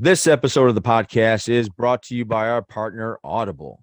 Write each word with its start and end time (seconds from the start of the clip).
This 0.00 0.28
episode 0.28 0.68
of 0.68 0.76
the 0.76 0.80
podcast 0.80 1.48
is 1.48 1.68
brought 1.68 2.04
to 2.04 2.14
you 2.14 2.24
by 2.24 2.48
our 2.48 2.62
partner, 2.62 3.18
Audible. 3.24 3.82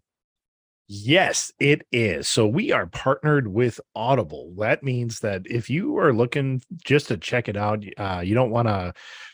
Yes, 0.88 1.51
it 1.59 1.85
is. 1.91 2.29
So 2.29 2.47
we 2.47 2.71
are 2.71 2.88
partnered 2.88 3.49
with 3.49 3.81
Audible. 3.95 4.54
That 4.57 4.81
means 4.81 5.20
that 5.20 5.41
if 5.43 5.70
you 5.70 5.97
are 5.97 6.13
looking 6.13 6.62
just 6.86 7.09
to 7.09 7.17
check 7.17 7.49
it 7.49 7.57
out, 7.57 7.83
uh, 7.97 8.21
you 8.23 8.33
don't 8.33 8.49
want 8.49 8.70
to 8.70 8.93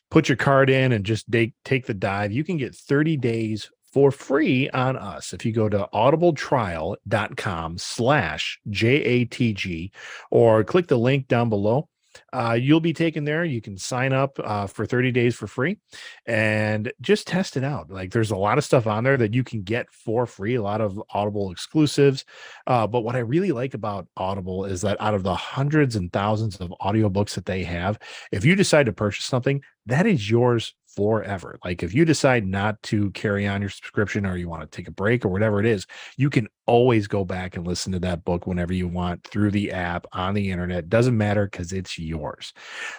put 0.10 0.28
your 0.28 0.38
card 0.38 0.72
in 0.72 0.92
and 0.92 1.06
just 1.06 1.32
take 1.32 1.54
take 1.64 1.86
the 1.86 1.94
dive. 1.94 2.32
You 2.32 2.44
can 2.44 2.58
get 2.58 2.74
30 2.74 3.16
days 3.18 3.70
for 3.94 4.10
free 4.10 4.68
on 4.72 4.98
us 4.98 5.34
if 5.34 5.46
you 5.46 5.52
go 5.52 5.70
to 5.70 5.88
audibletrial.com 5.94 7.78
slash 7.78 8.60
JATG 8.70 9.92
or 10.32 10.64
click 10.64 10.88
the 10.88 10.98
link 10.98 11.28
down 11.28 11.48
below 11.50 11.90
uh, 12.34 12.58
you'll 12.60 12.80
be 12.80 12.94
taken 12.94 13.24
there. 13.24 13.44
You 13.44 13.62
can 13.62 13.78
sign 13.78 14.14
up 14.14 14.40
uh, 14.44 14.68
for 14.68 14.86
30 14.86 15.12
days 15.12 15.36
for 15.36 15.48
free 15.48 15.78
and 16.26 16.92
just 17.02 17.28
test 17.28 17.58
it 17.58 17.64
out. 17.64 17.90
Like 17.90 18.12
there's 18.12 18.32
a 18.32 18.36
lot 18.36 18.58
of 18.58 18.64
stuff 18.64 18.88
on 18.88 19.04
there 19.04 19.18
that 19.18 19.34
you 19.34 19.44
can 19.44 19.64
get 19.64 19.92
for 19.92 20.26
free, 20.26 20.56
a 20.56 20.62
lot 20.62 20.82
of 20.82 21.02
Audible 21.14 21.52
exclusives. 21.52 22.26
Uh, 22.68 22.88
but 22.88 23.02
what 23.02 23.16
I 23.16 23.20
really 23.20 23.52
like 23.52 23.74
about 23.74 24.08
Audible 24.18 24.66
is 24.66 24.82
that 24.82 25.00
out 25.00 25.14
of 25.14 25.24
the 25.24 25.36
hundreds 25.36 25.96
and 25.96 26.12
thousands 26.12 26.58
of 26.58 26.74
audiobooks 26.82 27.36
that 27.36 27.46
they 27.46 27.64
have, 27.64 28.00
if 28.32 28.46
you 28.46 28.56
decide 28.56 28.86
to 28.88 28.94
purchase 28.94 29.26
something, 29.26 29.62
that 29.86 30.06
is 30.06 30.30
yours 30.30 30.74
forever. 30.96 31.58
Like 31.64 31.84
if 31.84 31.94
you 31.94 32.06
decide 32.06 32.46
not 32.46 32.82
to 32.84 33.12
carry 33.12 33.48
on 33.48 33.62
your 33.62 33.70
subscription 33.70 34.26
or 34.26 34.38
you 34.38 34.50
want 34.50 34.62
to 34.62 34.76
take 34.76 34.88
a 34.88 34.92
break 34.92 35.26
or 35.26 35.30
whatever 35.30 35.60
it 35.60 35.66
is, 35.66 35.86
you 36.18 36.30
can 36.30 36.48
always 36.66 37.08
go 37.08 37.26
back 37.26 37.56
and 37.56 37.66
listen 37.66 37.92
to 37.94 38.00
that 38.00 38.24
book 38.24 38.48
whenever 38.48 38.74
you 38.74 38.88
want 38.88 39.24
through 39.24 39.52
the 39.52 39.72
app 39.72 40.06
on 40.14 40.34
the 40.34 40.52
internet. 40.52 40.90
Doesn't 40.90 41.18
matter 41.18 41.46
because 41.46 41.74
it's 41.74 41.98
yours. 42.00 42.54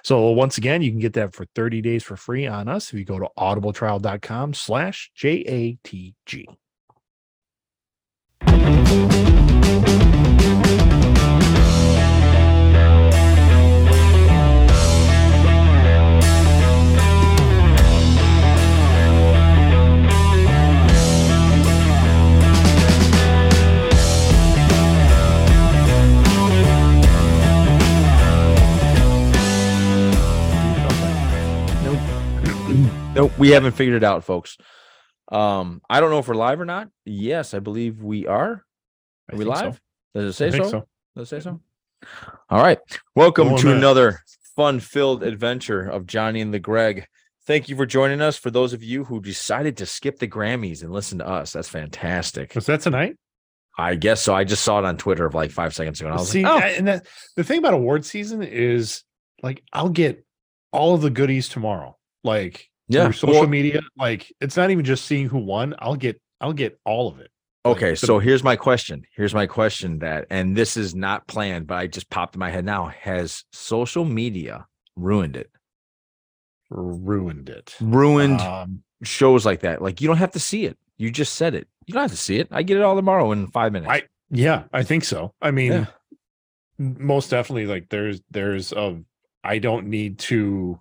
So 0.04 0.30
once 0.30 0.58
again, 0.58 0.82
you 0.82 0.90
can 0.90 1.00
get 1.00 1.14
that 1.14 1.34
for 1.34 1.46
30 1.54 1.80
days 1.80 2.02
for 2.02 2.16
free 2.16 2.46
on 2.46 2.68
us 2.68 2.92
if 2.92 2.98
you 2.98 3.04
go 3.04 3.18
to 3.18 3.28
audibletrial.com 3.38 4.54
slash 4.54 5.10
J-A-T-G. 5.14 6.48
Nope, 33.14 33.32
we 33.38 33.50
haven't 33.50 33.72
figured 33.72 33.96
it 33.96 34.04
out, 34.04 34.24
folks. 34.24 34.56
Um, 35.30 35.82
I 35.88 36.00
don't 36.00 36.10
know 36.10 36.18
if 36.18 36.28
we're 36.28 36.34
live 36.34 36.60
or 36.60 36.64
not. 36.64 36.88
Yes, 37.04 37.52
I 37.52 37.58
believe 37.58 38.02
we 38.02 38.26
are. 38.26 38.64
Are 39.30 39.36
we 39.38 39.44
live? 39.44 39.74
So. 39.74 40.20
Does 40.20 40.30
it 40.30 40.32
say 40.32 40.58
I 40.58 40.62
so? 40.62 40.70
so. 40.70 40.88
Does 41.14 41.26
it 41.30 41.30
say 41.30 41.40
so? 41.40 41.60
All 42.48 42.62
right. 42.62 42.78
Welcome 43.14 43.54
to 43.58 43.70
another 43.70 44.20
fun-filled 44.56 45.22
adventure 45.22 45.82
of 45.82 46.06
Johnny 46.06 46.40
and 46.40 46.54
the 46.54 46.58
Greg. 46.58 47.06
Thank 47.46 47.68
you 47.68 47.76
for 47.76 47.84
joining 47.84 48.22
us. 48.22 48.38
For 48.38 48.50
those 48.50 48.72
of 48.72 48.82
you 48.82 49.04
who 49.04 49.20
decided 49.20 49.76
to 49.76 49.86
skip 49.86 50.18
the 50.18 50.28
Grammys 50.28 50.82
and 50.82 50.90
listen 50.90 51.18
to 51.18 51.28
us, 51.28 51.52
that's 51.52 51.68
fantastic. 51.68 52.54
Was 52.54 52.66
that 52.66 52.80
tonight? 52.80 53.16
I 53.76 53.94
guess 53.94 54.22
so. 54.22 54.34
I 54.34 54.44
just 54.44 54.64
saw 54.64 54.78
it 54.78 54.86
on 54.86 54.96
Twitter 54.96 55.26
of 55.26 55.34
like 55.34 55.50
five 55.50 55.74
seconds 55.74 56.00
ago. 56.00 56.08
And 56.08 56.16
I 56.16 56.20
was 56.20 56.30
See, 56.30 56.44
like, 56.44 56.52
oh, 56.52 56.66
I- 56.66 56.70
and 56.70 56.88
that 56.88 57.06
the 57.36 57.44
thing 57.44 57.58
about 57.58 57.74
award 57.74 58.06
season 58.06 58.42
is 58.42 59.04
like 59.42 59.62
I'll 59.72 59.90
get 59.90 60.24
all 60.72 60.94
of 60.94 61.02
the 61.02 61.10
goodies 61.10 61.48
tomorrow. 61.50 61.98
Like 62.24 62.70
Yeah, 62.94 63.10
social 63.10 63.40
well- 63.40 63.46
media. 63.48 63.80
Like 63.96 64.32
it's 64.40 64.56
not 64.56 64.70
even 64.70 64.84
just 64.84 65.04
seeing 65.06 65.28
who 65.28 65.38
won. 65.38 65.74
I'll 65.78 65.96
get 65.96 66.20
I'll 66.40 66.52
get 66.52 66.78
all 66.84 67.08
of 67.08 67.18
it. 67.20 67.30
Like, 67.64 67.76
Okay, 67.76 67.90
the- 67.92 67.96
so 67.96 68.18
here's 68.18 68.42
my 68.42 68.56
question. 68.56 69.04
Here's 69.14 69.34
my 69.34 69.46
question 69.46 70.00
that, 70.00 70.26
and 70.30 70.56
this 70.56 70.76
is 70.76 70.94
not 70.94 71.26
planned, 71.28 71.68
but 71.68 71.76
I 71.76 71.86
just 71.86 72.10
popped 72.10 72.34
in 72.34 72.40
my 72.40 72.50
head 72.50 72.64
now. 72.64 72.86
Has 72.88 73.44
social 73.52 74.04
media 74.04 74.66
ruined 74.96 75.36
it? 75.36 75.50
ruined 76.70 77.48
it. 77.50 77.74
Ruined 77.80 78.40
Um, 78.40 78.82
shows 79.02 79.44
like 79.44 79.60
that. 79.60 79.82
Like 79.82 80.00
you 80.00 80.08
don't 80.08 80.16
have 80.16 80.32
to 80.32 80.40
see 80.40 80.64
it. 80.64 80.78
You 80.96 81.10
just 81.10 81.34
said 81.34 81.54
it. 81.54 81.68
You 81.86 81.92
don't 81.94 82.02
have 82.02 82.10
to 82.10 82.16
see 82.16 82.38
it. 82.38 82.48
I 82.50 82.62
get 82.62 82.76
it 82.76 82.82
all 82.82 82.96
tomorrow 82.96 83.32
in 83.32 83.46
five 83.48 83.72
minutes. 83.72 83.90
I 83.92 84.02
yeah, 84.30 84.64
I 84.72 84.82
think 84.82 85.04
so. 85.04 85.34
I 85.42 85.50
mean, 85.50 85.72
Yeah. 85.72 85.86
most 86.78 87.30
definitely. 87.30 87.66
Like 87.66 87.88
there's 87.90 88.22
there's 88.30 88.72
a 88.72 89.00
I 89.44 89.58
don't 89.58 89.88
need 89.88 90.18
to. 90.20 90.80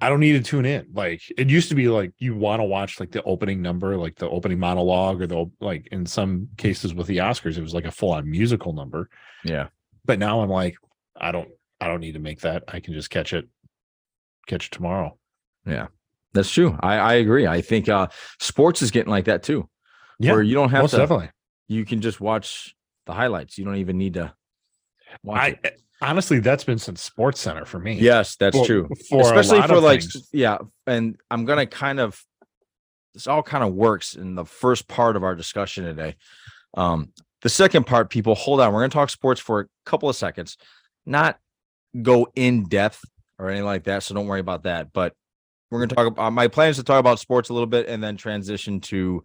I 0.00 0.08
don't 0.08 0.20
need 0.20 0.32
to 0.32 0.42
tune 0.42 0.66
in. 0.66 0.86
Like 0.92 1.22
it 1.36 1.50
used 1.50 1.68
to 1.70 1.74
be 1.74 1.88
like 1.88 2.12
you 2.18 2.34
want 2.36 2.60
to 2.60 2.64
watch 2.64 3.00
like 3.00 3.10
the 3.10 3.22
opening 3.24 3.60
number, 3.62 3.96
like 3.96 4.16
the 4.16 4.28
opening 4.28 4.58
monologue, 4.58 5.20
or 5.20 5.26
the 5.26 5.50
like 5.60 5.88
in 5.90 6.06
some 6.06 6.48
cases 6.56 6.94
with 6.94 7.06
the 7.06 7.18
Oscars, 7.18 7.56
it 7.58 7.62
was 7.62 7.74
like 7.74 7.84
a 7.86 7.90
full 7.90 8.12
on 8.12 8.30
musical 8.30 8.72
number. 8.72 9.08
yeah. 9.44 9.68
But 10.04 10.18
now 10.18 10.40
I'm 10.40 10.48
like, 10.48 10.76
I 11.20 11.32
don't 11.32 11.48
I 11.80 11.86
don't 11.86 12.00
need 12.00 12.12
to 12.12 12.20
make 12.20 12.40
that. 12.40 12.64
I 12.68 12.80
can 12.80 12.94
just 12.94 13.10
catch 13.10 13.32
it, 13.32 13.48
catch 14.46 14.66
it 14.66 14.72
tomorrow. 14.72 15.18
Yeah. 15.66 15.88
That's 16.32 16.50
true. 16.50 16.78
I, 16.80 16.94
I 16.96 17.12
agree. 17.14 17.46
I 17.46 17.60
think 17.60 17.88
uh 17.88 18.08
sports 18.38 18.82
is 18.82 18.90
getting 18.90 19.10
like 19.10 19.24
that 19.24 19.42
too. 19.42 19.68
Yeah, 20.18 20.32
Where 20.32 20.42
you 20.42 20.54
don't 20.54 20.70
have 20.70 20.88
to 20.90 20.96
definitely. 20.98 21.30
you 21.68 21.84
can 21.84 22.00
just 22.00 22.20
watch 22.20 22.74
the 23.06 23.12
highlights. 23.12 23.58
You 23.58 23.64
don't 23.64 23.76
even 23.76 23.98
need 23.98 24.14
to 24.14 24.34
watch 25.22 25.40
I 25.40 25.58
it. 25.64 25.80
Honestly, 26.02 26.40
that's 26.40 26.64
been 26.64 26.78
since 26.78 27.02
Sports 27.02 27.40
Center 27.40 27.64
for 27.64 27.78
me. 27.78 27.94
Yes, 27.94 28.36
that's 28.36 28.56
For- 28.56 28.66
true. 28.66 28.88
for 29.08 29.20
Especially 29.20 29.62
for 29.62 29.80
like 29.80 30.00
things. 30.00 30.28
yeah, 30.32 30.58
and 30.86 31.16
I'm 31.30 31.44
gonna 31.44 31.66
kind 31.66 32.00
of 32.00 32.20
this 33.14 33.26
all 33.26 33.42
kind 33.42 33.64
of 33.64 33.74
works 33.74 34.14
in 34.14 34.34
the 34.36 34.44
first 34.44 34.86
part 34.88 35.16
of 35.16 35.24
our 35.24 35.34
discussion 35.34 35.84
today. 35.84 36.16
Um, 36.76 37.12
the 37.42 37.48
second 37.48 37.84
part, 37.86 38.08
people, 38.10 38.34
hold 38.34 38.60
on. 38.60 38.72
We're 38.72 38.80
gonna 38.80 38.90
talk 38.90 39.10
sports 39.10 39.40
for 39.40 39.60
a 39.60 39.66
couple 39.84 40.08
of 40.08 40.16
seconds, 40.16 40.56
not 41.06 41.38
go 42.02 42.28
in 42.36 42.68
depth 42.68 43.02
or 43.38 43.48
anything 43.48 43.64
like 43.64 43.84
that. 43.84 44.02
So 44.04 44.14
don't 44.14 44.26
worry 44.26 44.40
about 44.40 44.62
that. 44.64 44.92
But 44.92 45.14
we're 45.70 45.80
gonna 45.80 45.94
talk 45.94 46.06
about 46.06 46.32
my 46.32 46.46
plan 46.48 46.70
is 46.70 46.76
to 46.76 46.82
talk 46.84 47.00
about 47.00 47.18
sports 47.18 47.48
a 47.48 47.52
little 47.52 47.66
bit 47.66 47.88
and 47.88 48.02
then 48.02 48.16
transition 48.16 48.80
to 48.82 49.24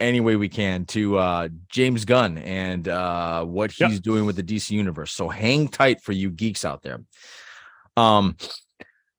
any 0.00 0.20
way 0.20 0.36
we 0.36 0.48
can 0.48 0.84
to 0.86 1.18
uh 1.18 1.48
James 1.68 2.04
Gunn 2.04 2.38
and 2.38 2.88
uh 2.88 3.44
what 3.44 3.70
he's 3.70 3.94
Yep. 3.94 4.02
doing 4.02 4.24
with 4.26 4.36
the 4.36 4.42
DC 4.42 4.70
universe. 4.70 5.12
So 5.12 5.28
hang 5.28 5.68
tight 5.68 6.00
for 6.02 6.12
you 6.12 6.30
geeks 6.30 6.64
out 6.64 6.82
there. 6.82 7.00
Um 7.96 8.36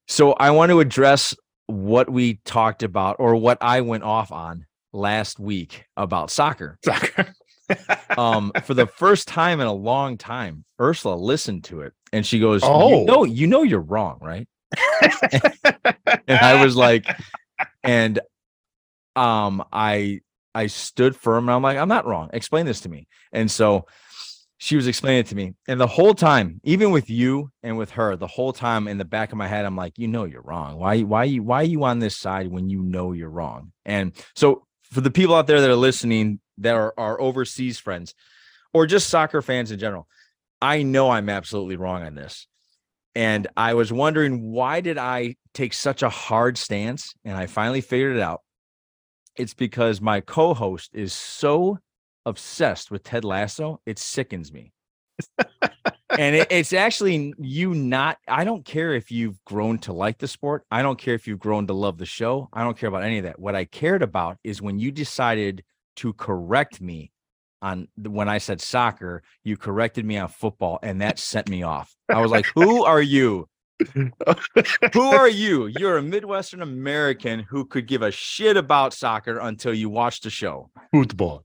so 0.07 0.33
I 0.33 0.51
want 0.51 0.71
to 0.71 0.79
address 0.79 1.35
what 1.67 2.09
we 2.09 2.39
talked 2.43 2.83
about 2.83 3.15
or 3.19 3.35
what 3.35 3.57
I 3.61 3.81
went 3.81 4.03
off 4.03 4.31
on 4.31 4.65
last 4.91 5.39
week 5.39 5.85
about 5.95 6.31
soccer. 6.31 6.77
Soccer. 6.83 7.33
Um 8.17 8.51
for 8.65 8.73
the 8.73 8.87
first 8.87 9.29
time 9.29 9.61
in 9.61 9.67
a 9.67 9.73
long 9.73 10.17
time, 10.17 10.65
Ursula 10.81 11.15
listened 11.15 11.63
to 11.65 11.81
it 11.81 11.93
and 12.11 12.25
she 12.25 12.37
goes, 12.39 12.61
Oh. 12.65 12.99
"You 12.99 13.05
know, 13.05 13.23
you 13.23 13.47
know 13.47 13.63
you're 13.63 13.79
wrong, 13.79 14.19
right?" 14.21 14.45
and 16.27 16.39
I 16.39 16.61
was 16.63 16.75
like, 16.75 17.05
and 17.83 18.19
um, 19.15 19.63
I 19.71 20.19
I 20.53 20.67
stood 20.67 21.15
firm 21.15 21.47
and 21.47 21.55
I'm 21.55 21.61
like, 21.61 21.77
I'm 21.77 21.87
not 21.87 22.05
wrong. 22.05 22.29
Explain 22.33 22.65
this 22.65 22.81
to 22.81 22.89
me. 22.89 23.07
And 23.31 23.49
so 23.49 23.85
she 24.57 24.75
was 24.75 24.85
explaining 24.85 25.21
it 25.21 25.27
to 25.27 25.35
me. 25.35 25.53
And 25.67 25.79
the 25.79 25.87
whole 25.87 26.13
time, 26.13 26.61
even 26.63 26.91
with 26.91 27.09
you 27.09 27.51
and 27.63 27.77
with 27.77 27.91
her, 27.91 28.15
the 28.15 28.27
whole 28.27 28.53
time 28.53 28.87
in 28.87 28.99
the 28.99 29.05
back 29.05 29.31
of 29.31 29.37
my 29.37 29.47
head, 29.47 29.65
I'm 29.65 29.75
like, 29.75 29.97
you 29.97 30.07
know 30.07 30.25
you're 30.25 30.43
wrong. 30.43 30.77
Why 30.77 31.01
why 31.01 31.35
why 31.37 31.61
are 31.61 31.65
you 31.65 31.83
on 31.83 31.97
this 31.97 32.15
side 32.15 32.47
when 32.47 32.69
you 32.69 32.83
know 32.83 33.11
you're 33.11 33.29
wrong? 33.29 33.71
And 33.85 34.13
so 34.35 34.67
for 34.91 35.01
the 35.01 35.09
people 35.09 35.33
out 35.33 35.47
there 35.47 35.61
that 35.61 35.69
are 35.69 35.75
listening 35.75 36.41
that 36.59 36.75
are 36.75 36.93
our 36.95 37.19
overseas 37.19 37.79
friends 37.79 38.13
or 38.71 38.85
just 38.85 39.09
soccer 39.09 39.41
fans 39.41 39.71
in 39.71 39.79
general, 39.79 40.07
I 40.61 40.83
know 40.83 41.09
I'm 41.09 41.29
absolutely 41.29 41.77
wrong 41.77 42.03
on 42.03 42.13
this. 42.13 42.45
And 43.15 43.47
I 43.57 43.73
was 43.73 43.91
wondering 43.91 44.51
why 44.51 44.81
did 44.81 44.97
I 44.97 45.37
take 45.55 45.73
such 45.73 46.03
a 46.03 46.09
hard 46.09 46.57
stance? 46.57 47.13
And 47.25 47.35
I 47.35 47.47
finally 47.47 47.81
figured 47.81 48.15
it 48.15 48.21
out. 48.21 48.41
It's 49.35 49.53
because 49.53 50.01
my 50.01 50.21
co-host 50.21 50.91
is 50.93 51.13
so 51.13 51.79
obsessed 52.25 52.91
with 52.91 53.03
Ted 53.03 53.23
Lasso, 53.23 53.81
it 53.85 53.97
sickens 53.99 54.51
me. 54.51 54.73
and 56.17 56.35
it, 56.35 56.47
it's 56.49 56.73
actually 56.73 57.33
you 57.37 57.73
not 57.73 58.17
I 58.27 58.43
don't 58.43 58.65
care 58.65 58.93
if 58.93 59.11
you've 59.11 59.43
grown 59.45 59.77
to 59.79 59.93
like 59.93 60.17
the 60.17 60.27
sport. 60.27 60.65
I 60.71 60.81
don't 60.81 60.99
care 60.99 61.13
if 61.13 61.27
you've 61.27 61.39
grown 61.39 61.67
to 61.67 61.73
love 61.73 61.97
the 61.97 62.05
show. 62.05 62.49
I 62.53 62.63
don't 62.63 62.77
care 62.77 62.89
about 62.89 63.03
any 63.03 63.19
of 63.19 63.23
that. 63.23 63.39
What 63.39 63.55
I 63.55 63.65
cared 63.65 64.01
about 64.01 64.37
is 64.43 64.61
when 64.61 64.79
you 64.79 64.91
decided 64.91 65.63
to 65.97 66.13
correct 66.13 66.81
me 66.81 67.11
on 67.61 67.87
when 67.95 68.27
I 68.27 68.39
said 68.39 68.59
soccer, 68.59 69.21
you 69.43 69.55
corrected 69.55 70.05
me 70.05 70.17
on 70.17 70.29
football, 70.29 70.79
and 70.81 71.01
that 71.01 71.19
sent 71.19 71.47
me 71.47 71.63
off. 71.63 71.95
I 72.09 72.19
was 72.19 72.31
like, 72.31 72.47
"Who 72.55 72.83
are 72.83 73.01
you? 73.01 73.47
Who 74.93 75.01
are 75.01 75.29
you? 75.29 75.67
You're 75.67 75.97
a 75.97 76.01
Midwestern 76.01 76.61
American 76.61 77.39
who 77.41 77.65
could 77.65 77.87
give 77.87 78.01
a 78.01 78.11
shit 78.11 78.57
about 78.57 78.93
soccer 78.93 79.39
until 79.39 79.73
you 79.73 79.89
watch 79.89 80.21
the 80.21 80.29
show." 80.29 80.69
Football. 80.91 81.43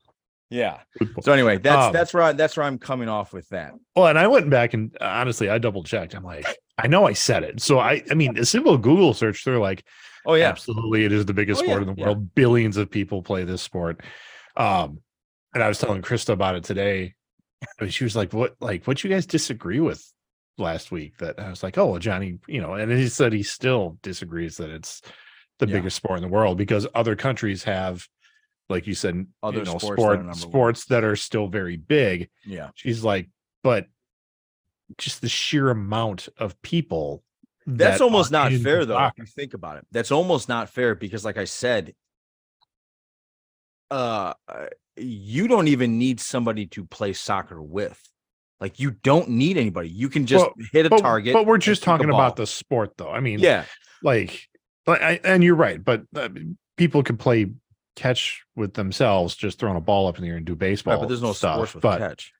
Yeah. 0.50 0.78
Football. 0.98 1.22
So 1.22 1.32
anyway, 1.32 1.58
that's 1.58 1.86
Um, 1.86 1.92
that's 1.92 2.14
where 2.14 2.22
I, 2.22 2.32
that's 2.32 2.56
where 2.56 2.64
I'm 2.66 2.78
coming 2.78 3.08
off 3.08 3.32
with 3.32 3.48
that. 3.48 3.72
Well, 3.96 4.06
and 4.06 4.18
I 4.18 4.26
went 4.28 4.48
back 4.48 4.74
and 4.74 4.96
uh, 5.00 5.04
honestly, 5.04 5.48
I 5.48 5.58
double 5.58 5.82
checked. 5.82 6.14
I'm 6.14 6.22
like, 6.22 6.46
I 6.78 6.86
know 6.86 7.06
I 7.06 7.14
said 7.14 7.42
it. 7.42 7.60
So 7.60 7.78
I 7.80 8.02
I 8.10 8.14
mean 8.14 8.38
a 8.38 8.44
simple 8.44 8.78
Google 8.78 9.12
search, 9.12 9.44
they're 9.44 9.58
like, 9.58 9.84
Oh 10.24 10.34
yeah. 10.34 10.48
absolutely, 10.48 11.04
it 11.04 11.12
is 11.12 11.26
the 11.26 11.34
biggest 11.34 11.62
Oh, 11.62 11.64
sport 11.64 11.82
yeah, 11.82 11.88
in 11.88 11.94
the 11.94 12.00
yeah. 12.00 12.06
world. 12.06 12.34
Billions 12.34 12.76
of 12.76 12.90
people 12.90 13.22
play 13.22 13.42
this 13.44 13.62
sport. 13.62 14.02
Um, 14.56 15.00
and 15.52 15.62
I 15.64 15.68
was 15.68 15.78
telling 15.78 16.02
Krista 16.02 16.30
about 16.30 16.54
it 16.54 16.64
today. 16.64 17.14
And 17.80 17.92
she 17.92 18.04
was 18.04 18.14
like, 18.14 18.32
What 18.32 18.54
like 18.60 18.84
what 18.86 19.02
you 19.02 19.10
guys 19.10 19.26
disagree 19.26 19.80
with 19.80 20.04
last 20.58 20.90
week? 20.90 21.18
That 21.18 21.38
I 21.38 21.50
was 21.50 21.62
like, 21.62 21.78
Oh, 21.78 21.86
well, 21.86 21.98
Johnny, 21.98 22.38
you 22.46 22.60
know, 22.60 22.74
and 22.74 22.90
he 22.90 23.08
said 23.08 23.32
he 23.32 23.42
still 23.42 23.98
disagrees 24.02 24.56
that 24.58 24.70
it's 24.70 25.02
the 25.58 25.66
Yeah. 25.66 25.74
biggest 25.74 25.96
sport 25.96 26.18
in 26.18 26.22
the 26.22 26.28
world 26.28 26.58
because 26.58 26.86
other 26.94 27.16
countries 27.16 27.64
have, 27.64 28.06
like 28.68 28.86
you 28.86 28.94
said, 28.94 29.26
Other 29.42 29.58
you 29.58 29.64
know, 29.64 29.78
sports 29.78 29.84
that 29.84 29.92
are 29.92 29.94
sport 29.94 30.18
number 30.18 30.34
sports 30.34 30.84
that 30.86 31.04
are 31.04 31.16
still 31.16 31.48
very 31.48 31.76
big. 31.76 32.28
Yeah. 32.44 32.70
She's 32.74 33.02
like, 33.04 33.28
but 33.62 33.86
just 34.98 35.20
the 35.20 35.28
sheer 35.28 35.70
amount 35.70 36.28
of 36.38 36.60
people. 36.62 37.22
That's 37.66 37.98
that 37.98 38.04
almost 38.04 38.30
not 38.30 38.52
fair 38.52 38.84
though. 38.84 39.04
If 39.06 39.12
you 39.18 39.26
think 39.26 39.54
about 39.54 39.78
it. 39.78 39.86
That's 39.90 40.12
almost 40.12 40.48
not 40.48 40.70
fair 40.70 40.94
because 40.94 41.24
like 41.24 41.36
I 41.38 41.44
said, 41.44 41.94
uh 43.90 44.34
uh, 44.48 44.66
you 44.96 45.48
don't 45.48 45.68
even 45.68 45.98
need 45.98 46.20
somebody 46.20 46.66
to 46.66 46.84
play 46.84 47.12
soccer 47.12 47.60
with. 47.62 48.00
Like 48.60 48.80
you 48.80 48.92
don't 48.92 49.28
need 49.30 49.56
anybody. 49.58 49.88
You 49.88 50.08
can 50.08 50.26
just 50.26 50.44
Well, 50.44 50.54
hit 50.72 50.86
a 50.86 50.90
But, 50.90 51.00
target. 51.00 51.34
but 51.34 51.46
we're 51.46 51.58
just 51.58 51.82
talking 51.82 52.08
about 52.08 52.36
the 52.36 52.46
sport, 52.46 52.96
though. 52.96 53.10
I 53.10 53.20
mean, 53.20 53.38
Yeah. 53.38 53.64
like, 54.02 54.48
I, 54.86 55.20
and 55.24 55.42
you're 55.44 55.54
right, 55.56 55.82
but 55.84 56.04
uh, 56.14 56.28
people 56.76 57.02
can 57.02 57.16
play 57.16 57.50
catch 57.96 58.42
with 58.54 58.74
themselves, 58.74 59.34
just 59.34 59.58
throwing 59.58 59.76
a 59.76 59.80
ball 59.80 60.06
up 60.06 60.16
in 60.18 60.22
the 60.24 60.30
air 60.30 60.36
and 60.36 60.46
do 60.46 60.54
baseball. 60.54 60.94
Right, 60.94 61.00
but 61.00 61.08
there's 61.08 61.22
no 61.22 61.32
stuff. 61.32 61.74
with 61.74 61.82
but 61.82 61.98
catch. 61.98 62.32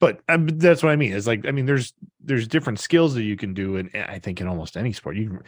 but 0.00 0.20
um, 0.28 0.46
that's 0.48 0.82
what 0.82 0.90
I 0.92 0.96
mean. 0.96 1.12
It's 1.12 1.26
like 1.26 1.46
I 1.46 1.50
mean, 1.52 1.66
there's 1.66 1.92
there's 2.20 2.48
different 2.48 2.80
skills 2.80 3.14
that 3.14 3.22
you 3.22 3.36
can 3.36 3.54
do, 3.54 3.76
and 3.76 3.90
I 3.94 4.18
think 4.18 4.40
in 4.40 4.48
almost 4.48 4.76
any 4.76 4.92
sport, 4.92 5.16
you 5.16 5.40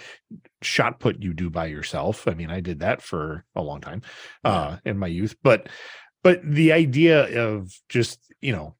shot 0.62 1.00
put 1.00 1.20
you 1.22 1.32
do 1.34 1.50
by 1.50 1.66
yourself. 1.66 2.28
I 2.28 2.34
mean, 2.34 2.50
I 2.50 2.60
did 2.60 2.80
that 2.80 3.02
for 3.02 3.44
a 3.56 3.62
long 3.62 3.80
time 3.80 4.02
uh, 4.44 4.76
in 4.84 4.98
my 4.98 5.06
youth, 5.08 5.34
but 5.42 5.68
but 6.22 6.40
the 6.44 6.72
idea 6.72 7.44
of 7.48 7.72
just 7.88 8.20
you 8.40 8.52
know 8.52 8.76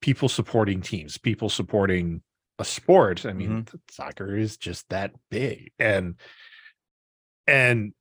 people 0.00 0.28
supporting 0.28 0.80
teams, 0.80 1.18
people 1.18 1.48
supporting 1.48 2.22
a 2.58 2.64
sport. 2.64 3.26
I 3.26 3.32
mean, 3.32 3.64
Mm-hmm. 3.64 3.76
soccer 3.90 4.36
is 4.36 4.56
just 4.56 4.88
that 4.90 5.12
big, 5.30 5.72
and 5.78 6.16
and 7.46 7.92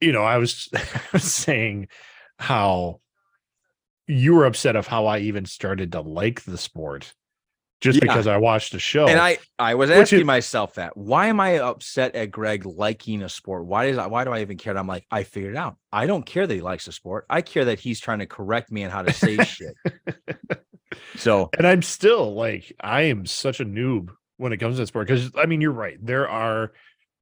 you 0.00 0.12
know, 0.12 0.22
I 0.22 0.38
was, 0.38 0.68
I 0.74 0.80
was 1.12 1.24
saying 1.32 1.88
how 2.38 3.00
you 4.06 4.34
were 4.34 4.44
upset 4.44 4.76
of 4.76 4.86
how 4.86 5.06
I 5.06 5.18
even 5.20 5.46
started 5.46 5.92
to 5.92 6.00
like 6.00 6.42
the 6.44 6.58
sport 6.58 7.14
just 7.80 7.96
Yeah. 7.96 8.00
because 8.00 8.26
I 8.26 8.36
watched 8.38 8.72
the 8.72 8.78
show. 8.78 9.06
And 9.06 9.18
I 9.20 9.38
I 9.58 9.74
was 9.74 9.90
asking 9.90 10.20
is- 10.20 10.24
myself 10.24 10.74
that. 10.74 10.96
Why 10.96 11.26
am 11.26 11.40
I 11.40 11.58
upset 11.58 12.14
at 12.14 12.30
Greg 12.30 12.64
liking 12.66 13.22
a 13.22 13.28
sport? 13.28 13.66
Why 13.66 13.90
does 13.90 14.08
why 14.08 14.24
do 14.24 14.30
I 14.30 14.40
even 14.40 14.56
care? 14.56 14.70
And 14.72 14.78
I'm 14.78 14.86
like, 14.86 15.04
I 15.10 15.22
figured 15.24 15.54
it 15.54 15.58
out. 15.58 15.76
I 15.92 16.06
don't 16.06 16.24
care 16.24 16.46
that 16.46 16.54
he 16.54 16.60
likes 16.62 16.86
a 16.88 16.92
sport. 16.92 17.26
I 17.28 17.42
care 17.42 17.66
that 17.66 17.78
he's 17.80 18.00
trying 18.00 18.20
to 18.20 18.26
correct 18.26 18.70
me 18.72 18.84
on 18.84 18.90
how 18.90 19.02
to 19.02 19.12
say 19.12 19.36
shit. 19.44 19.74
So 21.16 21.50
and 21.56 21.66
I'm 21.66 21.82
still 21.82 22.34
like 22.34 22.72
I 22.80 23.02
am 23.02 23.26
such 23.26 23.60
a 23.60 23.64
noob 23.64 24.08
when 24.38 24.52
it 24.52 24.58
comes 24.58 24.76
to 24.78 24.86
sport 24.86 25.06
because 25.08 25.30
I 25.36 25.46
mean 25.46 25.60
you're 25.60 25.72
right. 25.72 25.98
There 26.00 26.28
are 26.28 26.72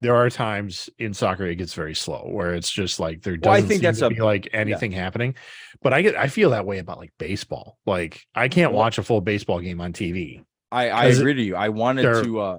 there 0.00 0.14
are 0.16 0.28
times 0.28 0.90
in 0.98 1.14
soccer 1.14 1.46
it 1.46 1.54
gets 1.56 1.72
very 1.74 1.94
slow 1.94 2.28
where 2.30 2.54
it's 2.54 2.70
just 2.70 3.00
like 3.00 3.22
there 3.22 3.36
doesn't 3.36 3.50
Well, 3.50 3.56
I 3.56 3.60
think 3.66 3.80
seem 3.80 3.82
that's 3.82 3.98
to 4.00 4.06
a- 4.06 4.10
be 4.10 4.20
like 4.20 4.48
anything 4.52 4.92
happening. 4.92 5.34
But 5.82 5.92
I 5.94 6.02
get 6.02 6.16
I 6.16 6.28
feel 6.28 6.50
that 6.50 6.66
way 6.66 6.78
about 6.78 6.98
like 6.98 7.12
baseball. 7.18 7.78
Like 7.86 8.22
I 8.34 8.48
can't 8.48 8.72
Well- 8.72 8.80
watch 8.80 8.98
a 8.98 9.02
full 9.02 9.20
baseball 9.20 9.60
game 9.60 9.80
on 9.80 9.92
TV. 9.92 10.44
I, 10.72 10.88
I 10.90 11.04
agree 11.06 11.34
to 11.34 11.42
you. 11.42 11.56
I 11.56 11.68
wanted 11.70 12.02
there- 12.04 12.22
to 12.24 12.40
uh 12.40 12.54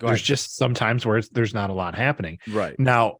go 0.00 0.08
There's 0.08 0.18
ahead. 0.20 0.24
just 0.26 0.56
sometimes 0.56 1.06
where 1.06 1.22
there's 1.32 1.54
not 1.54 1.70
a 1.70 1.72
lot 1.74 1.94
happening. 1.94 2.38
right. 2.48 2.78
Now, 2.78 3.16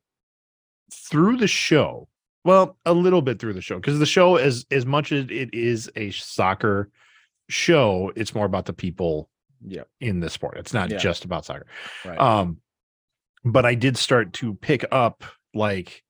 through 0.93 1.37
the 1.39 1.49
show, 1.49 2.09
well, 2.45 2.77
a 2.85 2.93
little 2.93 3.23
bit 3.23 3.39
through 3.41 3.55
the 3.55 3.61
show, 3.63 3.77
because 3.77 3.99
the 3.99 4.07
show, 4.07 4.37
as 4.37 4.67
as 4.71 4.85
much 4.87 5.11
as 5.13 5.27
it 5.31 5.55
is 5.55 5.91
a 5.97 6.11
soccer 6.11 6.91
show, 7.49 8.13
it's 8.17 8.35
more 8.35 8.45
about 8.47 8.67
the 8.67 8.73
people 8.73 9.31
Yeah. 9.67 9.85
in 10.01 10.21
the 10.21 10.29
sport. 10.31 10.59
It's 10.59 10.75
not 10.75 10.91
Yeah. 10.91 10.99
just 10.99 11.25
about 11.25 11.45
soccer. 11.45 11.67
Right. 12.05 12.19
Um, 12.19 12.59
but 13.47 13.65
I 13.65 13.75
did 13.75 13.97
start 13.97 14.33
to 14.35 14.55
pick 14.55 14.85
up 14.91 15.23
like 15.55 16.03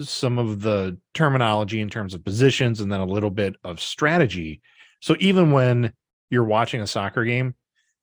some 0.00 0.38
of 0.38 0.60
the 0.60 0.98
terminology 1.14 1.80
in 1.80 1.88
terms 1.88 2.14
of 2.14 2.24
positions 2.24 2.80
and 2.80 2.90
then 2.90 3.00
a 3.00 3.06
little 3.06 3.30
bit 3.30 3.54
of 3.62 3.80
strategy. 3.80 4.60
So 5.00 5.14
even 5.20 5.52
when 5.52 5.92
you're 6.28 6.44
watching 6.44 6.80
a 6.82 6.86
soccer 6.86 7.24
game 7.24 7.54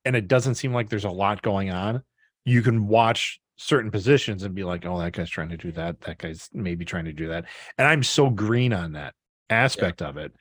and 0.06 0.16
it 0.16 0.26
doesn't 0.26 0.54
seem 0.54 0.72
like 0.72 0.88
there's 0.88 1.04
a 1.04 1.10
lot 1.10 1.42
going 1.42 1.70
on, 1.70 2.02
you 2.46 2.62
can 2.62 2.88
watch 2.88 3.40
certain 3.56 3.90
positions 3.90 4.42
and 4.42 4.54
be 4.54 4.64
like, 4.64 4.86
oh, 4.86 4.98
that 4.98 5.12
guy's 5.12 5.30
trying 5.30 5.50
to 5.50 5.56
do 5.58 5.70
that. 5.72 6.00
That 6.00 6.18
guy's 6.18 6.48
maybe 6.52 6.86
trying 6.86 7.04
to 7.04 7.12
do 7.12 7.28
that. 7.28 7.44
And 7.76 7.86
I'm 7.86 8.02
so 8.02 8.30
green 8.30 8.72
on 8.72 8.92
that 8.92 9.14
aspect 9.50 10.00
of 10.00 10.16
it. 10.16 10.32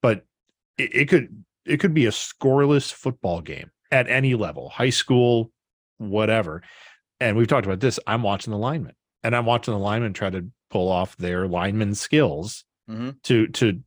But 0.00 0.24
it, 0.78 0.94
it 0.94 1.08
could 1.08 1.44
it 1.66 1.80
could 1.80 1.94
be 1.94 2.06
a 2.06 2.10
scoreless 2.10 2.92
football 2.92 3.40
game 3.40 3.70
at 3.90 4.08
any 4.08 4.34
level, 4.34 4.68
high 4.68 4.90
school, 4.90 5.50
whatever. 5.98 6.62
And 7.24 7.38
we've 7.38 7.48
talked 7.48 7.64
about 7.66 7.80
this. 7.80 7.98
I'm 8.06 8.22
watching 8.22 8.50
the 8.50 8.58
linemen 8.58 8.92
and 9.22 9.34
I'm 9.34 9.46
watching 9.46 9.72
the 9.72 9.80
linemen 9.80 10.12
try 10.12 10.28
to 10.28 10.46
pull 10.68 10.90
off 10.90 11.16
their 11.16 11.48
lineman 11.48 11.94
skills 11.94 12.64
Mhm. 12.90 13.22
to 13.22 13.46
to 13.48 13.80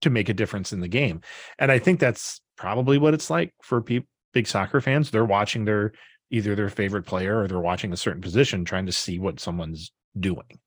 to 0.00 0.08
make 0.08 0.30
a 0.30 0.34
difference 0.34 0.72
in 0.72 0.80
the 0.80 0.88
game. 0.88 1.20
And 1.58 1.70
I 1.70 1.78
think 1.78 2.00
that's 2.00 2.40
probably 2.56 2.96
what 2.96 3.12
it's 3.12 3.28
like 3.28 3.52
for 3.62 3.82
people 3.82 4.08
big 4.32 4.46
soccer 4.46 4.80
fans. 4.80 5.10
They're 5.10 5.26
watching 5.26 5.66
their 5.66 5.92
either 6.30 6.54
their 6.54 6.70
favorite 6.70 7.02
player 7.04 7.40
or 7.40 7.48
they're 7.48 7.58
watching 7.60 7.92
a 7.92 7.96
certain 7.98 8.22
position 8.22 8.64
trying 8.64 8.86
to 8.86 8.92
see 8.92 9.18
what 9.18 9.40
someone's 9.40 9.92
doing. 10.18 10.60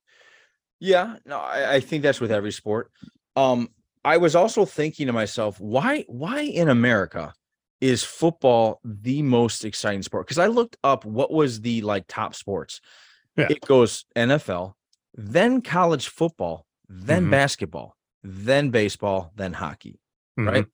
Yeah, 0.80 1.16
no, 1.26 1.40
I, 1.40 1.76
I 1.76 1.80
think 1.80 2.04
that's 2.04 2.20
with 2.22 2.32
every 2.32 2.52
sport. 2.52 2.92
Um, 3.36 3.70
I 4.06 4.18
was 4.18 4.36
also 4.36 4.66
thinking 4.66 5.08
to 5.08 5.14
myself, 5.14 5.60
why, 5.60 6.04
why 6.08 6.42
in 6.42 6.68
America 6.68 7.34
is 7.82 8.04
football 8.04 8.80
the 8.84 9.22
most 9.22 9.66
exciting 9.66 10.02
sport? 10.04 10.26
Because 10.26 10.40
I 10.40 10.48
looked 10.48 10.78
up 10.84 11.06
what 11.06 11.32
was 11.32 11.62
the 11.62 11.82
like 11.82 12.06
top 12.08 12.36
sports. 12.36 12.80
Yeah. 13.36 13.48
It 13.50 13.62
goes 13.62 14.06
NFL, 14.16 14.74
then 15.16 15.62
college 15.62 16.08
football, 16.08 16.66
then 16.88 17.26
Mhm. 17.28 17.32
basketball, 17.32 17.96
then 18.24 18.70
baseball, 18.70 19.32
then 19.36 19.54
hockey. 19.54 20.00
Mhm. 20.40 20.48
Right. 20.52 20.66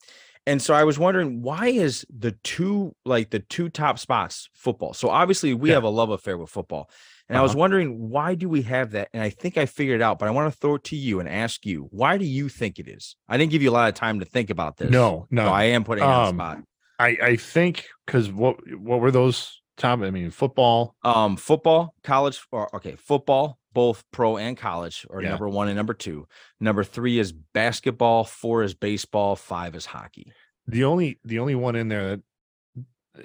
And 0.46 0.62
so 0.62 0.74
I 0.74 0.84
was 0.84 0.98
wondering 0.98 1.42
why 1.44 1.68
is 1.68 2.06
the 2.10 2.32
two 2.44 2.96
like 3.06 3.30
the 3.30 3.40
two 3.40 3.70
top 3.70 4.00
spots 4.00 4.50
football? 4.54 4.94
So 4.94 5.10
obviously 5.10 5.54
we 5.54 5.70
Yeah. 5.70 5.76
have 5.76 5.84
a 5.84 5.90
love 5.90 6.10
affair 6.10 6.38
with 6.38 6.50
football. 6.50 6.90
And 7.28 7.38
I 7.38 7.42
was 7.42 7.52
Uh-huh. 7.52 7.60
wondering 7.60 8.10
why 8.10 8.34
do 8.34 8.50
we 8.50 8.64
have 8.64 8.92
that? 8.92 9.10
And 9.14 9.22
I 9.22 9.30
think 9.30 9.58
I 9.58 9.68
figured 9.68 10.02
it 10.02 10.04
out, 10.04 10.18
but 10.18 10.28
I 10.28 10.32
want 10.32 10.52
to 10.52 10.58
throw 10.60 10.76
it 10.76 10.84
to 10.86 10.96
you 10.96 11.20
and 11.20 11.30
ask 11.30 11.66
you, 11.66 11.88
why 11.92 12.18
do 12.18 12.26
you 12.26 12.50
think 12.50 12.80
it 12.80 12.88
is? 12.88 13.16
I 13.28 13.38
didn't 13.38 13.52
give 13.52 13.62
you 13.62 13.70
a 13.70 13.72
lot 13.72 13.90
of 13.90 13.94
time 13.96 14.20
to 14.20 14.26
think 14.26 14.50
about 14.50 14.78
this. 14.78 14.90
No, 14.90 15.28
no. 15.30 15.46
So 15.46 15.52
I 15.52 15.66
am 15.66 15.84
putting 15.84 16.04
on 16.04 16.28
Um, 16.30 16.38
the 16.38 16.44
spot. 16.44 16.64
I 17.00 17.18
I 17.22 17.36
think 17.38 17.86
because 18.06 18.32
what 18.32 18.58
what 18.78 19.00
were 19.00 19.12
those 19.12 19.62
top? 19.78 20.02
I 20.02 20.12
mean, 20.12 20.30
football. 20.32 20.96
Um, 21.04 21.38
football, 21.38 21.96
college, 22.04 22.42
or 22.52 22.74
okay, 22.76 22.96
football, 22.96 23.58
both 23.74 24.04
pro 24.12 24.38
and 24.38 24.58
college, 24.58 25.06
are 25.10 25.22
Yeah. 25.22 25.30
number 25.30 25.48
one 25.50 25.70
and 25.70 25.78
number 25.78 25.94
two. 25.94 26.28
Number 26.60 26.84
three 26.84 27.18
is 27.18 27.32
basketball, 27.32 28.26
four 28.26 28.64
is 28.64 28.74
baseball, 28.74 29.36
five 29.36 29.76
is 29.76 29.86
hockey. 29.86 30.32
The 30.68 30.84
only 30.84 31.20
the 31.24 31.40
only 31.40 31.56
one 31.56 31.76
in 31.76 31.88
there 31.88 32.10
that 32.10 32.22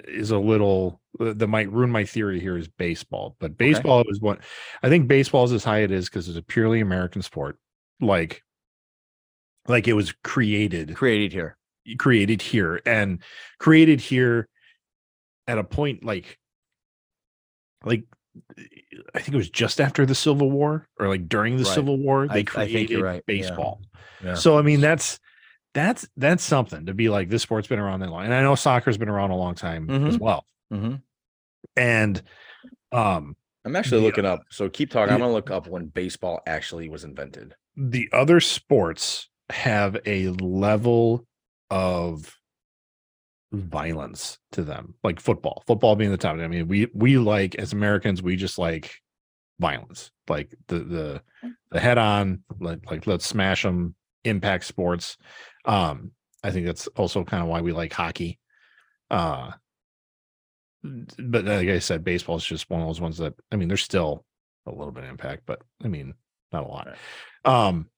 is 0.07 0.31
a 0.31 0.39
little 0.39 1.01
uh, 1.19 1.33
that 1.33 1.47
might 1.47 1.71
ruin 1.71 1.89
my 1.89 2.05
theory 2.05 2.39
here 2.39 2.57
is 2.57 2.67
baseball. 2.67 3.35
But 3.39 3.57
baseball 3.57 4.03
is 4.09 4.19
what 4.19 4.39
I 4.81 4.89
think 4.89 5.07
baseball 5.07 5.43
is 5.43 5.51
as 5.51 5.63
high 5.63 5.79
it 5.79 5.91
is 5.91 6.09
because 6.09 6.27
it's 6.27 6.37
a 6.37 6.41
purely 6.41 6.79
American 6.79 7.21
sport. 7.21 7.59
Like 8.01 8.41
like 9.67 9.87
it 9.87 9.93
was 9.93 10.13
created 10.23 10.95
Created 10.95 11.31
here. 11.33 11.57
Created 11.97 12.41
here 12.41 12.81
and 12.85 13.21
created 13.59 14.01
here 14.01 14.47
at 15.47 15.57
a 15.57 15.63
point 15.63 16.03
like 16.03 16.37
like 17.83 18.03
I 19.13 19.19
think 19.19 19.33
it 19.33 19.37
was 19.37 19.49
just 19.49 19.79
after 19.79 20.05
the 20.05 20.15
Civil 20.15 20.51
War 20.51 20.87
or 20.99 21.07
like 21.07 21.29
during 21.29 21.57
the 21.57 21.63
Right. 21.63 21.73
Civil 21.73 21.97
War 21.97 22.27
I- 22.29 22.33
they 22.33 22.39
I 22.41 22.43
created 22.43 22.89
you're 22.89 23.03
right. 23.03 23.25
Baseball. 23.25 23.81
Yeah. 24.23 24.33
So 24.35 24.57
I 24.57 24.61
mean 24.61 24.81
that's 24.81 25.19
that's 25.73 26.07
that's 26.17 26.43
something 26.43 26.85
to 26.87 26.93
be 26.93 27.09
like 27.09 27.29
this 27.29 27.43
sport's 27.43 27.67
been 27.67 27.79
around 27.79 27.99
that 28.01 28.09
long. 28.09 28.25
And 28.25 28.33
I 28.33 28.41
know 28.41 28.55
soccer's 28.55 28.97
been 28.97 29.09
around 29.09 29.31
a 29.31 29.35
long 29.35 29.55
time 29.55 29.89
as 29.89 30.15
Mhm. 30.17 30.19
well. 30.19 30.45
Mhm. 30.73 31.01
And 31.77 32.21
um 32.91 33.35
I'm 33.63 33.75
actually 33.75 34.01
The- 34.01 34.07
looking 34.07 34.25
up. 34.25 34.41
So 34.51 34.69
keep 34.69 34.91
talking. 34.91 35.13
I'm 35.13 35.19
gonna 35.19 35.33
look 35.33 35.49
up 35.51 35.67
when 35.67 35.87
baseball 35.87 36.41
actually 36.47 36.89
was 36.89 37.03
invented. 37.03 37.53
the 37.77 38.07
other 38.13 38.39
sports 38.39 39.27
have 39.49 39.97
a 40.05 40.29
level 40.29 41.27
of 41.75 42.33
violence 43.51 44.37
to 44.51 44.63
them 44.63 44.95
like 45.03 45.19
football 45.19 45.63
football 45.67 45.95
being 45.95 46.11
the 46.11 46.17
top 46.17 46.37
i 46.37 46.47
mean 46.47 46.67
we 46.67 46.87
we 46.93 47.17
like 47.17 47.55
as 47.55 47.73
americans 47.73 48.21
we 48.21 48.35
just 48.35 48.57
like 48.57 49.01
violence 49.59 50.11
like 50.27 50.53
the 50.67 50.79
the 50.79 51.21
the 51.71 51.79
head 51.79 51.97
on 51.97 52.43
like, 52.59 52.79
like 52.89 53.07
let's 53.07 53.25
smash 53.25 53.63
them 53.63 53.95
impact 54.23 54.65
sports. 54.65 55.17
Um 55.65 56.11
i 56.43 56.51
think 56.51 56.65
that's 56.65 56.87
also 56.87 57.23
kind 57.23 57.43
of 57.43 57.49
why 57.49 57.61
we 57.61 57.71
like 57.71 57.93
hockey. 57.93 58.39
Uh 59.09 59.51
but 61.17 61.45
like 61.45 61.67
I 61.67 61.79
said, 61.79 62.03
baseball 62.03 62.35
is 62.35 62.45
just 62.45 62.69
one 62.69 62.79
of 62.79 62.87
those 62.87 63.01
ones 63.01 63.17
that 63.17 63.33
I 63.51 63.55
mean, 63.55 63.67
there's 63.67 63.81
still 63.81 64.23
a 64.67 64.71
little 64.71 64.91
bit 64.91 65.03
of 65.03 65.09
impact, 65.09 65.43
but 65.47 65.61
I 65.83 65.87
mean, 65.87 66.13
not 66.51 66.63
a 66.63 66.67
lot. 66.67 66.95
Um, 67.43 67.89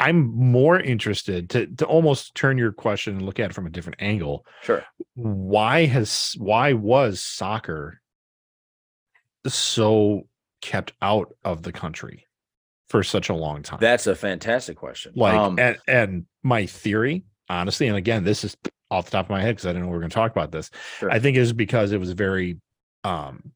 I'm 0.00 0.34
more 0.34 0.80
interested 0.80 1.50
to 1.50 1.66
to 1.66 1.84
almost 1.84 2.34
turn 2.34 2.56
your 2.56 2.72
question 2.72 3.16
and 3.16 3.26
look 3.26 3.38
at 3.38 3.50
it 3.50 3.54
from 3.54 3.66
a 3.66 3.70
different 3.70 4.00
angle. 4.00 4.46
Sure. 4.62 4.82
Why 5.14 5.84
has 5.84 6.34
why 6.38 6.72
was 6.72 7.20
soccer 7.20 8.00
so 9.46 10.22
kept 10.62 10.92
out 11.02 11.34
of 11.44 11.62
the 11.62 11.72
country 11.72 12.26
for 12.88 13.02
such 13.02 13.28
a 13.28 13.34
long 13.34 13.62
time? 13.62 13.78
That's 13.80 14.06
a 14.06 14.14
fantastic 14.14 14.76
question. 14.76 15.12
like 15.14 15.34
Um, 15.34 15.58
and, 15.58 15.78
and 15.86 16.26
my 16.42 16.66
theory, 16.66 17.24
honestly, 17.48 17.86
and 17.86 17.96
again, 17.96 18.24
this 18.24 18.42
is 18.42 18.56
off 18.90 19.04
the 19.04 19.12
top 19.12 19.26
of 19.26 19.30
my 19.30 19.42
head 19.42 19.56
because 19.56 19.66
I 19.66 19.70
didn't 19.70 19.82
know 19.82 19.88
we 19.88 19.94
were 19.94 20.00
going 20.00 20.10
to 20.10 20.14
talk 20.14 20.32
about 20.32 20.50
this. 20.50 20.70
Sure. 20.98 21.10
I 21.10 21.18
think 21.18 21.36
is 21.36 21.52
because 21.52 21.92
it 21.92 22.00
was 22.00 22.12
very 22.12 22.58
um 23.04 23.52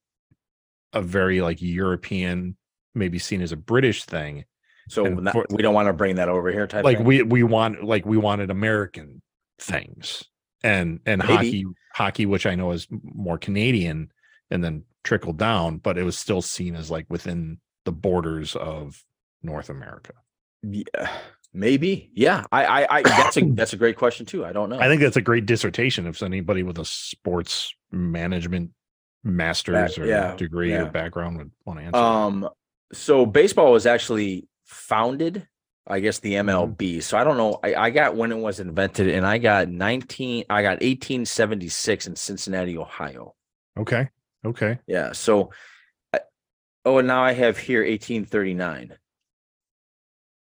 a 0.92 1.00
very 1.00 1.40
like 1.40 1.60
European, 1.60 2.56
maybe 2.94 3.18
seen 3.18 3.40
as 3.40 3.52
a 3.52 3.56
British 3.56 4.04
thing. 4.04 4.44
So 4.88 5.04
not- 5.04 5.32
for- 5.32 5.46
we 5.50 5.62
don't 5.62 5.74
want 5.74 5.88
to 5.88 5.92
bring 5.92 6.16
that 6.16 6.28
over 6.28 6.50
here. 6.50 6.66
Type 6.66 6.84
like 6.84 6.98
thing? 6.98 7.06
we 7.06 7.22
we 7.22 7.42
want 7.42 7.84
like 7.84 8.04
we 8.04 8.16
wanted 8.16 8.50
American 8.50 9.22
things 9.58 10.24
and 10.62 11.00
and 11.06 11.22
Maybe. 11.22 11.34
hockey 11.34 11.64
hockey 11.94 12.26
which 12.26 12.46
I 12.46 12.54
know 12.54 12.72
is 12.72 12.86
more 12.90 13.38
Canadian 13.38 14.10
and 14.50 14.62
then 14.64 14.84
trickled 15.04 15.38
down 15.38 15.78
but 15.78 15.98
it 15.98 16.02
was 16.02 16.18
still 16.18 16.42
seen 16.42 16.74
as 16.74 16.90
like 16.90 17.06
within 17.08 17.58
the 17.84 17.92
borders 17.92 18.56
of 18.56 19.04
North 19.42 19.70
America. 19.70 20.14
Yeah, 20.62 21.10
maybe. 21.52 22.10
Yeah. 22.14 22.44
I, 22.50 22.64
I, 22.64 22.86
I 22.98 23.02
that's 23.02 23.36
a 23.36 23.40
that's 23.52 23.72
a 23.72 23.76
great 23.76 23.96
question 23.96 24.26
too. 24.26 24.44
I 24.44 24.52
don't 24.52 24.70
know. 24.70 24.80
I 24.80 24.88
think 24.88 25.00
that's 25.00 25.16
a 25.16 25.22
great 25.22 25.46
dissertation 25.46 26.06
if 26.06 26.22
anybody 26.22 26.62
with 26.62 26.78
a 26.78 26.84
sports 26.84 27.74
management 27.92 28.70
master's 29.22 29.98
or 29.98 30.06
yeah, 30.06 30.34
degree 30.36 30.70
yeah. 30.70 30.82
or 30.82 30.90
background 30.90 31.38
would 31.38 31.50
want 31.64 31.78
to 31.78 31.84
answer. 31.84 31.92
that. 31.92 32.02
Um, 32.02 32.48
so 32.92 33.26
baseball 33.26 33.72
was 33.72 33.86
actually 33.86 34.46
founded, 34.64 35.46
I 35.86 36.00
guess, 36.00 36.18
the 36.20 36.34
Mm-hmm. 36.34 36.48
MLB. 36.74 37.02
So 37.02 37.16
I 37.18 37.24
don't 37.24 37.36
know. 37.36 37.58
I, 37.62 37.74
I 37.74 37.90
got 37.90 38.16
when 38.16 38.32
it 38.32 38.38
was 38.38 38.60
invented, 38.60 39.08
and 39.08 39.26
I 39.26 39.38
got 39.38 39.68
19, 39.68 40.44
I 40.50 40.62
got 40.62 40.80
1876 40.82 42.06
in 42.06 42.16
Cincinnati, 42.16 42.76
Ohio. 42.78 43.34
okay. 43.78 44.08
Okay. 44.46 44.78
Yeah. 44.86 45.12
So, 45.12 45.52
I- 46.12 46.20
oh, 46.84 46.98
and 46.98 47.08
now 47.08 47.22
I 47.24 47.32
have 47.32 47.56
here 47.56 47.80
1839. 47.80 48.92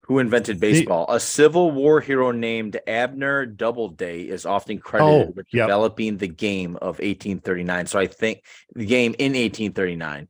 Who 0.04 0.18
invented 0.18 0.58
baseball? 0.58 1.06
A 1.08 1.20
Civil 1.20 1.70
War 1.70 2.00
hero 2.00 2.32
named 2.32 2.78
Abner 2.86 3.46
Doubleday 3.46 4.22
is 4.22 4.44
often 4.46 4.78
credited 4.78 5.28
Oh, 5.28 5.32
with 5.36 5.46
yep. 5.52 5.66
developing 5.66 6.16
the 6.16 6.26
game 6.28 6.74
of 6.76 6.98
1839. 6.98 7.86
So 7.86 7.98
I 7.98 8.06
think 8.08 8.42
the 8.74 8.86
game 8.86 9.14
in 9.18 9.32
1839, 9.32 10.28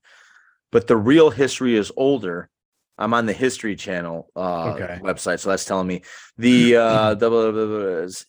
but 0.70 0.86
the 0.86 0.96
real 0.98 1.30
history 1.30 1.76
is 1.76 1.90
older. 1.96 2.50
I'm 3.00 3.14
on 3.14 3.26
the 3.26 3.32
History 3.32 3.74
Channel 3.76 4.30
uh, 4.36 4.74
Okay. 4.74 4.98
website, 5.02 5.40
so 5.40 5.48
that's 5.48 5.64
telling 5.64 5.86
me 5.86 6.02
the 6.36 6.76
uh, 6.76 7.14
the- 7.14 7.30
the- 7.30 7.52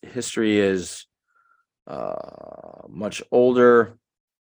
the 0.02 0.08
history 0.08 0.58
is 0.60 1.06
uh, 1.88 2.88
much 2.90 3.22
older. 3.32 3.98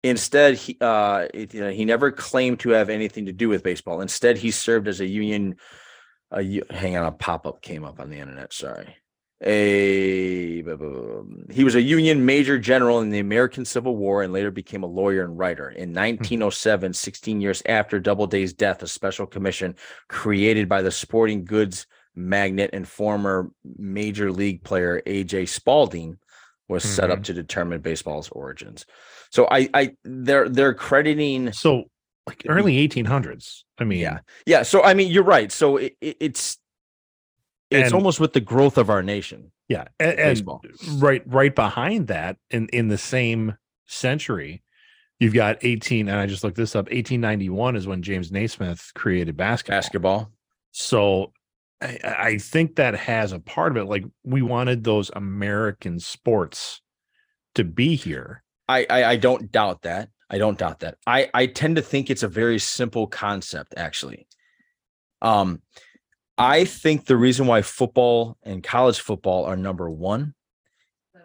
Instead, 0.05 0.55
he 0.55 0.77
uh, 0.81 1.27
it- 1.33 1.55
you 1.55 1.61
know, 1.63 1.71
he 1.71 1.85
never 1.85 2.13
claimed 2.13 2.61
to 2.61 2.71
have 2.71 2.91
anything 2.91 3.27
to 3.27 3.33
do 3.33 3.49
with 3.49 3.63
baseball. 3.63 4.01
Instead, 4.03 4.37
he 4.39 4.51
served 4.51 4.87
as 4.87 5.01
a 5.01 5.07
union. 5.07 5.57
A 6.31 6.43
hang 6.71 6.95
on, 6.97 7.07
a 7.07 7.13
pop 7.13 7.47
up 7.47 7.63
came 7.63 7.85
up 7.85 7.99
on 7.99 8.11
the 8.11 8.19
internet. 8.19 8.53
Sorry. 8.53 8.97
A 9.45 10.63
um, 10.63 11.45
he 11.51 11.63
was 11.63 11.77
a 11.77 11.83
Union 11.83 12.27
major 12.27 12.59
general 12.59 13.01
in 13.01 13.11
the 13.11 13.21
American 13.21 13.65
Civil 13.65 13.97
War 13.97 14.23
and 14.23 14.33
later 14.33 14.51
became 14.51 14.83
a 14.83 14.87
lawyer 14.87 15.25
and 15.25 15.39
writer. 15.39 15.71
In 15.71 15.91
hmm. 15.91 15.97
1907, 15.97 16.93
16 16.93 17.41
years 17.41 17.63
after 17.67 18.01
Doubleday's 18.01 18.53
death, 18.53 18.83
a 18.83 18.89
special 18.89 19.27
commission 19.27 19.77
created 20.09 20.69
by 20.69 20.83
the 20.83 20.91
sporting 20.91 21.45
goods 21.45 21.87
magnate 22.15 22.71
and 22.73 22.87
former 22.87 23.51
major 23.77 24.33
league 24.33 24.63
player 24.65 25.01
AJ 25.07 25.49
Spalding 25.49 26.19
was 26.69 26.85
set 26.85 27.11
up 27.11 27.19
mm-hmm. 27.19 27.23
to 27.23 27.33
determine 27.35 27.81
baseball's 27.81 28.29
origins. 28.31 28.85
So 29.31 29.47
I 29.51 29.71
I 29.73 29.97
they're 30.05 30.49
they're 30.49 30.75
crediting 30.75 31.53
So 31.53 31.85
like 32.27 32.39
mm-hmm. 32.39 32.51
early 32.51 32.89
1800s. 32.89 33.63
I 33.79 33.85
mean, 33.85 34.01
yeah 34.01 34.19
yeah 34.47 34.63
so 34.63 34.83
I 34.83 34.95
mean 34.95 35.11
you're 35.11 35.23
right. 35.25 35.51
So 35.51 35.79
it, 35.79 35.97
it- 36.01 36.17
it's 36.21 36.58
it's 37.71 37.87
And- 37.87 37.95
almost 37.95 38.21
with 38.21 38.33
the 38.33 38.41
growth 38.41 38.79
of 38.79 38.89
our 38.91 39.03
nation. 39.03 39.53
yeah. 39.69 39.85
And, 40.01 40.19
and 40.19 41.03
right 41.03 41.23
right 41.27 41.55
behind 41.55 42.07
that 42.09 42.37
in 42.51 42.69
in 42.69 42.89
the 42.89 42.99
same 42.99 43.57
century 43.87 44.63
you've 45.21 45.35
got 45.35 45.57
18 45.63 46.09
and 46.09 46.19
i 46.19 46.27
just 46.27 46.45
looked 46.45 46.57
this 46.57 46.77
up 46.77 46.85
1891 46.87 47.75
is 47.75 47.87
when 47.87 48.03
james 48.03 48.31
naismith 48.31 48.91
created 48.95 49.37
basketball 49.37 49.77
Basketball. 49.79 50.33
so 50.73 51.33
I, 51.81 51.99
I 52.05 52.39
think 52.39 52.77
that 52.77 52.95
has 52.95 53.33
a 53.33 53.41
part 53.41 53.73
of 53.73 53.79
it 53.79 53.85
like 53.87 54.05
we 54.25 54.43
wanted 54.43 54.85
those 54.85 55.11
american 55.15 55.99
sports 56.01 56.81
to 57.55 57.65
be 57.65 57.95
here 57.97 58.43
I, 58.69 58.87
I 58.91 59.05
I 59.13 59.17
don't 59.17 59.51
doubt 59.51 59.83
that. 59.83 60.11
I 60.29 60.37
don't 60.37 60.59
doubt 60.59 60.81
that. 60.81 60.99
I 61.07 61.31
I 61.33 61.47
tend 61.47 61.77
to 61.77 61.83
think 61.83 62.11
it's 62.11 62.23
a 62.23 62.29
very 62.29 62.59
simple 62.59 63.07
concept 63.07 63.73
actually. 63.79 64.29
Um 65.23 65.63
I 66.39 66.65
think 66.65 67.07
the 67.07 67.17
reason 67.17 67.47
why 67.47 67.63
football 67.63 68.37
and 68.43 68.63
college 68.63 69.01
football 69.01 69.45
are 69.45 69.57
number 69.57 69.91
1 69.91 70.35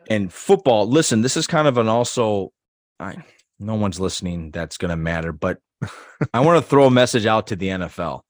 and 0.09 0.33
football, 0.33 0.87
listen, 0.87 1.21
this 1.21 1.37
is 1.37 1.47
kind 1.47 1.67
of 1.67 1.77
an 1.77 1.87
also 1.87 2.51
I 2.99 3.23
no 3.59 3.75
one's 3.75 3.99
listening 3.99 4.51
that's 4.51 4.77
going 4.77 4.89
to 4.89 4.95
matter, 4.95 5.31
but 5.31 5.59
I 6.33 6.41
want 6.41 6.61
to 6.61 6.69
throw 6.69 6.85
a 6.85 6.91
message 6.91 7.25
out 7.25 7.47
to 7.47 7.55
the 7.55 7.69
NFL. 7.69 8.21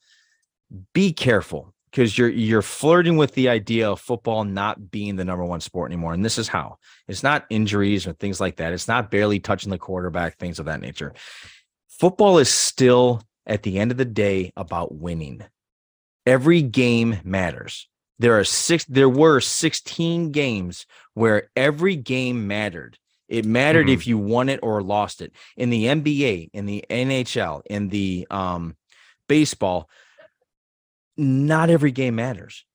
Be 0.94 1.14
careful 1.14 1.74
because 1.92 2.18
you're 2.18 2.30
you're 2.30 2.62
flirting 2.62 3.18
with 3.18 3.34
the 3.34 3.50
idea 3.50 3.90
of 3.90 4.00
football 4.00 4.44
not 4.44 4.92
being 4.92 5.16
the 5.16 5.26
number 5.26 5.46
one 5.46 5.62
sport 5.62 5.92
anymore. 5.92 6.14
And 6.14 6.26
this 6.26 6.38
is 6.38 6.48
how 6.48 6.78
it's 7.08 7.24
not 7.24 7.46
injuries 7.50 8.08
or 8.08 8.14
things 8.14 8.42
like 8.42 8.58
that. 8.58 8.74
It's 8.74 8.88
not 8.88 9.12
barely 9.12 9.40
touching 9.40 9.70
the 9.70 9.78
quarterback, 9.78 10.38
things 10.38 10.60
of 10.60 10.66
that 10.66 10.82
nature. 10.82 11.14
Football 12.00 12.40
is 12.40 12.50
still 12.50 13.22
at 13.46 13.64
the 13.64 13.80
end 13.80 13.92
of 13.92 13.98
the 13.98 14.06
day 14.06 14.52
about 14.58 14.96
winning. 14.96 15.44
Every 16.26 16.62
game 16.62 17.20
matters. 17.24 17.88
There 18.20 18.38
are 18.40 18.44
six, 18.44 18.86
there 18.86 19.10
were 19.10 19.40
16 19.42 20.32
games 20.32 20.86
where 21.14 21.50
every 21.56 21.96
game 21.96 22.48
mattered. 22.48 22.98
It 23.28 23.46
mattered 23.46 23.88
Mhm. 23.88 23.94
if 23.94 24.08
you 24.08 24.18
won 24.18 24.48
it 24.50 24.60
or 24.64 24.82
lost 24.82 25.22
it. 25.22 25.34
In 25.58 25.70
the 25.70 25.86
NBA, 25.86 26.50
in 26.54 26.66
the 26.66 26.86
NHL, 26.90 27.62
in 27.66 27.90
the 27.90 28.28
um 28.30 28.76
baseball, 29.28 29.90
not 31.18 31.70
every 31.70 31.92
game 31.92 32.16
matters 32.16 32.66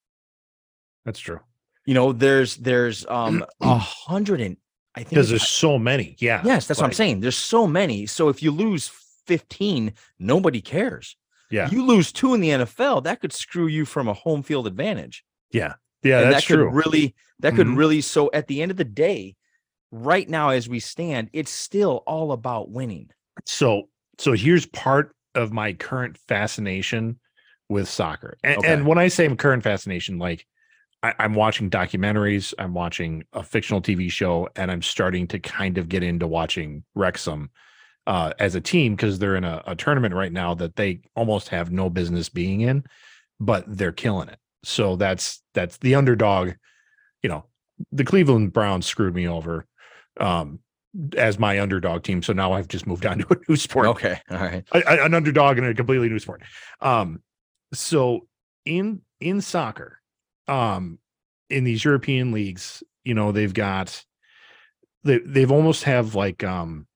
that's 1.04 1.18
true 1.18 1.40
you 1.86 1.94
know 1.94 2.12
there's 2.12 2.56
there's 2.56 3.04
um 3.06 3.44
a 3.60 3.76
hundred 3.78 4.40
and 4.40 4.56
i 4.94 5.00
think 5.00 5.10
because 5.10 5.28
there's 5.28 5.48
so 5.48 5.76
many 5.76 6.14
yeah 6.20 6.40
yes 6.44 6.66
that's 6.68 6.78
what 6.80 6.86
i'm 6.86 6.92
saying 6.92 7.18
there's 7.18 7.36
so 7.36 7.66
many 7.66 8.06
so 8.06 8.28
if 8.28 8.40
you 8.40 8.52
lose 8.52 8.92
15 9.26 9.92
nobody 10.20 10.60
cares 10.60 11.16
yeah 11.50 11.70
you 11.70 11.84
lose 11.84 12.12
two 12.12 12.34
in 12.34 12.40
the 12.40 12.50
nfl 12.50 13.02
that 13.02 13.20
could 13.20 13.32
screw 13.32 13.66
you 13.66 13.84
from 13.84 14.08
a 14.08 14.12
home 14.14 14.42
field 14.42 14.66
advantage 14.66 15.24
yeah 15.52 15.74
yeah 16.02 16.22
and 16.22 16.32
that's 16.32 16.44
that 16.46 16.48
could 16.48 16.56
true 16.56 16.70
really 16.70 17.14
that 17.40 17.54
could 17.54 17.66
Mhm. 17.66 17.76
really 17.76 18.00
so 18.00 18.30
at 18.32 18.46
the 18.46 18.60
end 18.62 18.70
of 18.70 18.76
the 18.76 18.84
day 18.84 19.34
right 19.90 20.28
now 20.28 20.50
as 20.50 20.68
we 20.68 20.80
stand 20.80 21.30
it's 21.32 21.50
still 21.50 22.02
all 22.06 22.32
about 22.32 22.70
winning 22.70 23.10
So 23.46 23.88
so 24.18 24.32
here's 24.32 24.66
part 24.66 25.14
of 25.34 25.52
my 25.52 25.72
current 25.72 26.18
fascination 26.18 27.20
with 27.68 27.88
soccer. 27.88 28.36
And, 28.42 28.58
Okay. 28.58 28.72
and 28.72 28.86
when 28.86 28.98
I 28.98 29.08
say 29.08 29.32
current 29.36 29.62
fascination, 29.62 30.18
like 30.18 30.44
I, 31.02 31.14
I'm 31.20 31.34
watching 31.34 31.70
documentaries, 31.70 32.52
I'm 32.58 32.74
watching 32.74 33.22
a 33.32 33.42
fictional 33.44 33.80
TV 33.80 34.10
show, 34.10 34.48
and 34.56 34.70
I'm 34.70 34.82
starting 34.82 35.28
to 35.28 35.38
kind 35.38 35.78
of 35.78 35.88
get 35.88 36.02
into 36.02 36.26
watching 36.26 36.82
Wrexham 36.96 37.50
uh, 38.08 38.32
as 38.38 38.54
a 38.54 38.60
team 38.60 38.96
because 38.96 39.18
they're 39.18 39.36
in 39.36 39.44
a, 39.44 39.62
a 39.66 39.76
tournament 39.76 40.14
right 40.14 40.32
now 40.32 40.54
that 40.54 40.76
they 40.76 40.98
almost 41.14 41.50
have 41.50 41.70
no 41.70 41.90
business 41.90 42.30
being 42.30 42.62
in, 42.62 42.82
but 43.38 43.64
they're 43.68 43.92
killing 43.92 44.30
it. 44.30 44.38
So 44.64 44.96
that's 44.96 45.42
that's 45.52 45.76
the 45.76 45.94
underdog. 45.94 46.52
You 47.22 47.28
know, 47.28 47.44
the 47.92 48.04
Cleveland 48.04 48.54
Browns 48.54 48.86
screwed 48.86 49.14
me 49.14 49.28
over. 49.28 49.66
Um, 50.18 50.60
as 51.16 51.38
my 51.38 51.60
underdog 51.60 52.02
team. 52.02 52.22
So 52.22 52.32
now 52.32 52.52
I've 52.52 52.66
just 52.66 52.86
moved 52.86 53.04
on 53.06 53.18
to 53.18 53.26
a 53.30 53.36
new 53.46 53.56
sport, 53.56 53.86
okay 53.88 54.20
all 54.30 54.38
right 54.38 54.64
a- 54.72 55.04
an 55.04 55.14
underdog 55.14 55.58
in 55.58 55.64
a 55.64 55.74
completely 55.74 56.08
new 56.08 56.18
sport. 56.18 56.42
Um, 56.80 57.22
so 57.74 58.26
in 58.64 59.02
in 59.20 59.42
soccer, 59.42 60.00
um, 60.48 60.98
in 61.50 61.64
these 61.64 61.84
European 61.84 62.32
leagues, 62.32 62.82
you 63.04 63.14
know, 63.14 63.32
they've 63.32 63.52
got 63.52 64.02
they 65.04 65.18
they've 65.18 65.52
almost 65.52 65.84
have 65.84 66.14
like 66.14 66.42
um 66.42 66.87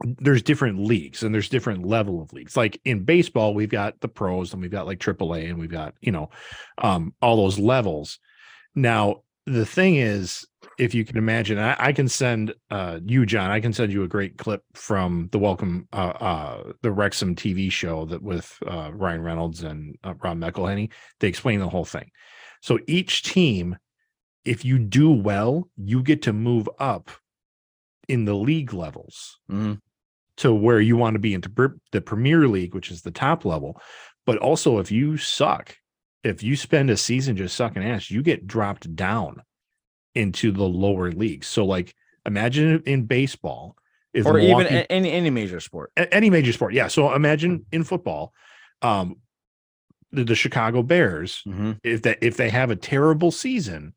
there's 0.00 0.42
different 0.42 0.80
leagues 0.80 1.22
and 1.22 1.34
there's 1.34 1.48
different 1.48 1.86
level 1.86 2.20
of 2.20 2.32
leagues. 2.32 2.56
Like 2.56 2.80
in 2.84 3.04
baseball, 3.04 3.54
we've 3.54 3.70
got 3.70 4.00
the 4.00 4.08
pros 4.08 4.52
and 4.52 4.60
we've 4.60 4.70
got 4.70 4.86
like 4.86 4.98
AAA 4.98 5.48
and 5.48 5.58
we've 5.58 5.70
got, 5.70 5.94
you 6.00 6.12
know, 6.12 6.30
um 6.78 7.14
all 7.22 7.36
those 7.36 7.58
levels. 7.58 8.18
Now, 8.74 9.22
the 9.46 9.66
thing 9.66 9.96
is 9.96 10.46
if 10.78 10.94
you 10.94 11.04
can 11.04 11.16
imagine, 11.16 11.58
I, 11.58 11.76
I 11.78 11.92
can 11.92 12.08
send 12.08 12.54
uh, 12.70 12.98
you, 13.04 13.26
John. 13.26 13.50
I 13.50 13.60
can 13.60 13.72
send 13.72 13.92
you 13.92 14.02
a 14.02 14.08
great 14.08 14.38
clip 14.38 14.62
from 14.74 15.28
the 15.32 15.38
Welcome, 15.38 15.88
uh, 15.92 16.12
uh, 16.20 16.72
the 16.82 16.90
Wrexham 16.90 17.34
TV 17.34 17.70
show 17.70 18.06
that 18.06 18.22
with 18.22 18.56
uh, 18.66 18.90
Ryan 18.92 19.22
Reynolds 19.22 19.62
and 19.62 19.96
uh, 20.02 20.14
Rob 20.22 20.38
McElhenney. 20.38 20.90
They 21.20 21.28
explain 21.28 21.60
the 21.60 21.68
whole 21.68 21.84
thing. 21.84 22.10
So 22.62 22.78
each 22.86 23.22
team, 23.22 23.76
if 24.44 24.64
you 24.64 24.78
do 24.78 25.10
well, 25.10 25.68
you 25.76 26.02
get 26.02 26.22
to 26.22 26.32
move 26.32 26.68
up 26.78 27.10
in 28.08 28.24
the 28.24 28.34
league 28.34 28.72
levels 28.72 29.38
Mhm. 29.50 29.80
to 30.38 30.52
where 30.54 30.80
you 30.80 30.96
want 30.96 31.14
to 31.14 31.20
be 31.20 31.34
into 31.34 31.50
the 31.92 32.00
Premier 32.00 32.46
League, 32.48 32.74
which 32.74 32.90
is 32.90 33.02
the 33.02 33.10
top 33.10 33.44
level. 33.44 33.80
But 34.26 34.38
also, 34.38 34.78
if 34.78 34.90
you 34.90 35.16
suck, 35.16 35.76
if 36.22 36.42
you 36.42 36.56
spend 36.56 36.90
a 36.90 36.96
season 36.96 37.36
just 37.36 37.54
sucking 37.56 37.82
ass, 37.84 38.10
you 38.10 38.22
get 38.22 38.46
dropped 38.46 38.94
down 38.96 39.42
into 40.14 40.50
the 40.52 40.64
lower 40.64 41.10
leagues. 41.12 41.46
So, 41.46 41.64
like, 41.64 41.94
imagine 42.24 42.82
in 42.86 43.04
baseball, 43.06 43.76
if 44.12 44.24
or 44.26 44.38
even 44.38 44.48
Milwaukee- 44.48 44.74
a- 44.76 44.86
any 44.92 45.10
any 45.10 45.30
major 45.30 45.60
sport. 45.60 45.90
any 45.96 46.30
major 46.30 46.52
sport, 46.52 46.72
yeah. 46.72 46.86
So 46.88 47.12
imagine 47.14 47.66
in 47.72 47.84
football, 47.84 48.32
um, 48.80 49.16
the, 50.12 50.24
the 50.24 50.34
Chicago 50.36 50.82
Bears, 50.82 51.42
Mhm. 51.46 51.78
if 51.82 52.02
that 52.02 52.18
if 52.22 52.36
they 52.36 52.48
have 52.50 52.70
a 52.70 52.76
terrible 52.76 53.30
season, 53.32 53.94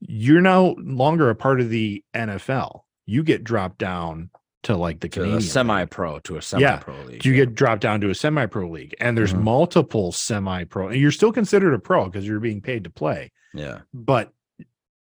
you're 0.00 0.40
no 0.40 0.74
longer 0.78 1.28
a 1.30 1.34
part 1.34 1.60
of 1.60 1.68
the 1.68 2.02
NFL. 2.14 2.86
You 3.06 3.22
get 3.22 3.44
dropped 3.44 3.78
down 3.78 4.30
to 4.64 4.76
like 4.76 5.00
the 5.00 5.08
To 5.10 5.20
Canadian 5.20 5.40
semi-pro 5.42 6.20
to 6.20 6.36
a 6.36 6.42
semi-pro 6.42 6.94
league. 7.02 7.24
You 7.24 7.34
get 7.34 7.54
dropped 7.54 7.82
down 7.82 8.00
to 8.00 8.08
a 8.10 8.14
semi-pro 8.14 8.68
league, 8.70 8.94
and 8.98 9.16
there's 9.16 9.34
Mhm. 9.34 9.42
multiple 9.42 10.10
semi-pro. 10.10 10.88
And 10.88 10.98
you're 11.00 11.10
still 11.10 11.32
considered 11.32 11.74
a 11.74 11.78
pro 11.78 12.06
because 12.06 12.26
you're 12.26 12.40
being 12.40 12.60
paid 12.62 12.84
to 12.84 12.90
play. 12.90 13.30
yeah. 13.52 13.80
But 13.92 14.32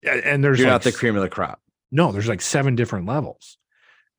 and 0.04 0.44
there's 0.44 0.58
You're 0.60 0.68
like 0.68 0.74
not 0.74 0.82
the 0.82 0.92
cream 0.92 1.16
of 1.16 1.22
the 1.22 1.28
crop. 1.28 1.60
no, 1.90 2.12
there's 2.12 2.28
like 2.28 2.40
seven 2.40 2.76
different 2.76 3.06
levels. 3.06 3.58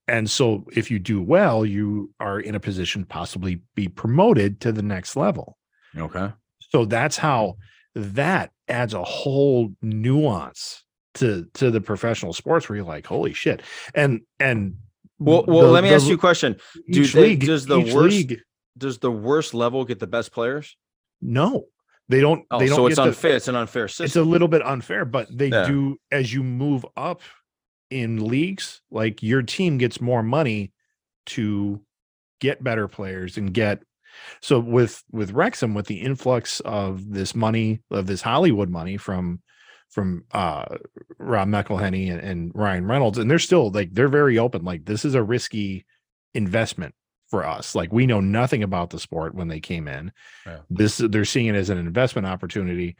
And 0.09 0.29
so 0.29 0.65
if 0.73 0.91
you 0.91 0.99
do 0.99 1.21
well, 1.21 1.65
you 1.65 2.13
are 2.19 2.39
in 2.39 2.53
a 2.53 2.59
position 2.59 3.03
to 3.03 3.07
possibly 3.07 3.61
be 3.75 3.87
promoted 3.87 4.59
to 4.61 4.71
the 4.73 4.81
next 4.81 5.15
level. 5.15 5.57
Okay. 5.97 6.33
So 6.71 6.83
that's 6.85 7.17
how 7.17 7.57
that 7.95 8.51
adds 8.67 8.93
a 8.93 9.03
whole 9.03 9.73
nuance 9.81 10.83
to 11.19 11.45
to 11.55 11.71
the 11.71 11.81
professional 11.81 12.33
sports 12.33 12.67
where 12.67 12.75
you're 12.77 12.85
like, 12.85 13.05
holy 13.05 13.33
shit. 13.33 13.61
And 13.93 14.21
and 14.39 14.75
Well, 15.19 15.43
well, 15.47 15.67
the- 15.67 15.71
let 15.71 15.83
me 15.83 15.89
the- 15.89 15.95
ask 15.95 16.07
you 16.07 16.15
a 16.15 16.17
question. 16.17 16.55
Do 16.91 17.01
each 17.01 17.13
they- 17.13 17.21
league, 17.21 17.45
does 17.45 17.65
the 17.65 17.79
worst- 17.79 17.95
league, 18.15 18.41
Does 18.77 18.99
the 18.99 19.11
worst 19.11 19.53
level 19.53 19.83
get 19.85 19.99
the 19.99 20.07
best 20.07 20.31
players? 20.31 20.77
no, 21.21 21.65
they 22.07 22.21
don't 22.21 22.45
Oh, 22.49 22.59
they 22.59 22.67
don't 22.67 22.75
so 22.77 22.87
it's 22.87 22.95
get 22.95 23.03
the- 23.03 23.09
unfair. 23.09 23.35
it's 23.35 23.47
an 23.49 23.55
unfair 23.55 23.87
system. 23.87 24.05
it's 24.05 24.15
a 24.15 24.23
little 24.23 24.47
bit 24.47 24.61
unfair, 24.65 25.03
but 25.05 25.27
they 25.35 25.49
Yeah. 25.49 25.67
do 25.67 25.97
as 26.11 26.33
you 26.33 26.43
move 26.43 26.85
up 26.95 27.21
in 27.89 28.23
leagues, 28.25 28.81
like 28.91 29.21
your 29.21 29.41
team 29.41 29.77
gets 29.77 29.99
more 29.99 30.23
money 30.23 30.71
to 31.27 31.81
get 32.39 32.63
better 32.63 32.87
players 32.87 33.37
and 33.37 33.53
get 33.53 33.83
so 34.41 34.59
with 34.59 35.03
with 35.11 35.31
Wrexham 35.33 35.73
with 35.73 35.87
the 35.87 36.01
influx 36.01 36.61
of 36.61 37.11
this 37.11 37.35
money 37.35 37.81
of 37.91 38.07
this 38.07 38.21
Hollywood 38.21 38.69
money 38.69 38.95
from 38.97 39.41
from 39.89 40.23
uh 40.31 40.65
Rob 41.17 41.47
McElhenney 41.47 42.11
and, 42.11 42.19
and 42.21 42.51
Ryan 42.53 42.85
Reynolds 42.85 43.17
and 43.17 43.29
they're 43.29 43.39
still 43.39 43.71
like 43.71 43.93
they're 43.93 44.07
very 44.07 44.37
open 44.37 44.63
like 44.63 44.85
this 44.85 45.03
is 45.05 45.15
a 45.15 45.23
risky 45.23 45.85
investment 46.33 46.93
for 47.29 47.45
us 47.45 47.75
like 47.75 47.91
we 47.93 48.05
know 48.07 48.19
nothing 48.19 48.63
about 48.63 48.89
the 48.91 48.99
sport 48.99 49.35
when 49.35 49.47
they 49.47 49.59
came 49.59 49.87
in 49.87 50.11
Yeah. 50.45 50.59
this 50.69 50.97
they're 50.97 51.25
seeing 51.25 51.47
it 51.47 51.55
as 51.55 51.69
an 51.69 51.77
investment 51.77 52.27
opportunity 52.27 52.95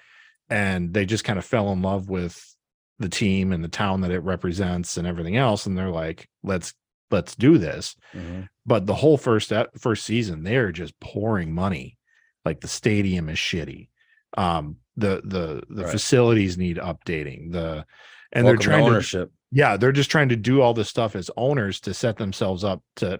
and 0.50 0.94
they 0.94 1.06
just 1.06 1.24
kind 1.24 1.40
of 1.40 1.46
fell 1.46 1.72
in 1.72 1.82
love 1.82 2.10
with 2.10 2.56
the 3.00 3.10
team 3.10 3.52
and 3.54 3.64
the 3.64 3.68
town 3.70 4.02
that 4.02 4.12
it 4.12 4.20
represents 4.24 4.98
and 4.98 5.08
everything 5.08 5.38
else 5.38 5.66
and 5.66 5.78
they're 5.78 5.90
like 5.90 6.28
let's 6.44 6.74
let's 7.12 7.36
do 7.36 7.58
this 7.58 7.96
Mhm. 8.16 8.50
but 8.66 8.86
the 8.86 8.96
whole 8.96 9.18
first 9.18 9.52
ep- 9.52 9.78
first 9.80 10.06
season 10.06 10.44
they're 10.44 10.72
just 10.72 11.00
pouring 11.00 11.54
money 11.54 11.98
like 12.46 12.62
the 12.62 12.68
stadium 12.68 13.30
is 13.30 13.38
shitty 13.38 13.90
um 14.38 14.78
the 15.00 15.22
the 15.24 15.64
the 15.70 15.84
Right. 15.84 15.92
facilities 15.92 16.58
need 16.58 16.78
updating 16.78 17.52
the 17.52 17.86
and 18.32 18.46
Welcome 18.46 18.46
they're 18.46 18.58
trying 18.58 18.86
to 18.86 18.92
ownership. 18.92 19.32
yeah 19.52 19.78
they're 19.78 19.92
just 19.92 20.12
trying 20.12 20.30
to 20.30 20.36
do 20.36 20.62
all 20.62 20.74
this 20.74 20.90
stuff 20.90 21.16
as 21.16 21.32
owners 21.38 21.80
to 21.82 21.94
set 21.94 22.18
themselves 22.18 22.64
up 22.64 22.84
to 22.98 23.20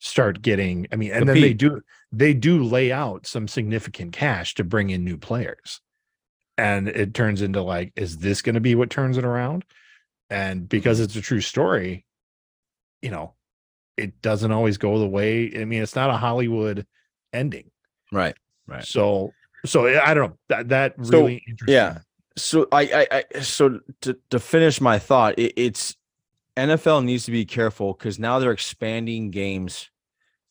start 0.00 0.42
getting 0.42 0.86
i 0.92 0.96
mean 0.96 1.12
and 1.12 1.28
then 1.28 1.40
they 1.40 1.52
do 1.52 1.80
they 2.10 2.32
do 2.34 2.62
lay 2.64 2.90
out 2.90 3.26
some 3.26 3.46
significant 3.46 4.12
cash 4.12 4.54
to 4.54 4.64
bring 4.64 4.90
in 4.90 5.04
new 5.04 5.16
players 5.18 5.80
and 6.58 6.88
it 6.88 7.14
turns 7.14 7.42
into 7.42 7.62
like 7.62 7.92
is 7.96 8.18
this 8.18 8.42
going 8.42 8.54
to 8.54 8.60
be 8.60 8.74
what 8.74 8.90
turns 8.90 9.16
it 9.18 9.24
around 9.24 9.64
and 10.30 10.68
because 10.68 10.98
Mm-hmm. 10.98 11.04
it's 11.04 11.16
a 11.16 11.20
true 11.20 11.40
story 11.40 12.06
you 13.02 13.10
know 13.10 13.34
it 13.96 14.22
doesn't 14.22 14.52
always 14.52 14.78
go 14.78 14.98
the 14.98 15.06
way 15.06 15.52
i 15.60 15.64
mean 15.64 15.82
it's 15.82 15.94
not 15.96 16.10
a 16.10 16.16
hollywood 16.16 16.86
ending 17.32 17.70
Right. 18.12 18.34
Right. 18.66 18.84
so 18.84 19.32
so 19.64 19.86
i 19.86 20.14
don't 20.14 20.30
know 20.30 20.38
that 20.48 20.68
that 20.68 20.94
So, 21.04 21.12
really 21.12 21.42
interesting 21.48 21.74
yeah. 21.74 21.98
So 22.36 22.66
I, 22.72 23.06
I, 23.10 23.24
I 23.34 23.40
so 23.40 23.80
to 24.02 24.16
to 24.30 24.38
finish 24.38 24.80
my 24.80 24.98
thought, 24.98 25.38
it, 25.38 25.52
it's 25.56 25.96
NFL 26.56 27.04
needs 27.04 27.24
to 27.24 27.32
be 27.32 27.44
careful 27.44 27.92
because 27.92 28.18
now 28.18 28.38
they're 28.38 28.52
expanding 28.52 29.30
games. 29.30 29.90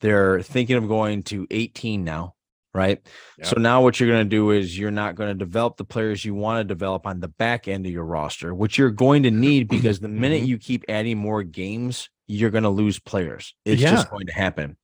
They're 0.02 0.42
thinking 0.42 0.76
of 0.76 0.88
going 0.88 1.24
to 1.24 1.48
18 1.50 2.04
now, 2.04 2.36
right? 2.74 3.00
So 3.42 3.56
now 3.60 3.82
what 3.82 4.00
you're 4.00 4.10
going 4.10 4.26
to 4.26 4.30
do 4.30 4.52
is 4.52 4.78
you're 4.78 4.92
not 4.92 5.16
going 5.16 5.30
to 5.30 5.34
develop 5.46 5.78
the 5.78 5.86
players 5.86 6.24
you 6.24 6.36
want 6.36 6.60
to 6.60 6.64
develop 6.64 7.08
on 7.08 7.22
the 7.22 7.28
back 7.30 7.68
end 7.68 7.86
of 7.86 7.92
your 7.92 8.06
roster, 8.06 8.54
which 8.54 8.78
you're 8.78 8.92
going 8.92 9.24
to 9.24 9.32
need 9.32 9.68
because 9.70 10.00
the 10.00 10.08
minute 10.10 10.44
Mhm. 10.44 10.48
you 10.48 10.58
keep 10.58 10.84
adding 10.90 11.18
more 11.18 11.44
games, 11.44 12.10
you're 12.28 12.52
going 12.52 12.64
to 12.64 12.70
lose 12.70 13.00
players. 13.00 13.56
It's 13.66 13.82
Yeah. 13.82 13.92
just 13.92 14.10
going 14.12 14.28
to 14.28 14.34
happen. 14.34 14.78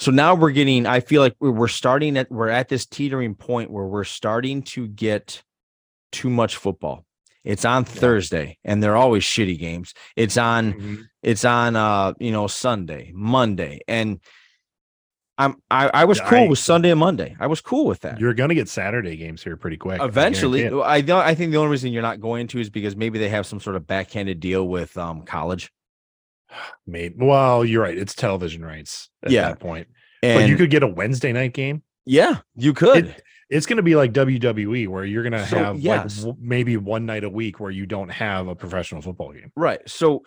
So 0.00 0.10
now 0.10 0.34
we're 0.34 0.50
getting, 0.50 0.86
I 0.86 1.00
feel 1.00 1.20
like 1.20 1.36
we're, 1.40 1.68
starting 1.68 2.16
at, 2.16 2.30
we're 2.32 2.48
at 2.48 2.68
this 2.68 2.86
teetering 2.86 3.34
point 3.34 3.70
where 3.70 3.84
we're 3.84 4.04
starting 4.04 4.62
to 4.62 4.88
get 4.88 5.42
too 6.10 6.30
much 6.30 6.56
football. 6.56 7.04
It's 7.44 7.66
on 7.66 7.84
Thursday 7.84 8.56
and 8.64 8.82
they're 8.82 8.96
always 8.96 9.22
shitty 9.24 9.58
games. 9.58 9.92
It's 10.16 10.38
on, 10.38 10.72
Mhm. 10.72 11.02
it's 11.22 11.44
on, 11.44 11.76
uh, 11.76 12.14
you 12.18 12.32
know, 12.32 12.46
Sunday, 12.46 13.12
Monday. 13.14 13.80
And 13.88 14.20
I'm, 15.36 15.56
I, 15.70 15.90
I 15.92 16.04
was 16.06 16.18
Yeah, 16.18 16.28
cool 16.30 16.38
I- 16.38 16.48
with 16.48 16.58
Sunday 16.58 16.90
and 16.90 17.00
Monday. 17.00 17.36
I 17.38 17.46
was 17.46 17.60
cool 17.60 17.84
with 17.86 18.00
that. 18.00 18.18
you're 18.20 18.34
gonna 18.34 18.54
get 18.54 18.68
saturday 18.68 19.16
games 19.16 19.42
here 19.42 19.56
pretty 19.56 19.76
quick 19.78 20.00
Eventually. 20.02 20.66
I 20.82 21.00
don't, 21.02 21.22
I 21.22 21.34
think 21.34 21.52
the 21.52 21.58
only 21.58 21.70
reason 21.70 21.92
you're 21.92 22.02
not 22.02 22.20
going 22.20 22.46
to 22.48 22.58
is 22.58 22.70
because 22.70 22.96
maybe 22.96 23.18
they 23.18 23.28
have 23.28 23.46
some 23.46 23.60
sort 23.60 23.76
of 23.76 23.86
backhanded 23.86 24.40
deal 24.40 24.66
with 24.66 24.96
um 24.98 25.22
college. 25.22 25.70
Maybe. 26.86 27.14
Well, 27.18 27.64
you're 27.64 27.82
right. 27.82 27.96
It's 27.96 28.14
television 28.14 28.64
rights 28.64 29.08
at 29.22 29.30
Yeah. 29.30 29.48
that 29.48 29.60
point. 29.60 29.88
And 30.22 30.40
but 30.42 30.48
you 30.48 30.56
could 30.56 30.70
get 30.70 30.82
a 30.82 30.86
Wednesday 30.88 31.32
night 31.32 31.54
game. 31.54 31.82
yeah, 32.06 32.38
you 32.56 32.72
could. 32.74 33.14
It's 33.48 33.66
going 33.66 33.78
to 33.78 33.82
be 33.82 33.96
like 33.96 34.12
WWE, 34.12 34.86
where 34.86 35.04
you're 35.04 35.22
going 35.24 35.32
to 35.32 35.44
So, 35.46 35.58
have 35.58 35.80
yes. 35.80 36.22
like 36.24 36.36
maybe 36.38 36.76
one 36.76 37.04
night 37.06 37.24
a 37.24 37.28
week 37.30 37.58
where 37.58 37.70
you 37.70 37.84
don't 37.84 38.10
have 38.10 38.46
a 38.46 38.54
professional 38.54 39.02
football 39.02 39.32
game. 39.32 39.50
Right. 39.56 39.80
So, 39.88 40.22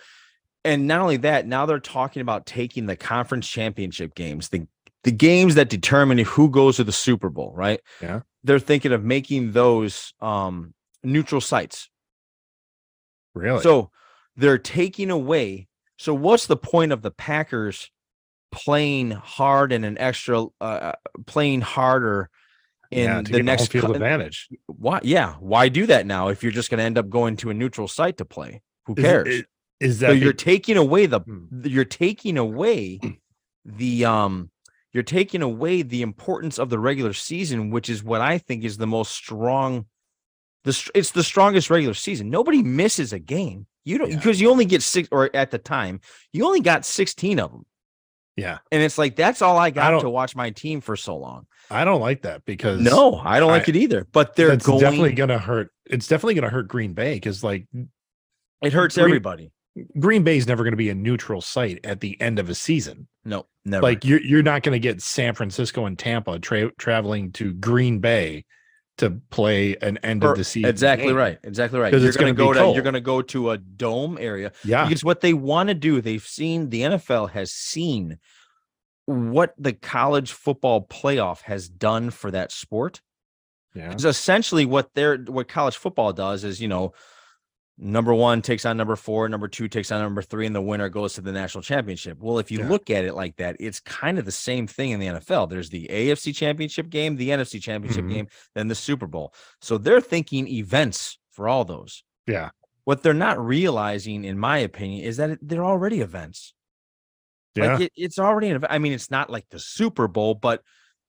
and 0.66 0.88
not 0.88 1.00
only 1.00 1.18
that, 1.18 1.48
now 1.48 1.66
they're 1.66 1.80
talking 1.80 2.22
about 2.22 2.46
taking 2.46 2.86
the 2.86 2.96
conference 2.98 3.48
championship 3.48 4.14
games, 4.16 4.50
the 4.50 4.68
the 5.04 5.12
games 5.12 5.56
that 5.56 5.70
determine 5.70 6.18
who 6.20 6.50
goes 6.50 6.78
to 6.78 6.84
the 6.84 6.92
Super 6.92 7.30
Bowl, 7.30 7.54
right? 7.56 7.80
Yeah. 8.02 8.22
They're 8.46 8.60
thinking 8.60 8.92
of 8.92 9.04
making 9.04 9.52
those 9.54 10.14
um 10.20 10.74
neutral 11.04 11.42
sites. 11.42 11.90
Really? 13.36 13.62
So 13.62 13.90
they're 14.36 14.58
taking 14.58 15.10
away. 15.12 15.68
So 16.04 16.14
what's 16.14 16.48
the 16.48 16.58
point 16.58 16.92
of 16.92 17.02
the 17.02 17.12
Packers 17.12 17.90
playing 18.52 19.12
hard 19.12 19.72
and 19.72 19.86
an 19.86 19.98
extra 19.98 20.48
uh 20.60 20.92
playing 21.26 21.62
harder 21.62 22.30
in 22.92 23.06
yeah, 23.06 23.22
to 23.22 23.32
the 23.32 23.38
get 23.38 23.46
next 23.46 23.68
field 23.70 23.86
co- 23.86 23.94
advantage. 23.94 24.50
why 24.68 25.00
yeah, 25.04 25.36
why 25.40 25.70
do 25.70 25.86
that 25.86 26.06
now 26.06 26.28
if 26.28 26.44
you're 26.44 26.52
just 26.52 26.70
going 26.70 26.80
to 26.80 26.84
end 26.84 26.98
up 26.98 27.10
going 27.10 27.38
to 27.38 27.52
a 27.52 27.54
neutral 27.54 27.88
site 27.88 28.18
to 28.18 28.26
play? 28.26 28.62
Who 28.86 28.96
cares? 28.96 29.28
is, 29.30 29.44
is 29.80 30.00
that 30.02 30.10
so 30.10 30.14
you're 30.14 30.34
taking 30.34 30.76
away 30.76 31.06
the 31.06 31.22
Hmm. 31.22 31.46
you're 31.64 31.86
taking 31.86 32.38
away 32.38 33.00
the 33.64 34.04
um 34.04 34.50
you're 34.92 35.04
taking 35.04 35.42
away 35.42 35.84
the 35.84 36.02
importance 36.02 36.60
of 36.60 36.70
the 36.70 36.80
regular 36.80 37.14
season 37.14 37.70
which 37.70 37.88
is 37.90 38.04
what 38.04 38.20
i 38.20 38.38
think 38.38 38.66
is 38.66 38.76
the 38.76 38.86
most 38.86 39.14
strong 39.14 39.86
the 40.66 40.92
it's 40.94 41.12
the 41.12 41.24
strongest 41.24 41.70
regular 41.70 41.94
season 41.94 42.30
nobody 42.30 42.62
misses 42.62 43.14
a 43.14 43.20
game 43.20 43.68
you 43.86 43.98
don't 43.98 44.10
Yeah. 44.12 44.18
because 44.18 44.40
you 44.42 44.50
only 44.50 44.66
get 44.66 44.82
six 44.82 45.08
or 45.12 45.30
at 45.36 45.52
the 45.52 45.58
time 45.58 46.00
you 46.32 46.46
only 46.46 46.62
got 46.62 46.86
16 46.86 47.40
of 47.40 47.52
them 47.52 47.66
yeah, 48.36 48.58
and 48.72 48.82
it's 48.82 48.98
like 48.98 49.16
that's 49.16 49.42
all 49.44 49.58
i 49.58 49.70
got 49.70 49.92
don't- 49.92 50.02
to 50.02 50.10
watch 50.10 50.36
my 50.36 50.50
team 50.50 50.82
for 50.82 50.96
so 50.96 51.16
long 51.18 51.46
I 51.70 51.86
don't 51.86 52.02
like 52.02 52.24
that 52.24 52.44
because 52.46 52.82
no 52.82 53.16
i 53.24 53.40
don't 53.40 53.50
like 53.52 53.70
I- 53.70 53.72
it 53.72 53.76
either 53.78 54.08
but 54.12 54.36
they're 54.36 54.50
that's 54.50 54.66
going 54.66 54.80
definitely 54.82 55.14
going 55.14 55.30
to 55.30 55.38
hurt. 55.40 55.70
It's 55.86 56.08
definitely 56.08 56.34
going 56.36 56.44
to 56.44 56.50
hurt 56.50 56.68
Green 56.68 56.94
Bay 56.94 57.14
because 57.16 57.44
like 57.44 57.68
it 58.62 58.74
hurts 58.74 58.96
Green- 58.96 59.06
everybody 59.06 59.52
Green 60.00 60.24
Bay 60.24 60.38
is 60.38 60.46
never 60.48 60.64
going 60.64 60.74
to 60.74 60.78
be 60.78 60.90
a 60.90 60.96
neutral 60.96 61.42
site 61.42 61.80
at 61.84 62.00
the 62.00 62.20
end 62.22 62.38
of 62.40 62.50
a 62.50 62.54
season. 62.56 63.08
no 63.26 63.46
never 63.66 63.82
Like 63.84 64.04
you're 64.06 64.22
you're 64.22 64.44
not 64.44 64.62
going 64.64 64.74
to 64.74 64.80
get 64.80 65.02
San 65.02 65.34
Francisco 65.36 65.86
and 65.86 65.98
Tampa 65.98 66.38
tra- 66.40 66.72
traveling 66.78 67.32
to 67.34 67.54
Green 67.54 68.00
Bay 68.00 68.46
to 69.00 69.10
play 69.32 69.76
an 69.82 69.98
end 70.04 70.24
of 70.24 70.38
the 70.38 70.44
season. 70.44 70.70
exactly 70.70 71.08
game. 71.08 71.16
right. 71.16 71.40
Exactly 71.44 71.80
right. 71.80 71.92
'Cause 71.92 72.02
You're 72.02 72.10
it's 72.10 72.18
going 72.18 72.34
to 72.34 72.38
go 72.38 72.50
be 72.50 72.54
to 72.54 72.60
cold. 72.60 72.76
you're 72.76 72.84
going 72.84 72.94
to 72.94 73.02
go 73.02 73.22
to 73.24 73.50
a 73.52 73.58
dome 73.58 74.18
area 74.22 74.52
Yeah. 74.64 74.86
because 74.88 75.04
what 75.04 75.22
they 75.22 75.34
want 75.34 75.70
to 75.70 75.74
do, 75.74 76.00
they've 76.00 76.26
seen 76.26 76.70
the 76.70 76.82
NFL 76.84 77.32
has 77.32 77.52
seen 77.52 78.20
what 79.06 79.54
the 79.58 79.74
college 79.74 80.32
football 80.32 80.86
playoff 80.88 81.42
has 81.42 81.68
done 81.68 82.10
for 82.12 82.30
that 82.32 82.52
sport. 82.52 83.02
Yeah. 83.76 83.88
Because 83.90 84.06
essentially 84.06 84.66
what 84.66 84.94
they're 84.94 85.18
what 85.18 85.48
college 85.48 85.76
football 85.76 86.14
does 86.14 86.44
is, 86.44 86.62
you 86.62 86.68
know, 86.68 86.94
number 87.78 88.14
one 88.14 88.42
takes 88.42 88.66
on 88.66 88.78
number 88.78 88.96
four, 88.96 89.28
number 89.28 89.48
two 89.48 89.68
takes 89.68 89.92
on 89.92 90.02
number 90.02 90.22
three, 90.22 90.46
and 90.46 90.56
the 90.56 90.62
winner 90.62 90.90
goes 90.90 91.14
to 91.16 91.22
the 91.22 91.32
national 91.32 91.64
championship. 91.64 92.18
Well, 92.22 92.38
if 92.40 92.52
you 92.52 92.60
Yeah. 92.60 92.70
look 92.70 92.90
at 92.90 93.04
it 93.04 93.14
like 93.16 93.36
that, 93.38 93.56
it's 93.60 93.80
kind 93.80 94.20
of 94.20 94.26
the 94.26 94.32
same 94.32 94.68
thing 94.68 94.92
in 94.92 95.00
the 95.00 95.08
NFL. 95.08 95.48
There's 95.48 95.70
the 95.70 95.88
AFC 95.90 96.34
championship 96.34 96.90
game, 96.90 97.16
the 97.16 97.32
NFC 97.32 97.60
championship 97.60 98.06
Mhm. 98.06 98.14
game, 98.14 98.28
then 98.54 98.68
the 98.68 98.76
Super 98.76 99.08
Bowl. 99.08 99.34
So 99.60 99.78
they're 99.78 100.02
thinking 100.02 100.48
events 100.48 101.18
for 101.32 101.48
all 101.48 101.66
those. 101.66 102.04
Yeah. 102.28 102.52
What 102.84 103.02
they're 103.02 103.14
not 103.14 103.44
realizing, 103.44 104.24
in 104.24 104.38
my 104.38 104.60
opinion, 104.60 105.04
is 105.06 105.18
that 105.18 105.40
they're 105.42 105.66
already 105.66 106.02
events. 106.02 106.54
Yeah. 107.56 107.74
Like 107.74 107.82
it, 107.82 107.92
it's 107.96 108.20
already 108.20 108.50
an 108.50 108.58
event. 108.58 108.72
I 108.72 108.78
mean, 108.80 108.94
it's 108.94 109.10
not 109.12 109.30
like 109.30 109.48
the 109.50 109.60
Super 109.60 110.08
Bowl, 110.08 110.36
but 110.36 110.62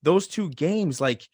those 0.03 0.27
two 0.29 0.51
games, 0.51 1.01
like, 1.01 1.29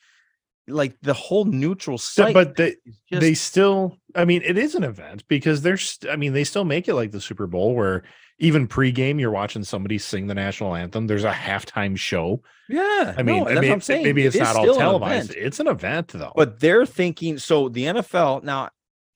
like 0.68 0.94
the 1.02 1.14
whole 1.14 1.44
neutral 1.44 1.98
site, 1.98 2.34
but 2.34 2.56
they 2.56 2.76
just, 3.08 3.20
they 3.20 3.34
still 3.34 3.96
i 4.14 4.24
mean 4.24 4.42
it 4.44 4.58
is 4.58 4.74
an 4.74 4.84
event 4.84 5.26
because 5.28 5.62
there's 5.62 5.98
i 6.10 6.16
mean 6.16 6.32
they 6.32 6.44
still 6.44 6.64
make 6.64 6.88
it 6.88 6.94
like 6.94 7.10
the 7.10 7.20
super 7.20 7.46
bowl 7.46 7.74
where 7.74 8.02
even 8.38 8.66
pregame 8.66 9.20
you're 9.20 9.30
watching 9.30 9.64
somebody 9.64 9.98
sing 9.98 10.26
the 10.26 10.34
national 10.34 10.74
anthem 10.74 11.06
there's 11.06 11.24
a 11.24 11.32
halftime 11.32 11.96
show 11.96 12.42
yeah. 12.68 13.14
i 13.16 13.22
mean 13.22 13.44
no, 13.44 13.50
I 13.50 13.54
mean, 13.54 13.56
what 13.56 13.72
I'm 13.72 13.80
saying. 13.80 14.04
maybe 14.04 14.24
it's 14.24 14.36
is 14.36 14.42
not 14.42 14.56
all 14.56 14.62
still 14.62 14.74
an 14.74 14.80
televised 14.80 15.34
it's 15.34 15.60
an 15.60 15.66
event 15.66 16.08
though 16.08 16.32
but 16.34 16.60
they're 16.60 16.86
thinking 16.86 17.38
so 17.38 17.68
the 17.68 17.84
NFL 17.84 18.44
now 18.44 18.70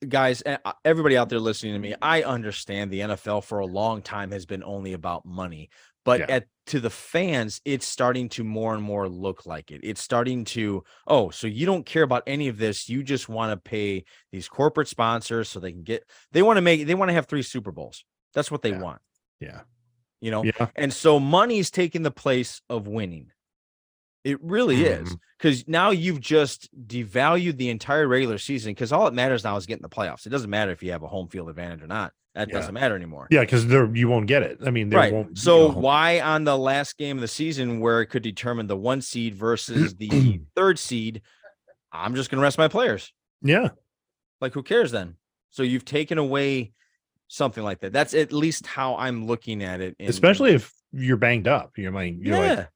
guys 0.09 0.43
eh, 0.45 0.59
uh, 0.65 0.73
everybody 0.85 1.17
out 1.17 1.29
there 1.29 1.41
listening 1.41 1.73
to 1.75 1.79
me 1.79 1.95
I 2.01 2.23
understand 2.23 2.91
the 2.91 3.01
NFL 3.01 3.45
for 3.45 3.61
a 3.61 3.67
long 3.67 4.03
time 4.03 4.31
has 4.33 4.45
been 4.45 4.63
only 4.63 4.93
about 4.93 5.25
money 5.25 5.71
but 6.05 6.21
Yeah. 6.21 6.27
at 6.29 6.47
to 6.67 6.81
the 6.81 6.91
fans 6.91 7.61
it's 7.67 7.87
starting 7.87 8.29
to 8.31 8.43
more 8.45 8.75
and 8.75 8.83
more 8.83 9.07
look 9.09 9.45
like 9.45 9.71
it 9.71 9.81
it's 9.85 10.01
starting 10.01 10.45
to 10.47 10.83
oh 11.07 11.29
so 11.31 11.47
you 11.47 11.67
don't 11.67 11.85
care 11.85 12.03
about 12.03 12.23
any 12.27 12.49
of 12.49 12.57
this 12.57 12.89
you 12.89 13.03
just 13.03 13.29
want 13.29 13.51
to 13.53 13.57
pay 13.71 14.05
these 14.33 14.49
corporate 14.49 14.89
sponsors 14.89 15.49
so 15.51 15.61
they 15.61 15.73
can 15.73 15.83
get 15.83 16.09
they 16.33 16.43
want 16.43 16.57
to 16.57 16.63
make 16.63 16.87
they 16.87 16.95
want 16.95 17.11
to 17.11 17.13
have 17.15 17.27
three 17.27 17.43
Super 17.43 17.71
Bowls 17.71 18.05
that's 18.33 18.51
what 18.51 18.63
they 18.63 18.71
Yeah. 18.71 18.81
want 18.81 19.03
yeah 19.41 19.61
you 20.23 20.31
know 20.31 20.43
yeah 20.43 20.69
and 20.77 20.91
so 20.93 21.21
money's 21.21 21.71
taking 21.71 22.03
the 22.03 22.11
place 22.11 22.63
of 22.71 22.87
winning. 22.89 23.31
It 24.25 24.43
really 24.43 24.83
is. 24.85 25.11
Mhm. 25.11 25.19
Because 25.39 25.69
now 25.69 25.91
you've 25.91 26.19
just 26.21 26.71
devalued 26.87 27.59
the 27.59 27.69
entire 27.69 28.09
regular 28.09 28.39
season 28.39 28.71
because 28.71 28.91
all 28.91 29.05
that 29.05 29.13
matters 29.13 29.45
now 29.45 29.55
is 29.57 29.67
getting 29.67 29.83
the 29.83 29.91
playoffs. 29.91 30.25
It 30.25 30.31
doesn't 30.31 30.49
matter 30.49 30.71
if 30.73 30.83
you 30.83 30.93
have 30.93 31.03
a 31.03 31.09
home 31.09 31.29
field 31.29 31.51
advantage 31.51 31.83
or 31.83 31.87
not. 31.89 32.15
That 32.35 32.49
Yeah. 32.49 32.55
doesn't 32.55 32.75
matter 32.75 32.97
anymore. 32.97 33.29
yeah 33.31 33.41
because 33.41 33.67
there 33.69 33.95
you 33.95 34.09
won't 34.09 34.27
get 34.27 34.43
it 34.43 34.59
i 34.67 34.71
mean 34.71 34.91
Right. 34.91 35.13
won't 35.13 35.39
So 35.39 35.67
a 35.67 35.71
home- 35.73 35.83
why 35.83 36.21
on 36.21 36.45
the 36.45 36.59
last 36.59 36.99
game 36.99 37.17
of 37.17 37.21
the 37.21 37.29
season 37.29 37.79
where 37.81 38.01
it 38.03 38.07
could 38.07 38.23
determine 38.25 38.67
the 38.67 38.77
one 38.77 39.01
seed 39.03 39.35
versus 39.35 39.95
the 39.95 40.41
third 40.57 40.79
seed, 40.79 41.23
I'm 41.93 42.15
just 42.17 42.31
gonna 42.31 42.43
rest 42.43 42.59
my 42.59 42.69
players. 42.69 43.13
yeah 43.43 43.69
Like 44.41 44.53
who 44.55 44.63
cares 44.63 44.91
then? 44.91 45.15
So 45.51 45.63
you've 45.63 45.85
taken 45.85 46.19
away 46.19 46.73
something 47.29 47.63
like 47.63 47.81
that. 47.81 47.93
That's 47.93 48.13
at 48.15 48.33
least 48.33 48.67
how 48.67 48.97
I'm 48.97 49.27
looking 49.27 49.63
at 49.63 49.81
it. 49.81 49.95
in- 50.01 50.09
especially 50.09 50.53
if 50.55 50.73
you're 50.93 51.17
banged 51.17 51.49
up 51.49 51.73
you're 51.77 51.93
like 51.93 52.15
you're 52.19 52.37
yeah. 52.37 52.55
like 52.55 52.69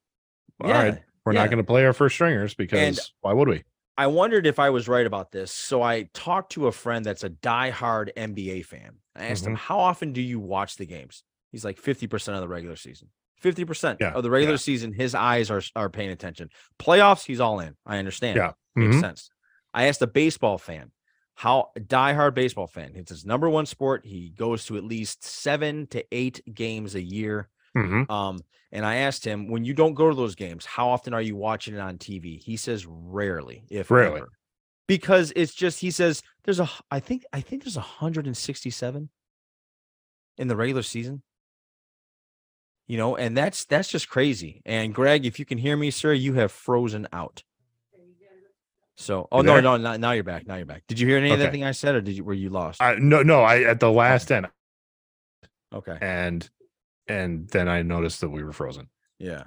all 0.61 0.71
right 0.71 0.99
we're 1.25 1.33
yeah. 1.35 1.41
not 1.41 1.51
going 1.51 1.59
to 1.59 1.65
play 1.65 1.85
our 1.85 1.93
first 1.93 2.15
stringers 2.15 2.55
because 2.55 3.13
why 3.21 3.33
would 3.33 3.49
we 3.49 3.63
I 3.97 4.07
wondered 4.07 4.47
if 4.47 4.61
I 4.61 4.71
was 4.71 4.87
right 4.87 5.05
about 5.05 5.33
this. 5.33 5.51
So 5.51 5.83
I 5.83 6.09
talked 6.15 6.53
to 6.53 6.69
a 6.69 6.73
friend 6.73 7.05
that's 7.05 7.25
a 7.25 7.31
diehard 7.31 8.15
NBA 8.17 8.65
fan. 8.65 8.93
I 9.19 9.27
asked 9.27 9.45
him, 9.47 9.55
Mhm. 9.55 9.59
How 9.59 9.79
often 9.79 10.13
do 10.13 10.21
you 10.23 10.39
watch 10.41 10.77
the 10.77 10.87
games? 10.87 11.25
He's 11.53 11.65
like 11.65 11.79
50% 11.81 12.35
of 12.35 12.41
the 12.41 12.49
regular 12.49 12.77
season. 12.77 13.09
50% 13.43 13.99
Yeah, 14.01 14.13
of 14.13 14.23
the 14.23 14.31
regular 14.31 14.55
yeah. 14.55 14.59
season, 14.59 14.93
his 14.93 15.15
eyes 15.15 15.51
are, 15.51 15.63
are 15.77 15.89
paying 15.89 16.11
attention. 16.11 16.51
Playoffs, 16.79 17.25
he's 17.25 17.41
all 17.41 17.61
in. 17.61 17.77
I 17.87 17.99
understand. 17.99 18.37
Yeah. 18.37 18.53
Makes 18.75 18.97
Mhm. 18.97 19.01
sense. 19.01 19.31
I 19.73 19.87
asked 19.87 20.03
a 20.03 20.07
baseball 20.07 20.59
fan, 20.59 20.91
how 21.35 21.71
diehard 21.79 22.35
baseball 22.35 22.67
fan. 22.67 22.93
It's 22.97 23.11
his 23.11 23.25
number 23.25 23.49
one 23.49 23.65
sport. 23.67 24.05
He 24.05 24.31
goes 24.31 24.65
to 24.67 24.77
at 24.77 24.83
least 24.85 25.25
seven 25.25 25.87
to 25.89 26.05
eight 26.11 26.41
games 26.53 26.95
a 26.97 27.03
year. 27.03 27.49
Mhm. 27.77 28.11
Um, 28.11 28.41
and 28.73 28.85
I 28.85 28.97
asked 28.97 29.25
him, 29.25 29.47
when 29.49 29.65
you 29.65 29.73
don't 29.73 29.95
go 29.95 30.09
to 30.09 30.17
those 30.17 30.35
games, 30.35 30.65
how 30.67 30.89
often 30.89 31.15
are 31.15 31.23
you 31.23 31.37
watching 31.37 31.75
it 31.75 31.81
on 31.81 31.97
TV? 31.99 32.39
He 32.39 32.57
says 32.57 32.87
rarely, 32.87 33.63
if 33.71 33.91
Rarely. 33.91 34.17
ever. 34.23 34.29
Because 34.89 35.33
it's 35.37 35.55
just 35.55 35.81
he 35.81 35.91
says 35.93 36.23
there's 36.45 36.59
a 36.59 36.69
I 36.91 36.99
think 36.99 37.25
I 37.33 37.41
think 37.41 37.63
there's 37.63 37.77
167 37.77 39.09
in 40.39 40.49
the 40.49 40.57
regular 40.57 40.83
season. 40.83 41.23
You 42.89 42.97
know, 42.97 43.15
and 43.17 43.37
that's 43.37 43.67
that's 43.67 43.89
just 43.89 44.09
crazy. 44.09 44.63
And 44.65 44.95
Greg, 44.95 45.27
if 45.27 45.39
you 45.39 45.45
can 45.45 45.59
hear 45.59 45.77
me, 45.77 45.91
sir, 45.91 46.15
you 46.15 46.33
have 46.35 46.51
frozen 46.51 47.07
out. 47.13 47.45
So, 48.97 49.29
oh 49.31 49.43
no, 49.43 49.61
no, 49.61 49.77
no, 49.77 49.97
now 49.97 50.11
you're 50.11 50.25
back. 50.25 50.49
Now 50.49 50.57
you're 50.57 50.67
back. 50.67 50.83
Did 50.89 50.99
you 50.99 51.07
hear 51.07 51.19
any 51.19 51.29
of 51.29 51.35
Okay. 51.35 51.45
anything 51.45 51.63
I 51.65 51.71
said, 51.71 51.95
or 51.95 52.01
did 52.01 52.17
you 52.17 52.25
were 52.25 52.35
you 52.35 52.49
lost? 52.51 52.83
I, 52.83 52.97
no 52.97 53.23
no 53.23 53.43
i 53.43 53.63
at 53.63 53.79
the 53.79 53.93
last 53.93 54.33
end 54.33 54.49
okay. 55.73 55.97
and 56.01 56.49
and 57.07 57.47
then 57.51 57.69
i 57.69 57.83
noticed 57.83 58.21
that 58.23 58.31
we 58.31 58.43
were 58.43 58.53
frozen 58.53 58.89
Yeah. 59.21 59.45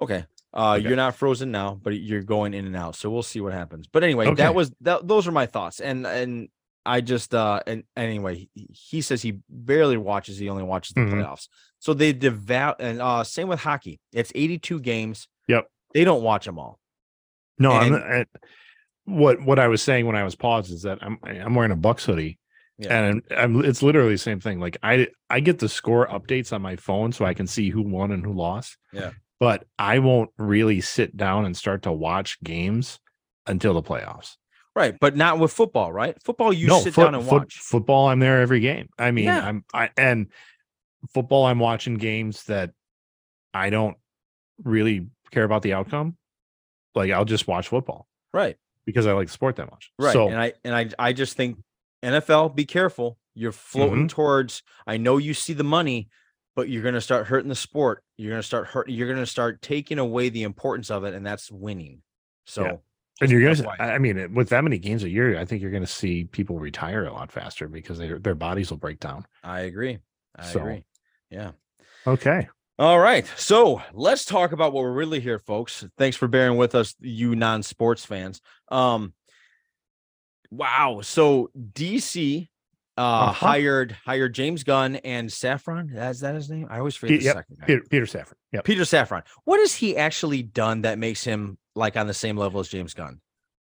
Okay. 0.00 0.24
Uh 0.56 0.76
Okay. 0.76 0.86
you're 0.88 0.96
not 0.96 1.14
frozen 1.14 1.50
now, 1.50 1.78
but 1.82 1.90
you're 2.00 2.22
going 2.22 2.54
in 2.54 2.66
and 2.66 2.74
out. 2.76 2.96
So 2.96 3.10
we'll 3.10 3.22
see 3.22 3.40
what 3.40 3.52
happens. 3.52 3.86
But 3.88 4.02
anyway, 4.04 4.26
Okay. 4.28 4.36
that 4.36 4.54
was 4.54 4.72
that 4.80 5.06
those 5.06 5.28
are 5.28 5.32
my 5.32 5.46
thoughts. 5.46 5.80
And 5.80 6.06
and 6.06 6.48
I 6.86 7.00
just 7.02 7.34
uh 7.34 7.60
and 7.66 7.84
anyway, 7.96 8.48
he, 8.54 9.02
says 9.02 9.20
he 9.20 9.40
barely 9.50 9.96
watches, 9.96 10.38
he 10.38 10.48
only 10.48 10.62
watches 10.62 10.94
the 10.94 11.00
Mhm. 11.02 11.12
playoffs. 11.12 11.48
So 11.78 11.92
they 11.94 12.12
devout 12.12 12.76
and 12.80 13.02
uh 13.02 13.22
same 13.24 13.48
with 13.48 13.60
hockey. 13.60 14.00
It's 14.12 14.32
82 14.34 14.80
games. 14.80 15.28
Yep. 15.48 15.66
They 15.94 16.04
don't 16.04 16.22
watch 16.22 16.46
them 16.46 16.58
all. 16.58 16.78
No, 17.58 17.72
I'm 17.72 17.94
And- 17.94 18.04
I, 18.04 18.24
what 19.04 19.42
what 19.42 19.58
I 19.58 19.68
was 19.68 19.82
saying 19.82 20.06
when 20.06 20.16
I 20.16 20.24
was 20.24 20.34
paused 20.36 20.72
is 20.72 20.82
that 20.82 20.98
I'm 21.02 21.18
I'm 21.22 21.54
wearing 21.54 21.70
a 21.72 21.76
Bucks 21.76 22.04
hoodie, 22.06 22.38
Yeah. 22.78 22.98
and 22.98 23.22
I'm 23.30 23.64
it's 23.64 23.82
literally 23.82 24.12
the 24.14 24.18
same 24.18 24.40
thing. 24.40 24.58
Like 24.58 24.78
I 24.82 25.08
I 25.30 25.40
get 25.40 25.58
the 25.58 25.68
score 25.68 26.06
updates 26.08 26.52
on 26.52 26.62
my 26.62 26.76
phone 26.76 27.12
so 27.12 27.24
I 27.24 27.34
can 27.34 27.46
see 27.46 27.68
who 27.70 27.82
won 27.82 28.10
and 28.10 28.24
who 28.24 28.32
lost. 28.32 28.76
Yeah. 28.92 29.12
But 29.40 29.64
I 29.78 29.98
won't 29.98 30.30
really 30.38 30.80
sit 30.80 31.16
down 31.16 31.44
and 31.44 31.56
start 31.56 31.82
to 31.82 31.92
watch 31.92 32.38
games 32.42 32.98
until 33.46 33.74
the 33.74 33.82
playoffs. 33.82 34.36
Right. 34.74 34.96
But 35.00 35.16
not 35.16 35.38
with 35.38 35.52
football, 35.52 35.92
right? 35.92 36.16
Football 36.22 36.52
you 36.52 36.66
no, 36.68 36.80
sit 36.80 36.92
foot- 36.94 37.04
down 37.04 37.14
and 37.14 37.24
foot- 37.24 37.32
watch. 37.42 37.58
football. 37.58 38.08
I'm 38.08 38.18
there 38.18 38.40
every 38.42 38.60
game. 38.60 38.88
I 38.98 39.10
mean, 39.10 39.24
Yeah. 39.26 39.46
I'm 39.46 39.64
I 39.72 39.90
and 39.96 40.26
football. 41.14 41.46
I'm 41.46 41.58
watching 41.58 41.94
games 41.94 42.44
that 42.44 42.72
I 43.54 43.70
don't 43.70 43.96
really 44.64 45.06
care 45.30 45.44
about 45.44 45.62
the 45.62 45.72
outcome. 45.72 46.16
Like 46.94 47.10
I'll 47.10 47.24
just 47.24 47.46
watch 47.48 47.68
football 47.68 48.06
Right. 48.34 48.56
because 48.84 49.06
I 49.06 49.12
like 49.12 49.28
the 49.28 49.32
sport 49.32 49.56
that 49.56 49.70
much. 49.70 49.90
Right. 49.98 50.12
So 50.12 50.28
and 50.28 50.38
I 50.38 50.52
and 50.64 50.74
I 50.74 50.88
I 50.98 51.12
just 51.14 51.36
think 51.36 51.58
NFL, 52.04 52.54
be 52.54 52.66
careful. 52.66 53.16
You're 53.34 53.52
floating 53.52 54.00
Mm-hmm. 54.00 54.06
towards 54.08 54.62
I 54.86 54.96
know 54.98 55.16
you 55.16 55.32
see 55.34 55.52
the 55.54 55.64
money, 55.64 56.08
but 56.56 56.68
you're 56.68 56.82
gonna 56.82 57.00
start 57.00 57.26
hurting 57.28 57.48
the 57.48 57.54
sport. 57.54 58.02
You're 58.16 58.30
gonna 58.32 58.42
start 58.42 58.66
hurt 58.66 58.88
you're 58.88 59.06
gonna 59.08 59.26
start 59.26 59.62
taking 59.62 59.98
away 60.00 60.30
the 60.30 60.42
importance 60.42 60.90
of 60.90 61.04
it, 61.04 61.14
and 61.14 61.24
that's 61.24 61.52
winning. 61.52 62.02
So 62.46 62.64
Yeah. 62.64 62.76
and 63.20 63.30
you're 63.30 63.54
gonna. 63.54 63.68
I 63.78 63.92
I 63.92 63.98
mean, 63.98 64.34
with 64.34 64.48
that 64.48 64.64
many 64.64 64.78
games 64.78 65.04
a 65.04 65.08
year, 65.08 65.38
I 65.38 65.44
think 65.44 65.62
you're 65.62 65.70
gonna 65.70 65.86
see 65.86 66.24
people 66.24 66.58
retire 66.58 67.04
a 67.04 67.12
lot 67.12 67.30
faster 67.30 67.68
because 67.68 67.98
their 67.98 68.18
their 68.18 68.34
bodies 68.34 68.70
will 68.70 68.78
break 68.78 68.98
down. 68.98 69.26
I 69.44 69.60
agree. 69.60 69.98
I 70.34 70.44
So- 70.44 70.60
agree. 70.60 70.84
Yeah. 71.30 71.52
Okay. 72.06 72.48
All 72.78 72.98
right. 72.98 73.26
So 73.36 73.80
let's 73.94 74.24
talk 74.26 74.52
about 74.52 74.72
what 74.72 74.82
we're 74.84 74.92
really 74.92 75.20
here, 75.20 75.38
folks. 75.38 75.86
Thanks 75.96 76.16
for 76.16 76.28
bearing 76.28 76.56
with 76.58 76.74
us, 76.74 76.94
you 77.00 77.34
non-sports 77.34 78.04
fans. 78.04 78.40
Um 78.68 79.14
wow. 80.50 81.00
So 81.02 81.50
DC 81.72 82.48
uh 82.98 83.00
Uh-huh. 83.00 83.32
hired 83.32 83.92
hired 84.04 84.34
James 84.34 84.64
Gunn 84.64 84.96
and 84.96 85.28
Safran. 85.28 85.94
Is 86.10 86.20
that 86.20 86.34
his 86.34 86.48
name? 86.50 86.66
I 86.70 86.78
always 86.78 86.96
forget 86.96 87.14
Pe- 87.14 87.18
the 87.18 87.24
yep, 87.24 87.36
second 87.36 87.58
guy. 87.60 87.66
Peter, 87.66 87.82
Peter 87.90 88.06
Safran. 88.06 88.32
Yeah. 88.52 88.60
Peter 88.62 88.82
Safran. 88.82 89.22
What 89.44 89.60
has 89.60 89.74
he 89.74 89.96
actually 89.96 90.42
done 90.42 90.82
that 90.82 90.98
makes 90.98 91.22
him 91.24 91.58
like 91.74 91.96
on 91.96 92.06
the 92.06 92.14
same 92.14 92.36
level 92.36 92.60
as 92.60 92.68
James 92.68 92.94
Gunn? 92.94 93.20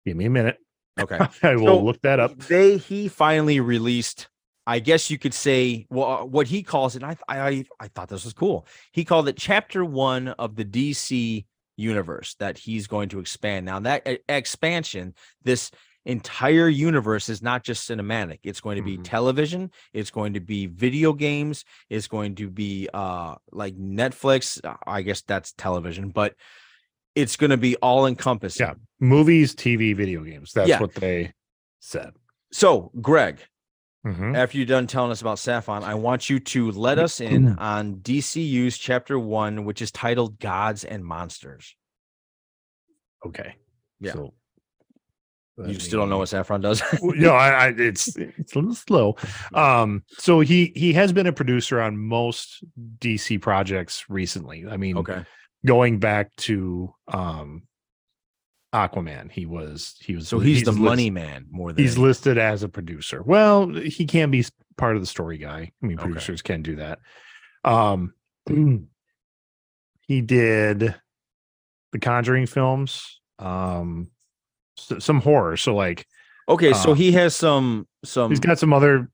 Give 0.05 0.15
me 0.15 0.25
a 0.25 0.29
minute. 0.29 0.57
Okay. 0.99 1.17
I 1.43 1.55
will 1.55 1.65
So, 1.65 1.83
look 1.83 2.01
that 2.01 2.19
up. 2.19 2.37
They 2.39 2.77
he 2.77 3.07
finally 3.07 3.59
released. 3.59 4.27
I 4.65 4.79
guess 4.79 5.09
you 5.09 5.17
could 5.17 5.33
say 5.33 5.87
well 5.89 6.27
what 6.27 6.47
he 6.47 6.61
calls 6.61 6.95
it. 6.95 7.03
I 7.03 7.15
I 7.27 7.65
I 7.79 7.87
thought 7.87 8.09
this 8.09 8.25
was 8.25 8.33
cool. 8.33 8.67
He 8.91 9.05
called 9.05 9.27
it 9.29 9.37
Chapter 9.37 9.83
One 9.85 10.27
of 10.29 10.55
the 10.55 10.65
DC 10.65 11.45
universe 11.77 12.35
that 12.39 12.57
he's 12.57 12.87
going 12.87 13.07
to 13.09 13.19
expand. 13.19 13.65
Now 13.65 13.79
that 13.81 14.05
expansion, 14.27 15.13
this 15.43 15.71
entire 16.07 16.67
universe 16.69 17.29
is 17.29 17.41
not 17.43 17.63
just 17.63 17.87
cinematic. 17.87 18.39
It's 18.43 18.61
going 18.61 18.77
to 18.77 18.81
be 18.81 18.97
Mhm. 18.97 19.03
television. 19.03 19.71
It's 19.93 20.09
going 20.09 20.33
to 20.33 20.39
be 20.39 20.65
video 20.65 21.13
games. 21.13 21.65
It's 21.89 22.07
going 22.07 22.33
to 22.35 22.49
be 22.49 22.89
uh 22.93 23.35
like 23.51 23.75
Netflix. 23.77 24.59
uh, 24.65 24.77
I 24.87 25.03
guess 25.03 25.21
that's 25.21 25.51
television, 25.53 26.09
but 26.09 26.33
it's 27.13 27.35
going 27.35 27.49
to 27.51 27.57
be 27.57 27.75
all 27.77 28.07
encompassing. 28.07 28.65
Yeah. 28.67 28.73
movies, 28.99 29.53
TV, 29.53 29.93
video 29.95 30.23
games. 30.23 30.53
That's 30.53 30.69
Yeah. 30.69 30.79
what 30.79 30.95
they 30.95 31.33
said. 31.79 32.13
So, 32.51 32.91
Greg, 33.01 33.41
Mhm. 34.05 34.35
after 34.35 34.57
you're 34.57 34.65
done 34.65 34.87
telling 34.87 35.11
us 35.11 35.21
about 35.21 35.37
Safran, 35.37 35.83
I 35.83 35.93
want 35.95 36.29
you 36.29 36.39
to 36.39 36.71
let 36.71 36.97
us 36.97 37.19
in 37.19 37.49
on 37.59 37.97
DCU's 38.01 38.77
chapter 38.77 39.19
one, 39.19 39.65
which 39.65 39.81
is 39.81 39.91
titled 39.91 40.39
Gods 40.39 40.83
and 40.85 41.03
Monsters. 41.03 41.75
Okay. 43.25 43.55
Yeah. 43.99 44.13
So, 44.13 44.33
You 45.65 45.79
still 45.79 45.99
don't 46.01 46.09
know 46.09 46.19
what 46.19 46.29
Safran 46.29 46.61
does? 46.61 46.83
Well, 47.01 47.15
no, 47.15 47.31
I, 47.33 47.49
I 47.49 47.67
it's 47.77 48.15
it's 48.15 48.53
a 48.55 48.59
little 48.59 48.75
slow. 48.75 49.15
Um, 49.53 50.03
so 50.17 50.39
he 50.39 50.71
he 50.75 50.93
has 50.93 51.11
been 51.11 51.25
a 51.27 51.33
producer 51.33 51.81
on 51.81 51.97
most 51.97 52.63
DC 52.99 53.41
projects 53.41 54.05
recently. 54.09 54.67
I 54.69 54.77
mean, 54.77 54.97
okay. 54.97 55.25
going 55.65 55.97
back 55.99 56.35
to 56.37 56.93
um 57.11 57.63
Aquaman, 58.73 59.31
he 59.31 59.45
was 59.47 59.95
he 59.99 60.13
was 60.15 60.27
So 60.27 60.39
he's, 60.39 60.63
the 60.63 60.71
list- 60.71 60.81
money 60.81 61.09
man 61.09 61.47
more 61.49 61.73
than 61.73 61.81
He's 61.83 61.93
anything. 61.93 62.03
listed 62.03 62.37
as 62.37 62.61
a 62.63 62.69
producer. 62.69 63.23
Well, 63.23 63.69
he 63.73 64.05
can 64.05 64.29
be 64.29 64.45
part 64.77 64.95
of 64.95 65.01
the 65.01 65.07
story 65.07 65.37
guy. 65.39 65.71
I 65.81 65.85
mean, 65.85 65.97
Okay. 65.97 66.03
producers 66.09 66.41
can 66.43 66.61
do 66.61 66.75
that. 66.75 66.99
Um, 67.63 68.13
he 70.07 70.21
did 70.21 70.93
the 71.91 71.99
Conjuring 71.99 72.45
films, 72.45 73.19
um, 73.39 74.11
some 74.77 75.21
horror. 75.21 75.57
So 75.57 75.75
like 75.75 76.05
okay. 76.47 76.73
So 76.73 76.91
uh, 76.91 76.93
he 76.95 77.11
has 77.13 77.35
some 77.35 77.87
some 78.05 78.31
he's 78.31 78.39
got 78.39 78.59
some 78.59 78.73
other 78.73 79.09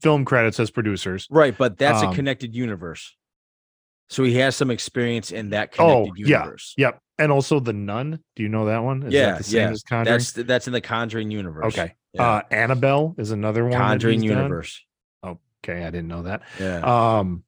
film 0.00 0.24
credits 0.24 0.58
as 0.60 0.70
producers. 0.70 1.26
right, 1.30 1.56
but 1.56 1.76
that's 1.78 2.02
a 2.02 2.06
um, 2.08 2.14
connected 2.14 2.54
universe. 2.54 3.14
So 4.10 4.24
he 4.24 4.34
has 4.36 4.56
some 4.56 4.70
experience 4.70 5.30
in 5.32 5.50
that 5.50 5.74
Oh, 5.78 6.04
connected 6.06 6.28
yeah. 6.28 6.38
universe. 6.40 6.74
Yep, 6.78 7.00
and 7.18 7.30
also 7.30 7.60
the 7.60 7.74
Nun. 7.74 8.18
Do 8.36 8.42
you 8.42 8.48
know 8.48 8.64
that 8.66 8.82
one? 8.82 9.02
Is 9.02 9.12
Yeah, 9.12 9.32
that 9.32 9.38
the 9.38 9.44
same 9.44 9.60
yeah. 9.60 9.70
as 9.70 9.82
Conjuring. 9.82 10.18
That's 10.18 10.32
that's 10.32 10.66
in 10.66 10.72
the 10.72 10.80
Conjuring 10.80 11.30
universe. 11.30 11.66
okay. 11.78 11.94
Yeah. 12.14 12.22
Uh, 12.26 12.42
Annabelle 12.50 13.14
is 13.18 13.32
another 13.32 13.64
one. 13.64 13.72
Conjuring 13.74 14.22
he's 14.22 14.30
done. 14.30 14.38
universe. 14.44 14.82
Okay, 15.24 15.82
I 15.84 15.90
didn't 15.90 16.08
know 16.08 16.22
that. 16.22 16.42
Yeah. 16.58 17.18
um 17.18 17.42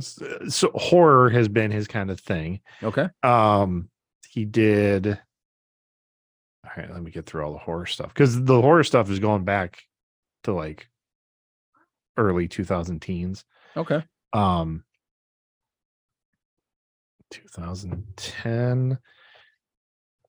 so 0.00 0.70
horror 0.74 1.30
has 1.30 1.48
been 1.48 1.70
his 1.70 1.86
kind 1.86 2.10
of 2.10 2.18
thing 2.18 2.60
okay. 2.82 3.08
um 3.22 3.88
he 4.28 4.44
did 4.44 5.18
all 6.64 6.70
right 6.76 6.92
let 6.92 7.02
me 7.02 7.10
get 7.10 7.26
through 7.26 7.44
all 7.44 7.52
the 7.52 7.58
horror 7.58 7.86
stuff 7.86 8.08
because 8.08 8.42
the 8.44 8.60
horror 8.60 8.84
stuff 8.84 9.10
is 9.10 9.18
going 9.18 9.44
back 9.44 9.82
to 10.44 10.52
like 10.52 10.88
early 12.16 12.46
2000 12.48 13.00
teens 13.00 13.44
Okay. 13.76 14.02
um 14.32 14.84
2010 17.30 18.98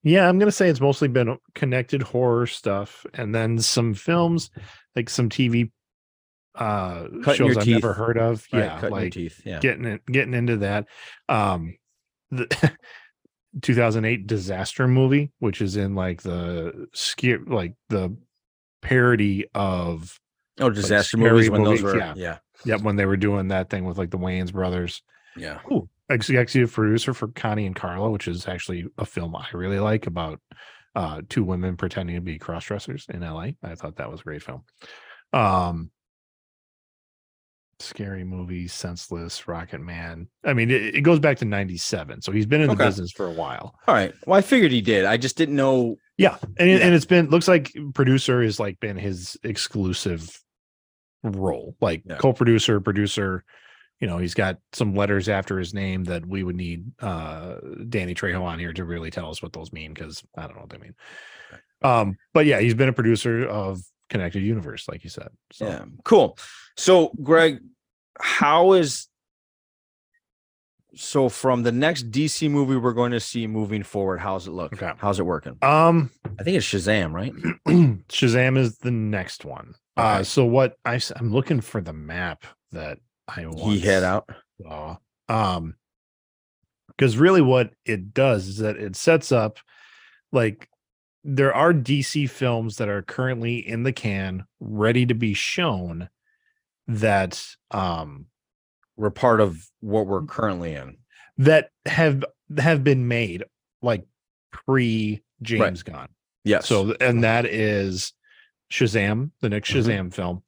yeah 0.04 0.28
i'm 0.28 0.40
gonna 0.40 0.52
say 0.52 0.70
it's 0.70 0.80
mostly 0.82 1.08
been 1.08 1.38
connected 1.56 2.02
horror 2.02 2.48
stuff 2.48 3.06
and 3.14 3.34
then 3.36 3.60
some 3.60 3.94
films 3.94 4.50
like 4.96 5.10
some 5.10 5.30
tv 5.30 5.72
uh 6.56 7.08
Cutting 7.24 7.34
shows 7.34 7.58
i've 7.58 7.68
never 7.68 7.94
heard 7.94 8.18
of 8.18 8.46
Right, 8.54 8.64
yeah 8.82 8.88
like 8.88 9.14
teeth. 9.14 9.42
Yeah. 9.46 9.60
getting 9.60 9.86
it 9.86 10.06
getting 10.06 10.34
into 10.34 10.58
that 10.58 10.88
um 11.28 11.76
the 12.32 12.48
2008 13.62 14.26
disaster 14.28 14.88
movie 14.88 15.32
which 15.40 15.62
is 15.62 15.76
in 15.76 15.96
like 15.96 16.22
the 16.24 16.88
scare 16.94 17.40
like 17.46 17.76
the 17.90 18.16
parody 18.82 19.46
of 19.54 20.20
oh, 20.60 20.70
disaster 20.70 21.18
scary 21.18 21.32
movies 21.32 21.50
when 21.50 21.64
those 21.64 21.82
were. 21.82 21.98
yeah. 21.98 22.14
Yeah. 22.16 22.38
yep 22.66 22.82
when 22.82 22.96
they 22.96 23.06
were 23.06 23.18
doing 23.18 23.50
that 23.50 23.70
thing 23.70 23.86
with 23.86 23.98
like 23.98 24.10
the 24.10 24.18
wayans 24.18 24.52
brothers 24.52 25.02
Yeah. 25.38 25.60
Ooh, 25.72 25.90
ex- 26.10 26.30
executive 26.30 26.74
producer 26.74 27.14
for 27.14 27.28
Connie 27.30 27.66
and 27.66 27.76
Carla, 27.76 28.10
which 28.10 28.28
is 28.28 28.48
actually 28.48 28.86
a 28.98 29.06
film 29.06 29.36
I 29.36 29.48
really 29.54 29.80
like 29.80 30.06
about 30.08 30.40
uh, 30.96 31.22
two 31.28 31.44
women 31.44 31.76
pretending 31.76 32.16
to 32.16 32.22
be 32.22 32.38
cross 32.38 32.66
dressers 32.66 33.08
in 33.10 33.22
LA. 33.22 33.52
I 33.64 33.76
thought 33.76 33.96
that 33.96 34.12
was 34.12 34.22
a 34.22 34.24
great 34.24 34.44
film. 34.44 34.64
Um, 35.32 35.90
scary 37.84 38.24
movie, 38.24 38.68
senseless, 38.68 39.48
Rocket 39.48 39.80
Man. 39.82 40.28
I 40.44 40.54
mean, 40.54 40.72
it, 40.72 40.96
it 40.96 41.02
goes 41.02 41.20
back 41.20 41.38
to 41.38 41.46
'97, 41.46 42.22
so 42.22 42.32
he's 42.32 42.46
been 42.46 42.62
in 42.62 42.70
the 42.70 42.76
business 42.76 43.12
for 43.12 43.28
a 43.28 43.32
while. 43.32 43.76
All 43.88 43.94
right. 43.94 44.14
Well, 44.26 44.38
I 44.38 44.42
figured 44.42 44.72
he 44.72 44.82
did. 44.82 45.06
I 45.06 45.18
just 45.18 45.38
didn't 45.38 45.56
know. 45.56 45.98
Yeah, 46.18 46.38
and 46.58 46.70
Yeah. 46.70 46.78
and 46.78 46.94
it's 46.96 47.06
been 47.06 47.30
looks 47.30 47.48
like 47.48 47.72
producer 47.94 48.42
has 48.44 48.60
like 48.60 48.80
been 48.80 48.98
his 48.98 49.38
exclusive 49.44 50.40
role, 51.24 51.76
like 51.82 52.04
Yeah. 52.06 52.18
co-producer, 52.18 52.80
producer. 52.80 53.44
You 54.00 54.08
know, 54.08 54.18
he's 54.18 54.34
got 54.34 54.58
some 54.74 54.96
letters 54.96 55.30
after 55.30 55.58
his 55.58 55.74
name 55.74 56.04
that 56.06 56.26
we 56.26 56.44
would 56.44 56.56
need 56.56 56.86
uh 57.02 57.56
Danny 57.90 58.14
Trejo 58.14 58.42
on 58.42 58.60
here 58.60 58.74
to 58.74 58.84
really 58.84 59.12
tell 59.12 59.30
us 59.30 59.42
what 59.42 59.54
those 59.54 59.72
mean 59.72 59.94
because 59.94 60.24
I 60.38 60.42
don't 60.42 60.56
know 60.56 60.62
what 60.62 60.70
they 60.70 60.78
mean. 60.78 60.96
Um, 61.82 62.18
but 62.34 62.46
yeah, 62.46 62.60
he's 62.60 62.74
been 62.74 62.90
a 62.90 62.94
producer 62.94 63.46
of 63.48 63.82
Connected 64.10 64.42
Universe, 64.44 64.88
like 64.88 65.04
you 65.04 65.10
said. 65.10 65.30
So 65.52 65.68
Yeah. 65.68 65.86
Cool. 66.04 66.38
So, 66.78 67.12
Greg, 67.22 67.60
how 68.20 68.74
is 68.74 69.08
so 70.96 71.28
from 71.28 71.64
the 71.64 71.72
next 71.72 72.12
DC 72.12 72.50
movie 72.50 72.76
we're 72.76 72.94
going 72.94 73.12
to 73.12 73.20
see 73.20 73.48
moving 73.48 73.82
forward? 73.84 74.20
How's 74.20 74.48
it 74.48 74.52
look? 74.52 74.74
Okay. 74.74 74.92
How's 74.98 75.20
it 75.20 75.26
working? 75.26 75.58
um 75.62 76.12
I 76.40 76.44
think 76.44 76.58
it's 76.58 76.66
Shazam, 76.66 77.14
right? 77.14 77.34
Shazam 78.10 78.58
is 78.58 78.78
the 78.78 78.92
next 78.92 79.44
one. 79.46 79.74
Uh 79.98 80.24
so 80.24 80.46
what 80.46 80.78
I 80.86 81.00
I'm 81.16 81.32
looking 81.32 81.62
for 81.62 81.82
the 81.82 81.94
map 81.94 82.46
that 82.72 83.00
I 83.28 83.46
He 83.58 83.80
head 83.80 84.04
out. 84.04 84.30
saw. 84.62 84.98
Um 85.30 85.76
because 86.90 87.18
really 87.18 87.42
what 87.42 87.72
it 87.86 88.14
does 88.14 88.48
is 88.48 88.58
that 88.58 88.78
it 88.78 88.96
sets 88.96 89.32
up 89.32 89.58
like 90.32 90.70
there 91.24 91.54
are 91.54 91.74
DC 91.74 92.30
films 92.30 92.78
that 92.78 92.90
are 92.90 93.02
currently 93.02 93.58
in 93.68 93.82
the 93.84 93.94
can 93.94 94.46
ready 94.60 95.06
to 95.06 95.14
be 95.16 95.34
shown 95.34 96.10
that 96.88 97.44
um 97.72 98.26
We're 98.96 99.10
part 99.10 99.42
of 99.42 99.58
what 99.80 100.06
we're 100.08 100.24
currently 100.26 100.74
in. 100.74 100.98
that 101.38 101.70
have 101.86 102.24
have 102.58 102.84
been 102.84 103.08
made 103.08 103.44
like 103.82 104.06
pre 104.52 105.24
James 105.42 105.84
Gunn. 105.84 106.10
Yes. 106.44 106.68
So 106.68 106.94
and 107.00 107.24
that 107.24 107.46
is 107.46 108.14
Shazam, 108.72 109.32
the 109.42 109.50
next 109.50 109.72
Mhm. 109.72 109.82
Shazam 109.84 110.14
film, 110.14 110.44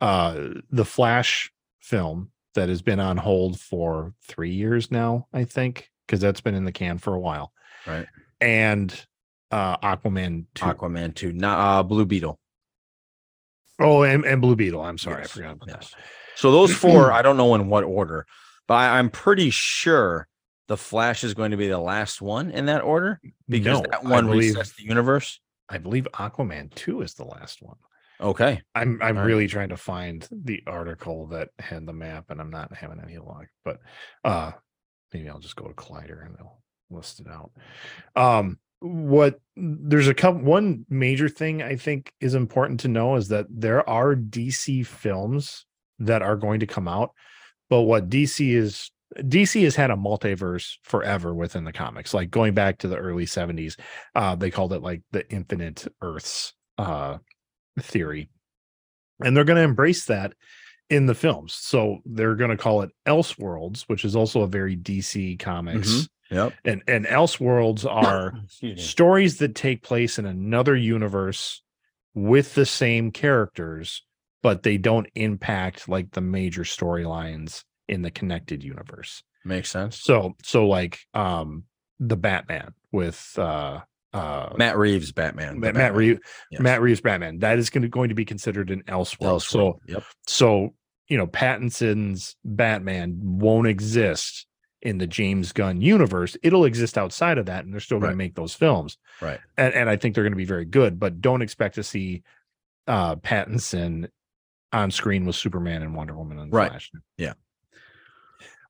uh, 0.00 0.48
the 0.70 0.84
Flash 0.84 1.50
film 1.80 2.30
that 2.54 2.68
has 2.68 2.82
been 2.82 3.00
on 3.00 3.16
hold 3.16 3.60
for 3.60 4.14
three 4.26 4.52
years 4.52 4.90
now, 4.90 5.26
I 5.32 5.44
think, 5.44 5.90
because 6.06 6.20
that's 6.20 6.40
been 6.40 6.54
in 6.54 6.64
the 6.64 6.72
can 6.72 6.98
for 6.98 7.14
a 7.14 7.20
while, 7.20 7.52
right. 7.86 8.06
and 8.40 9.06
uh, 9.50 9.76
Aquaman 9.78 10.44
two. 10.54 10.64
Aquaman 10.66 11.14
2, 11.14 11.32
not 11.32 11.58
uh, 11.58 11.82
Blue 11.82 12.04
Beetle. 12.04 12.38
Oh, 13.80 14.02
and, 14.02 14.24
and 14.24 14.40
Blue 14.40 14.56
Beetle. 14.56 14.80
I'm 14.80 14.98
sorry, 14.98 15.22
Yes, 15.22 15.30
I 15.30 15.34
forgot 15.34 15.52
about 15.52 15.68
yes. 15.68 15.94
So 16.36 16.50
those 16.50 16.72
four, 16.74 17.12
I 17.12 17.22
don't 17.22 17.36
know 17.36 17.54
in 17.54 17.68
what 17.68 17.84
order, 17.84 18.26
but 18.66 18.74
I, 18.74 18.98
I'm 18.98 19.10
pretty 19.10 19.50
sure 19.50 20.28
the 20.68 20.76
Flash 20.76 21.24
is 21.24 21.34
going 21.34 21.50
to 21.52 21.56
be 21.56 21.68
the 21.68 21.78
last 21.78 22.20
one 22.20 22.50
in 22.50 22.66
that 22.66 22.82
order 22.82 23.20
because 23.48 23.80
No, 23.80 23.90
that 23.90 24.04
I 24.04 24.10
one 24.10 24.26
believe, 24.26 24.54
resets 24.54 24.76
the 24.76 24.84
universe. 24.84 25.40
I 25.68 25.78
believe 25.78 26.06
Aquaman 26.12 26.74
two 26.74 27.02
is 27.02 27.14
the 27.14 27.24
last 27.24 27.62
one. 27.62 27.76
Okay. 28.20 28.62
I'm 28.74 29.00
I'm 29.00 29.16
All 29.16 29.22
right. 29.22 29.26
really 29.26 29.46
trying 29.46 29.68
to 29.68 29.76
find 29.76 30.26
the 30.30 30.62
article 30.66 31.28
that 31.28 31.50
had 31.58 31.86
the 31.86 31.92
map, 31.92 32.30
and 32.30 32.40
I'm 32.40 32.50
not 32.50 32.74
having 32.74 33.00
any 33.00 33.18
luck. 33.18 33.46
But 33.64 33.80
uh, 34.24 34.52
maybe 35.12 35.28
I'll 35.28 35.38
just 35.38 35.56
go 35.56 35.66
to 35.68 35.74
Collider 35.74 36.24
and 36.26 36.36
they'll 36.36 36.60
list 36.90 37.20
it 37.20 37.26
out. 37.28 37.52
Um, 38.16 38.58
what 38.80 39.40
there's 39.56 40.08
a 40.08 40.14
couple. 40.14 40.42
One 40.42 40.86
major 40.88 41.28
thing 41.28 41.62
I 41.62 41.76
think 41.76 42.12
is 42.20 42.34
important 42.34 42.80
to 42.80 42.88
know 42.88 43.16
is 43.16 43.28
that 43.28 43.46
there 43.50 43.88
are 43.88 44.14
DC 44.14 44.86
films 44.86 45.66
that 45.98 46.22
are 46.22 46.36
going 46.36 46.60
to 46.60 46.66
come 46.66 46.88
out, 46.88 47.12
but 47.68 47.82
what 47.82 48.08
DC 48.08 48.54
is 48.54 48.90
DC 49.16 49.64
has 49.64 49.74
had 49.74 49.90
a 49.90 49.96
multiverse 49.96 50.76
forever 50.82 51.34
within 51.34 51.64
the 51.64 51.72
comics, 51.72 52.14
like 52.14 52.30
going 52.30 52.54
back 52.54 52.78
to 52.78 52.88
the 52.88 52.96
early 52.96 53.24
70s. 53.24 53.78
Uh, 54.14 54.34
they 54.34 54.50
called 54.50 54.72
it 54.72 54.82
like 54.82 55.02
the 55.12 55.28
infinite 55.30 55.86
Earths 56.02 56.52
uh 56.76 57.18
theory. 57.80 58.28
And 59.24 59.36
they're 59.36 59.44
going 59.44 59.56
to 59.56 59.62
embrace 59.62 60.04
that 60.06 60.34
in 60.90 61.06
the 61.06 61.14
films. 61.14 61.54
So 61.54 61.98
they're 62.04 62.36
going 62.36 62.50
to 62.50 62.56
call 62.56 62.82
it 62.82 62.90
Elseworlds, 63.06 63.82
which 63.88 64.04
is 64.04 64.14
also 64.14 64.42
a 64.42 64.46
very 64.46 64.76
DC 64.76 65.38
comics. 65.38 66.08
Yep. 66.30 66.52
And 66.64 66.82
and 66.86 67.06
Elseworlds 67.06 67.84
are 67.90 68.34
stories 68.76 69.38
that 69.38 69.54
take 69.54 69.82
place 69.82 70.18
in 70.18 70.26
another 70.26 70.76
universe 70.76 71.62
with 72.14 72.54
the 72.54 72.66
same 72.66 73.10
characters, 73.12 74.02
but 74.42 74.62
they 74.62 74.76
don't 74.76 75.08
impact 75.14 75.88
like 75.88 76.10
the 76.12 76.20
major 76.20 76.62
storylines 76.62 77.64
in 77.88 78.02
the 78.02 78.10
connected 78.10 78.62
universe. 78.62 79.22
Makes 79.44 79.70
sense. 79.70 80.00
So 80.00 80.34
so 80.42 80.66
like 80.66 80.98
um 81.14 81.64
the 82.00 82.16
Batman 82.16 82.74
with 82.92 83.34
uh 83.38 83.80
uh 84.12 84.50
Matt 84.56 84.76
Reeves, 84.76 85.12
Batman. 85.12 85.60
Matt, 85.60 85.74
Batman. 85.74 85.94
Reeves 85.94 86.20
Yes. 86.50 86.60
Matt 86.60 86.82
Reeves 86.82 87.00
Batman. 87.00 87.38
That 87.38 87.58
is 87.58 87.70
going 87.70 87.82
to 87.82 87.88
going 87.88 88.08
to 88.10 88.14
be 88.14 88.24
considered 88.24 88.70
an 88.70 88.82
Elseworld. 88.88 89.42
So 89.42 89.80
Yep. 89.86 90.02
so 90.26 90.74
you 91.08 91.16
know 91.16 91.26
Pattinson's 91.26 92.36
Batman 92.44 93.18
won't 93.22 93.68
exist 93.68 94.46
in 94.82 94.98
the 94.98 95.06
James 95.06 95.52
Gunn 95.52 95.80
universe. 95.80 96.36
It'll 96.42 96.64
exist 96.64 96.96
outside 96.96 97.38
of 97.38 97.46
that, 97.46 97.64
and 97.64 97.72
they're 97.72 97.80
still 97.80 97.98
going 97.98 98.08
Right. 98.10 98.12
to 98.14 98.16
make 98.18 98.34
those 98.36 98.54
films. 98.54 98.96
Right. 99.20 99.40
And, 99.56 99.74
and 99.74 99.90
I 99.90 99.96
think 99.96 100.14
they're 100.14 100.24
going 100.24 100.32
to 100.32 100.36
be 100.36 100.44
very 100.44 100.64
good, 100.64 100.98
but 101.00 101.20
don't 101.20 101.42
expect 101.42 101.74
to 101.76 101.82
see 101.82 102.22
uh 102.86 103.16
Pattinson 103.16 104.08
on 104.72 104.90
screen 104.90 105.26
with 105.26 105.36
Superman 105.36 105.82
and 105.82 105.94
Wonder 105.94 106.16
Woman 106.16 106.38
and 106.38 106.52
Right. 106.52 106.70
Flash. 106.70 106.90
Yeah. 107.16 107.32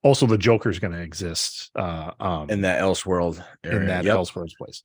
Also, 0.02 0.26
the 0.26 0.38
Joker's 0.38 0.78
going 0.78 0.92
to 0.92 1.00
exist 1.02 1.70
uh, 1.74 2.12
um, 2.20 2.50
In 2.50 2.60
that 2.62 2.80
Elseworld 2.80 3.44
area. 3.64 3.80
in 3.80 3.86
that 3.88 4.04
Yep. 4.04 4.16
Elseworlds 4.16 4.56
place. 4.56 4.82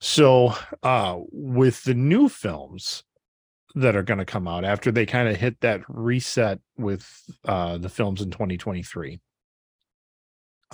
So, 0.00 0.54
uh, 0.82 1.18
with 1.32 1.82
the 1.84 1.94
new 1.94 2.28
films 2.28 3.02
that 3.74 3.96
are 3.96 4.02
going 4.02 4.18
to 4.18 4.24
come 4.24 4.46
out 4.46 4.64
after 4.64 4.92
they 4.92 5.06
kind 5.06 5.28
of 5.28 5.36
hit 5.36 5.60
that 5.60 5.80
reset 5.88 6.60
with 6.76 7.08
uh, 7.46 7.78
the 7.78 7.88
films 7.88 8.20
in 8.20 8.30
2023. 8.30 9.20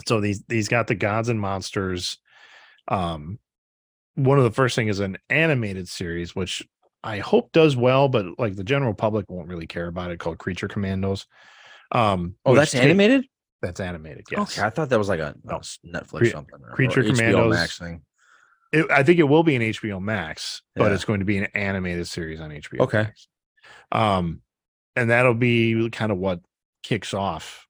So 0.06 0.20
these 0.20 0.42
these 0.48 0.68
got 0.68 0.86
the 0.86 0.94
gods 0.94 1.28
and 1.28 1.40
monsters. 1.40 2.18
Um, 2.88 3.38
one 4.14 4.38
of 4.38 4.44
the 4.44 4.50
first 4.50 4.74
thing 4.76 4.88
is 4.88 5.00
an 5.00 5.18
animated 5.30 5.88
series, 5.88 6.34
which 6.34 6.66
I 7.04 7.18
hope 7.18 7.52
does 7.52 7.76
well, 7.76 8.08
but 8.08 8.26
like 8.38 8.56
the 8.56 8.64
general 8.64 8.94
public 8.94 9.30
won't 9.30 9.48
really 9.48 9.66
care 9.66 9.86
about 9.86 10.10
it. 10.10 10.18
Called 10.18 10.38
Creature 10.38 10.68
Commandos. 10.68 11.26
Um, 11.92 12.34
Oh, 12.44 12.54
that's 12.54 12.72
ta- 12.72 12.78
animated? 12.80 13.24
That's 13.62 13.80
animated. 13.80 14.24
Yes. 14.30 14.58
Okay. 14.58 14.66
I 14.66 14.70
thought 14.70 14.88
that 14.90 14.98
was 14.98 15.08
like 15.08 15.20
a, 15.20 15.34
No. 15.44 15.58
Netflix 15.86 16.18
Cre- 16.18 16.24
something. 16.26 16.54
or- 16.62 16.70
or 16.70 16.74
Creature 16.74 17.02
HBO 17.04 17.16
Commandos. 17.16 17.54
Max 17.54 17.78
thing. 17.78 18.02
It, 18.72 18.90
I 18.90 19.02
think 19.04 19.18
it 19.18 19.24
will 19.24 19.42
be 19.44 19.56
an 19.56 19.62
HBO 19.62 20.00
Max, 20.02 20.62
but 20.76 20.88
Yeah. 20.88 20.94
it's 20.94 21.04
going 21.04 21.20
to 21.20 21.24
be 21.24 21.38
an 21.38 21.44
animated 21.54 22.06
series 22.08 22.40
on 22.40 22.50
HBO. 22.50 22.80
Okay. 22.80 23.02
Max. 23.04 23.28
Um, 23.92 24.42
and 24.96 25.10
that'll 25.10 25.34
be 25.34 25.88
kind 25.90 26.10
of 26.12 26.18
what 26.18 26.40
kicks 26.82 27.14
off 27.14 27.67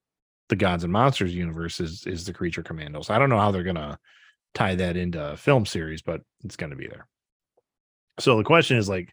the 0.48 0.56
Gods 0.56 0.84
and 0.84 0.92
Monsters 0.92 1.34
universe 1.34 1.80
is 1.80 2.06
is 2.06 2.24
the 2.24 2.32
Creature 2.32 2.62
Commandos. 2.62 3.10
I 3.10 3.18
don't 3.18 3.30
know 3.30 3.38
how 3.38 3.50
they're 3.50 3.62
gonna 3.62 3.98
tie 4.54 4.74
that 4.76 4.96
into 4.96 5.32
a 5.32 5.36
film 5.36 5.66
series, 5.66 6.02
but 6.02 6.22
it's 6.44 6.56
gonna 6.56 6.76
be 6.76 6.88
there. 6.88 7.06
So 8.18 8.36
the 8.36 8.44
question 8.44 8.76
is 8.76 8.88
like, 8.88 9.12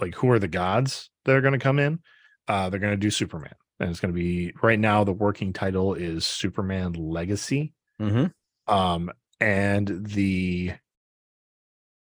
like 0.00 0.14
who 0.14 0.30
are 0.30 0.38
the 0.38 0.48
gods 0.48 1.10
that 1.24 1.34
are 1.34 1.40
gonna 1.40 1.58
come 1.58 1.78
in? 1.78 2.00
Uh, 2.46 2.68
they're 2.68 2.80
gonna 2.80 2.96
do 2.96 3.10
Superman, 3.10 3.54
and 3.80 3.90
it's 3.90 4.00
gonna 4.00 4.12
be 4.12 4.52
right 4.62 4.78
now. 4.78 5.04
The 5.04 5.12
working 5.12 5.52
title 5.52 5.94
is 5.94 6.26
Superman 6.26 6.92
Legacy 6.92 7.72
Mm-hmm. 8.00 8.74
um 8.74 9.12
and 9.40 9.88
the 10.04 10.72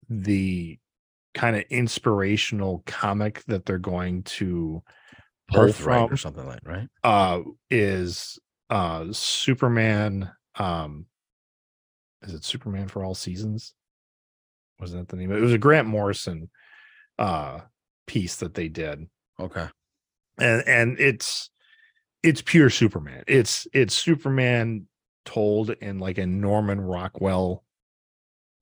the 0.09 0.79
kind 1.35 1.57
of 1.57 1.65
inspirational 1.69 2.83
comic 2.87 3.43
that 3.49 3.67
they're 3.67 3.77
going 3.79 4.23
to 4.23 4.83
pull 5.49 5.67
Birthright 5.67 6.11
or 6.11 6.17
something 6.17 6.47
like 6.47 6.61
right. 6.65 6.89
uh 7.03 7.41
is 7.71 8.39
uh 8.71 9.07
superman 9.13 10.31
um 10.59 11.07
is 12.23 12.33
it 12.35 12.45
superman 12.45 12.89
for 12.89 13.05
all 13.05 13.15
seasons 13.15 13.75
wasn't 14.81 15.07
that 15.07 15.15
the 15.15 15.21
name 15.21 15.33
it 15.33 15.41
was 15.41 15.53
a 15.53 15.59
grant 15.59 15.87
morrison 15.87 16.51
uh 17.19 17.61
piece 18.07 18.37
that 18.37 18.55
they 18.55 18.69
did 18.69 19.07
Okay. 19.39 19.67
and 20.39 20.63
and 20.67 20.99
it's 20.99 21.51
it's 22.23 22.41
pure 22.43 22.71
superman 22.71 23.23
it's 23.27 23.67
it's 23.73 23.95
superman 23.95 24.87
told 25.25 25.71
in 25.71 25.99
like 25.99 26.19
a 26.19 26.27
norman 26.27 26.81
rockwell 26.81 27.65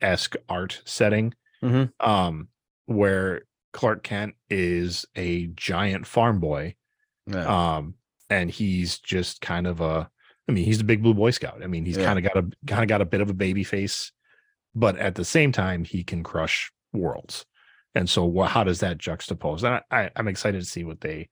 esque 0.01 0.35
art 0.49 0.83
setting 0.85 1.33
Mhm. 1.63 1.93
um 2.01 2.49
where 2.87 3.43
clark 3.73 4.03
kent 4.03 4.35
is 4.51 5.07
a 5.17 5.47
giant 5.55 6.07
farm 6.07 6.41
boy 6.41 6.75
Yeah. 7.27 7.77
um 7.77 7.95
and 8.31 8.51
he's 8.51 8.99
just 8.99 9.41
kind 9.41 9.67
of 9.67 9.81
a 9.81 10.11
i 10.49 10.53
mean 10.53 10.65
he's 10.65 10.81
a 10.81 10.85
big 10.85 11.03
blue 11.03 11.15
boy 11.15 11.31
scout. 11.31 11.63
I 11.63 11.67
mean 11.67 11.85
he's 11.85 11.97
Yeah. 11.97 12.05
kind 12.05 12.19
of 12.19 12.25
got 12.25 12.37
a 12.37 12.51
kind 12.67 12.83
of 12.83 12.89
got 12.89 13.01
a 13.01 13.07
bit 13.07 13.21
of 13.21 13.31
a 13.31 13.35
baby 13.35 13.65
face 13.65 14.13
but 14.75 14.97
at 14.99 15.15
the 15.15 15.25
same 15.25 15.53
time 15.53 15.85
he 15.85 16.03
can 16.03 16.23
crush 16.23 16.73
worlds. 16.93 17.45
And 17.95 18.09
so 18.09 18.41
how 18.43 18.65
does 18.65 18.81
that 18.81 18.97
juxtapose? 18.99 19.63
And 19.65 19.81
I, 19.91 20.05
I 20.05 20.11
i'm 20.17 20.29
excited 20.29 20.61
to 20.61 20.67
see 20.67 20.85
what 20.85 21.01
they 21.01 21.29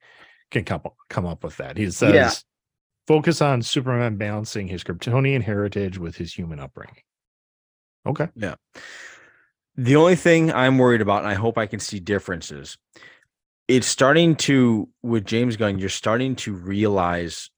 can 0.51 0.63
come 0.63 0.81
up, 0.85 0.95
come 1.09 1.25
up 1.25 1.43
with 1.43 1.57
that. 1.57 1.77
He 1.77 1.89
says 1.91 2.13
Yeah. 2.13 2.31
focus 3.07 3.41
on 3.41 3.61
superman 3.61 4.17
balancing 4.17 4.67
his 4.67 4.83
kryptonian 4.83 5.41
heritage 5.41 5.97
with 5.97 6.15
his 6.15 6.33
human 6.33 6.59
upbringing. 6.59 7.01
Okay 8.05 8.27
The 9.81 9.95
only 9.95 10.15
thing 10.15 10.53
I'm 10.53 10.77
worried 10.77 11.01
about, 11.01 11.23
and 11.23 11.27
I 11.27 11.33
hope 11.33 11.57
I 11.57 11.65
can 11.65 11.79
see 11.79 11.99
differences, 11.99 12.77
it's 13.67 13.87
starting 13.87 14.35
to 14.35 14.87
with 15.01 15.25
James 15.25 15.57
Gunn, 15.57 15.79
you're 15.79 15.89
starting 15.89 16.35
to 16.35 16.53
realize 16.53 17.49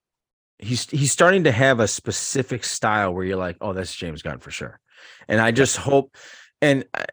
he's 0.57 0.89
he's 0.89 1.12
starting 1.12 1.43
to 1.43 1.51
have 1.51 1.81
a 1.81 1.88
specific 1.88 2.63
style 2.63 3.13
where 3.13 3.25
you're 3.25 3.36
like, 3.36 3.57
oh, 3.59 3.73
that's 3.73 3.93
James 3.93 4.21
Gunn 4.21 4.39
for 4.39 4.51
sure. 4.51 4.79
And 5.27 5.41
I 5.41 5.51
just 5.51 5.75
hope, 5.75 6.15
and 6.62 6.86
I, 6.93 7.05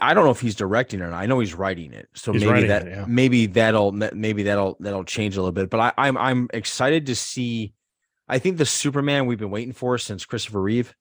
I 0.00 0.12
don't 0.12 0.24
know 0.24 0.32
if 0.32 0.40
he's 0.40 0.56
directing 0.56 1.00
or 1.00 1.10
not. 1.10 1.22
I 1.22 1.26
know 1.26 1.38
he's 1.38 1.54
writing 1.54 1.92
it, 1.92 2.08
so 2.14 2.32
He's 2.32 2.44
maybe 2.44 2.66
that 2.66 2.88
it, 2.88 2.90
yeah. 2.90 3.04
maybe 3.06 3.46
that'll 3.46 3.92
maybe 3.92 4.42
that'll 4.42 4.76
that'll 4.80 5.04
change 5.04 5.36
a 5.36 5.40
little 5.40 5.52
bit. 5.52 5.70
But 5.70 5.78
I, 5.78 5.92
I'm 5.98 6.18
I'm 6.18 6.48
excited 6.52 7.06
to 7.06 7.14
see. 7.14 7.74
I 8.26 8.40
think 8.40 8.56
the 8.56 8.66
Superman 8.66 9.26
we've 9.26 9.38
been 9.38 9.52
waiting 9.52 9.72
for 9.72 9.98
since 9.98 10.24
Christopher 10.24 10.60
Reeve. 10.60 10.96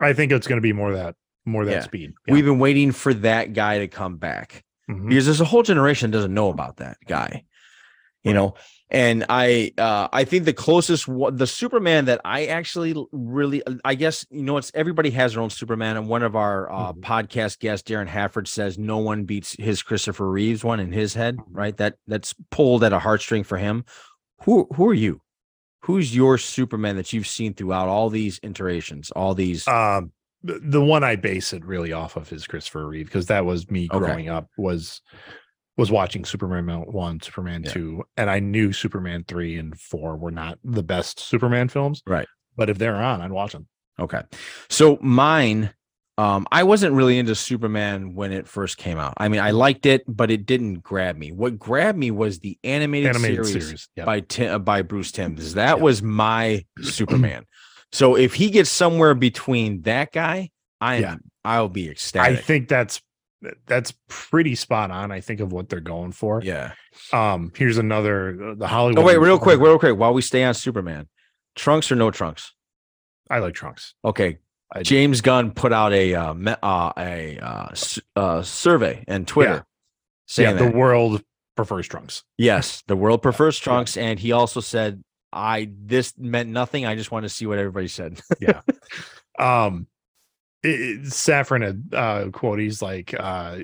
i 0.00 0.12
think 0.12 0.30
it's 0.30 0.46
going 0.46 0.58
to 0.58 0.62
be 0.62 0.72
more 0.72 0.92
that 0.92 1.16
more 1.46 1.64
that 1.64 1.72
Yeah. 1.72 1.80
speed 1.82 2.12
We've 2.28 2.44
been 2.44 2.58
waiting 2.58 2.92
for 2.92 3.12
that 3.14 3.52
guy 3.52 3.78
to 3.78 3.88
come 3.88 4.16
back. 4.18 4.64
Mhm. 4.90 5.08
because 5.08 5.24
there's 5.26 5.40
a 5.40 5.44
whole 5.44 5.62
generation 5.62 6.10
that 6.10 6.16
doesn't 6.16 6.34
know 6.34 6.48
about 6.50 6.78
that 6.78 6.96
guy 7.06 7.44
you 8.24 8.34
know 8.34 8.54
and 8.90 9.24
i 9.28 9.72
uh 9.78 10.08
i 10.12 10.24
think 10.24 10.44
the 10.44 10.52
closest 10.52 11.06
one 11.06 11.36
the 11.36 11.46
superman 11.46 12.06
that 12.06 12.20
i 12.24 12.46
actually 12.46 12.92
really 13.12 13.62
i 13.84 13.94
guess 13.94 14.26
you 14.30 14.42
know 14.42 14.56
it's 14.56 14.72
everybody 14.74 15.10
has 15.10 15.32
their 15.34 15.42
own 15.42 15.48
superman 15.48 15.96
and 15.96 16.08
one 16.08 16.22
of 16.24 16.34
our 16.34 16.70
uh 16.72 16.92
Mhm. 16.92 17.00
podcast 17.02 17.60
guests 17.60 17.88
darren 17.88 18.08
hafford 18.08 18.48
says 18.48 18.78
no 18.78 18.98
one 18.98 19.24
beats 19.24 19.54
his 19.60 19.80
christopher 19.82 20.28
reeves 20.28 20.64
one 20.64 20.80
in 20.80 20.90
his 20.92 21.14
head 21.14 21.36
Mhm. 21.36 21.44
right 21.52 21.76
that 21.76 21.94
that's 22.08 22.34
pulled 22.50 22.82
at 22.82 22.92
a 22.92 22.98
heartstring 22.98 23.46
for 23.46 23.58
him 23.58 23.84
who 24.42 24.66
who 24.74 24.88
are 24.88 24.94
you 24.94 25.20
who's 25.84 26.14
your 26.16 26.36
superman 26.36 26.96
that 26.96 27.12
you've 27.12 27.28
seen 27.28 27.54
throughout 27.54 27.86
all 27.88 28.10
these 28.10 28.40
iterations 28.42 29.10
all 29.12 29.34
these 29.36 29.66
Um, 29.68 30.10
the, 30.42 30.58
the 30.62 30.80
one 30.84 31.04
I 31.04 31.16
base 31.16 31.52
it 31.52 31.64
really 31.64 31.92
off 31.92 32.16
of 32.16 32.32
is 32.32 32.46
Christopher 32.46 32.86
Reeve 32.86 33.06
because 33.06 33.26
that 33.26 33.44
was 33.44 33.70
me 33.70 33.88
Okay. 33.92 33.98
growing 33.98 34.28
up 34.28 34.48
was 34.56 35.00
was 35.76 35.90
watching 35.90 36.24
Superman 36.24 36.66
Mount 36.66 36.92
one, 36.92 37.20
Superman 37.22 37.62
Yeah. 37.64 37.72
two, 37.72 38.04
and 38.16 38.28
I 38.28 38.38
knew 38.40 38.72
Superman 38.72 39.24
three 39.26 39.56
and 39.56 39.78
four 39.78 40.16
were 40.16 40.30
not 40.30 40.58
the 40.62 40.82
best 40.82 41.20
Superman 41.20 41.68
films. 41.68 42.02
Right. 42.06 42.26
But 42.56 42.68
if 42.68 42.76
they're 42.78 42.96
on, 42.96 43.20
I'd 43.22 43.30
watch 43.32 43.52
them. 43.52 43.66
Okay. 43.98 44.20
So 44.68 44.98
mine, 45.00 45.72
um, 46.18 46.46
I 46.52 46.64
wasn't 46.64 46.94
really 46.94 47.18
into 47.18 47.34
Superman 47.34 48.14
when 48.14 48.30
it 48.32 48.46
first 48.46 48.76
came 48.76 48.98
out. 48.98 49.14
I 49.16 49.28
mean, 49.28 49.40
I 49.40 49.52
liked 49.52 49.86
it, 49.86 50.02
but 50.06 50.30
it 50.30 50.44
didn't 50.44 50.80
grab 50.82 51.16
me. 51.16 51.32
What 51.32 51.58
grabbed 51.58 51.96
me 51.98 52.10
was 52.10 52.40
the 52.40 52.58
animated, 52.62 53.08
Animated 53.10 53.46
series, 53.46 53.64
series. 53.64 53.88
Yeah. 53.96 54.04
by 54.04 54.20
Timm, 54.20 54.62
by 54.64 54.82
Bruce 54.82 55.12
Timm. 55.12 55.36
That 55.36 55.54
Yeah. 55.78 55.82
was 55.82 56.02
my 56.02 56.64
Superman. 56.82 57.44
so 57.92 58.16
if 58.16 58.34
he 58.34 58.50
gets 58.50 58.70
somewhere 58.70 59.14
between 59.14 59.82
that 59.82 60.12
guy, 60.12 60.50
I 60.80 60.96
am 60.96 61.02
Yeah. 61.02 61.16
I'll 61.44 61.68
be 61.68 61.88
ecstatic. 61.88 62.38
I 62.38 62.40
think 62.40 62.68
that's 62.68 63.00
that's 63.66 63.94
pretty 64.08 64.54
spot 64.54 64.90
on. 64.90 65.10
I 65.10 65.20
think 65.20 65.40
of 65.40 65.50
what 65.52 65.68
they're 65.70 65.80
going 65.80 66.12
for. 66.12 66.42
yeah. 66.44 66.72
Um, 67.12 67.52
here's 67.56 67.78
another 67.78 68.54
the 68.56 68.66
Hollywood. 68.66 68.98
Oh 69.02 69.06
wait, 69.06 69.18
real 69.18 69.38
quick, 69.38 69.58
real 69.60 69.78
quick, 69.78 69.96
while 69.96 70.12
we 70.12 70.20
stay 70.22 70.44
on 70.44 70.52
Superman, 70.54 71.08
trunks 71.56 71.90
or 71.90 71.96
no 71.96 72.10
trunks? 72.10 72.52
I 73.30 73.38
like 73.38 73.54
Trunks. 73.54 73.94
Okay. 74.04 74.38
James 74.82 75.20
Gunn 75.20 75.52
put 75.52 75.72
out 75.72 75.92
a 75.92 76.14
uh, 76.14 76.34
me- 76.34 76.54
uh, 76.62 76.92
a 76.98 77.38
uh, 77.38 77.68
uh, 78.16 78.42
survey 78.42 79.04
and 79.08 79.26
Twitter 79.26 79.50
Yeah. 79.52 79.62
saying 80.26 80.56
yeah, 80.56 80.64
the 80.64 80.70
that. 80.70 80.74
world 80.74 81.22
prefers 81.56 81.86
Trunks. 81.88 82.22
Yes, 82.38 82.82
the 82.88 82.96
world 82.96 83.22
prefers 83.22 83.58
trunks, 83.58 83.96
and 83.96 84.18
he 84.18 84.32
also 84.32 84.60
said, 84.60 85.02
"I 85.32 85.70
this 85.78 86.14
meant 86.18 86.48
nothing. 86.48 86.86
I 86.86 86.96
just 86.96 87.10
want 87.10 87.24
to 87.24 87.28
see 87.28 87.46
what 87.46 87.58
everybody 87.58 87.88
said." 87.88 88.20
Yeah. 88.40 88.60
Um 89.38 89.86
it- 90.62 91.02
Safran 91.04 91.64
had 91.64 91.94
uh 91.94 92.30
quote 92.30 92.58
he's 92.58 92.82
like 92.82 93.14
uh 93.18 93.58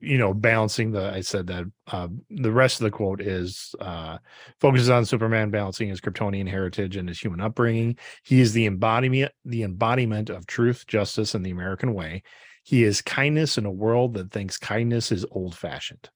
you 0.00 0.18
know 0.18 0.34
balancing 0.34 0.90
the 0.90 1.12
I 1.12 1.20
said 1.20 1.46
that 1.46 1.66
uh 1.86 2.08
the 2.30 2.50
rest 2.50 2.80
of 2.80 2.84
the 2.84 2.90
quote 2.90 3.20
is 3.20 3.72
uh 3.80 4.18
focuses 4.60 4.90
on 4.90 5.04
Superman 5.04 5.50
balancing 5.50 5.88
his 5.88 6.00
Kryptonian 6.00 6.48
heritage 6.48 6.96
and 6.96 7.08
his 7.08 7.20
human 7.20 7.40
upbringing. 7.40 7.96
He 8.24 8.40
is 8.40 8.52
the 8.52 8.66
embodiment 8.66 9.30
the 9.44 9.62
embodiment 9.62 10.30
of 10.30 10.46
truth, 10.46 10.86
justice, 10.88 11.36
and 11.36 11.46
the 11.46 11.50
American 11.50 11.94
way. 11.94 12.24
He 12.64 12.82
is 12.82 13.02
kindness 13.02 13.58
in 13.58 13.66
a 13.66 13.70
world 13.70 14.14
that 14.14 14.32
thinks 14.32 14.58
kindness 14.58 15.12
is 15.12 15.24
old 15.30 15.54
fashioned. 15.54 16.10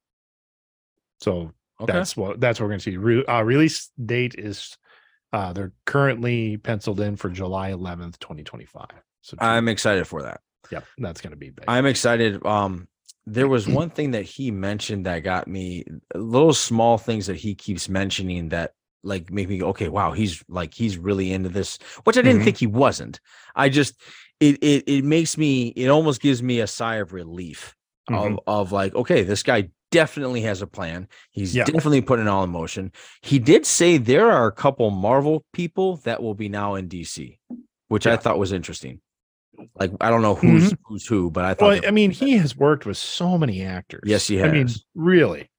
So 1.21 1.53
okay, 1.79 1.93
that's 1.93 2.17
what 2.17 2.39
that's 2.41 2.59
what 2.59 2.65
we're 2.65 2.71
going 2.71 2.79
to 2.79 2.91
see. 2.91 2.97
Re- 2.97 3.25
uh, 3.25 3.43
release 3.43 3.91
date 4.05 4.35
is 4.37 4.77
uh 5.33 5.53
they're 5.53 5.73
currently 5.85 6.57
penciled 6.57 6.99
in 6.99 7.15
for 7.15 7.29
July 7.29 7.71
11th, 7.71 8.19
2025. 8.19 8.87
So 9.21 9.37
I'm 9.39 9.67
excited 9.67 10.07
for 10.07 10.23
that. 10.23 10.41
yep, 10.69 10.87
that's 10.97 11.21
going 11.21 11.31
to 11.31 11.37
be 11.37 11.49
big. 11.49 11.65
I'm 11.67 11.85
excited. 11.85 12.45
Um, 12.45 12.87
there 13.25 13.47
was 13.47 13.67
one 13.67 13.89
thing 13.89 14.11
that 14.11 14.23
he 14.23 14.51
mentioned 14.51 15.05
that 15.05 15.19
got 15.19 15.47
me 15.47 15.83
little 16.15 16.53
small 16.53 16.97
things 16.97 17.27
that 17.27 17.35
he 17.35 17.55
keeps 17.55 17.89
mentioning 17.89 18.49
that 18.49 18.73
like 19.03 19.29
make 19.31 19.49
me 19.49 19.57
go, 19.59 19.67
okay, 19.69 19.89
wow, 19.89 20.11
he's 20.11 20.43
like 20.47 20.73
he's 20.73 20.97
really 20.97 21.31
into 21.33 21.49
this, 21.49 21.77
which 22.05 22.17
I 22.17 22.21
didn't 22.21 22.41
Mhm. 22.41 22.43
think 22.43 22.57
he 22.57 22.67
wasn't. 22.67 23.19
I 23.55 23.69
just 23.69 23.95
it 24.39 24.57
it 24.63 24.83
it 24.87 25.03
makes 25.03 25.37
me 25.37 25.67
it 25.69 25.89
almost 25.89 26.21
gives 26.21 26.41
me 26.41 26.61
a 26.61 26.67
sigh 26.67 26.95
of 26.95 27.13
relief 27.13 27.75
Mhm. 28.09 28.37
of 28.37 28.39
of 28.47 28.71
like, 28.71 28.95
okay, 28.95 29.23
this 29.23 29.43
guy 29.43 29.69
definitely 29.97 30.41
has 30.41 30.61
a 30.61 30.67
plan. 30.67 31.07
He's 31.31 31.55
Yeah. 31.55 31.63
definitely 31.65 32.01
putting 32.01 32.27
it 32.27 32.29
all 32.29 32.43
in 32.43 32.51
motion. 32.51 32.91
He 33.21 33.39
did 33.39 33.65
say 33.65 33.97
there 33.97 34.31
are 34.31 34.45
a 34.47 34.51
couple 34.51 34.89
Marvel 34.91 35.43
people 35.53 35.97
that 35.97 36.21
will 36.21 36.35
be 36.35 36.49
now 36.49 36.75
in 36.75 36.87
DC, 36.87 37.39
which 37.87 38.05
I 38.05 38.15
thought 38.17 38.37
was 38.37 38.51
interesting. 38.51 39.01
Like 39.73 39.91
I 39.99 40.11
don't 40.11 40.21
know 40.21 40.35
who's 40.35 40.71
who's 40.85 41.07
who, 41.07 41.31
but 41.31 41.43
I 41.45 41.53
thought 41.55 41.69
Well, 41.69 41.81
I 41.87 41.91
mean, 41.91 42.11
he 42.11 42.37
has 42.37 42.55
worked 42.55 42.85
with 42.85 42.97
so 42.97 43.37
many 43.39 43.63
actors. 43.63 44.03
Yes, 44.05 44.27
he 44.27 44.35
has. 44.37 44.49
I 44.49 44.51
mean, 44.51 44.67
really. 44.93 45.49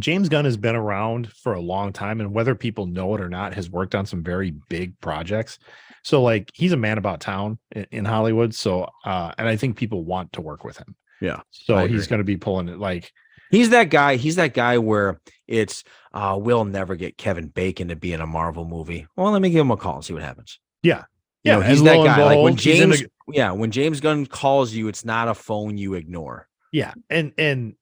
James 0.00 0.28
Gunn 0.28 0.44
has 0.46 0.56
been 0.56 0.74
around 0.74 1.30
for 1.32 1.52
a 1.52 1.60
long 1.60 1.92
time, 1.92 2.20
and 2.20 2.32
whether 2.32 2.54
people 2.56 2.86
know 2.86 3.14
it 3.14 3.20
or 3.20 3.28
not, 3.28 3.54
has 3.54 3.70
worked 3.70 3.94
on 3.94 4.06
some 4.06 4.24
very 4.24 4.52
big 4.68 4.98
projects. 5.00 5.58
So, 6.02 6.20
like, 6.20 6.50
he's 6.52 6.72
a 6.72 6.76
man 6.76 6.98
about 6.98 7.20
town 7.20 7.58
in, 7.70 7.86
in 7.92 8.04
Hollywood. 8.04 8.54
So, 8.54 8.88
uh, 9.04 9.32
and 9.38 9.46
I 9.48 9.56
think 9.56 9.76
people 9.76 10.02
want 10.02 10.32
to 10.32 10.40
work 10.40 10.64
with 10.64 10.78
him. 10.78 10.96
Yeah, 11.20 11.40
So 11.50 11.86
he's 11.86 12.08
going 12.08 12.18
to 12.18 12.24
be 12.24 12.36
pulling 12.36 12.68
it 12.68 12.78
like, 12.78 13.12
He's 13.54 13.70
that 13.70 13.90
guy. 13.90 14.16
He's 14.16 14.36
that 14.36 14.54
guy 14.54 14.78
where 14.78 15.20
it's 15.46 15.84
uh 16.12 16.38
we'll 16.40 16.64
never 16.64 16.96
get 16.96 17.16
Kevin 17.18 17.48
Bacon 17.48 17.88
to 17.88 17.96
be 17.96 18.12
in 18.12 18.20
a 18.20 18.26
Marvel 18.26 18.64
movie. 18.64 19.06
Well, 19.16 19.30
let 19.32 19.42
me 19.42 19.50
give 19.50 19.60
him 19.60 19.70
a 19.70 19.76
call 19.76 19.96
and 19.96 20.04
see 20.04 20.12
what 20.12 20.22
happens. 20.22 20.58
Yeah. 20.82 21.04
You 21.42 21.52
know, 21.52 21.60
Yeah, 21.60 21.68
he's 21.68 21.82
that 21.82 21.96
guy. 21.96 22.22
Like 22.24 22.38
when 22.42 22.54
behold, 22.54 22.60
he's 22.60 22.80
a- 22.80 22.86
James, 22.86 23.02
yeah, 23.28 23.52
when 23.52 23.70
James 23.70 24.00
Gunn 24.00 24.26
calls 24.26 24.72
you, 24.72 24.88
it's 24.88 25.04
not 25.04 25.28
a 25.28 25.34
phone 25.34 25.76
you 25.78 25.94
ignore. 25.94 26.48
yeah, 26.72 26.92
and 27.10 27.32
and 27.38 27.74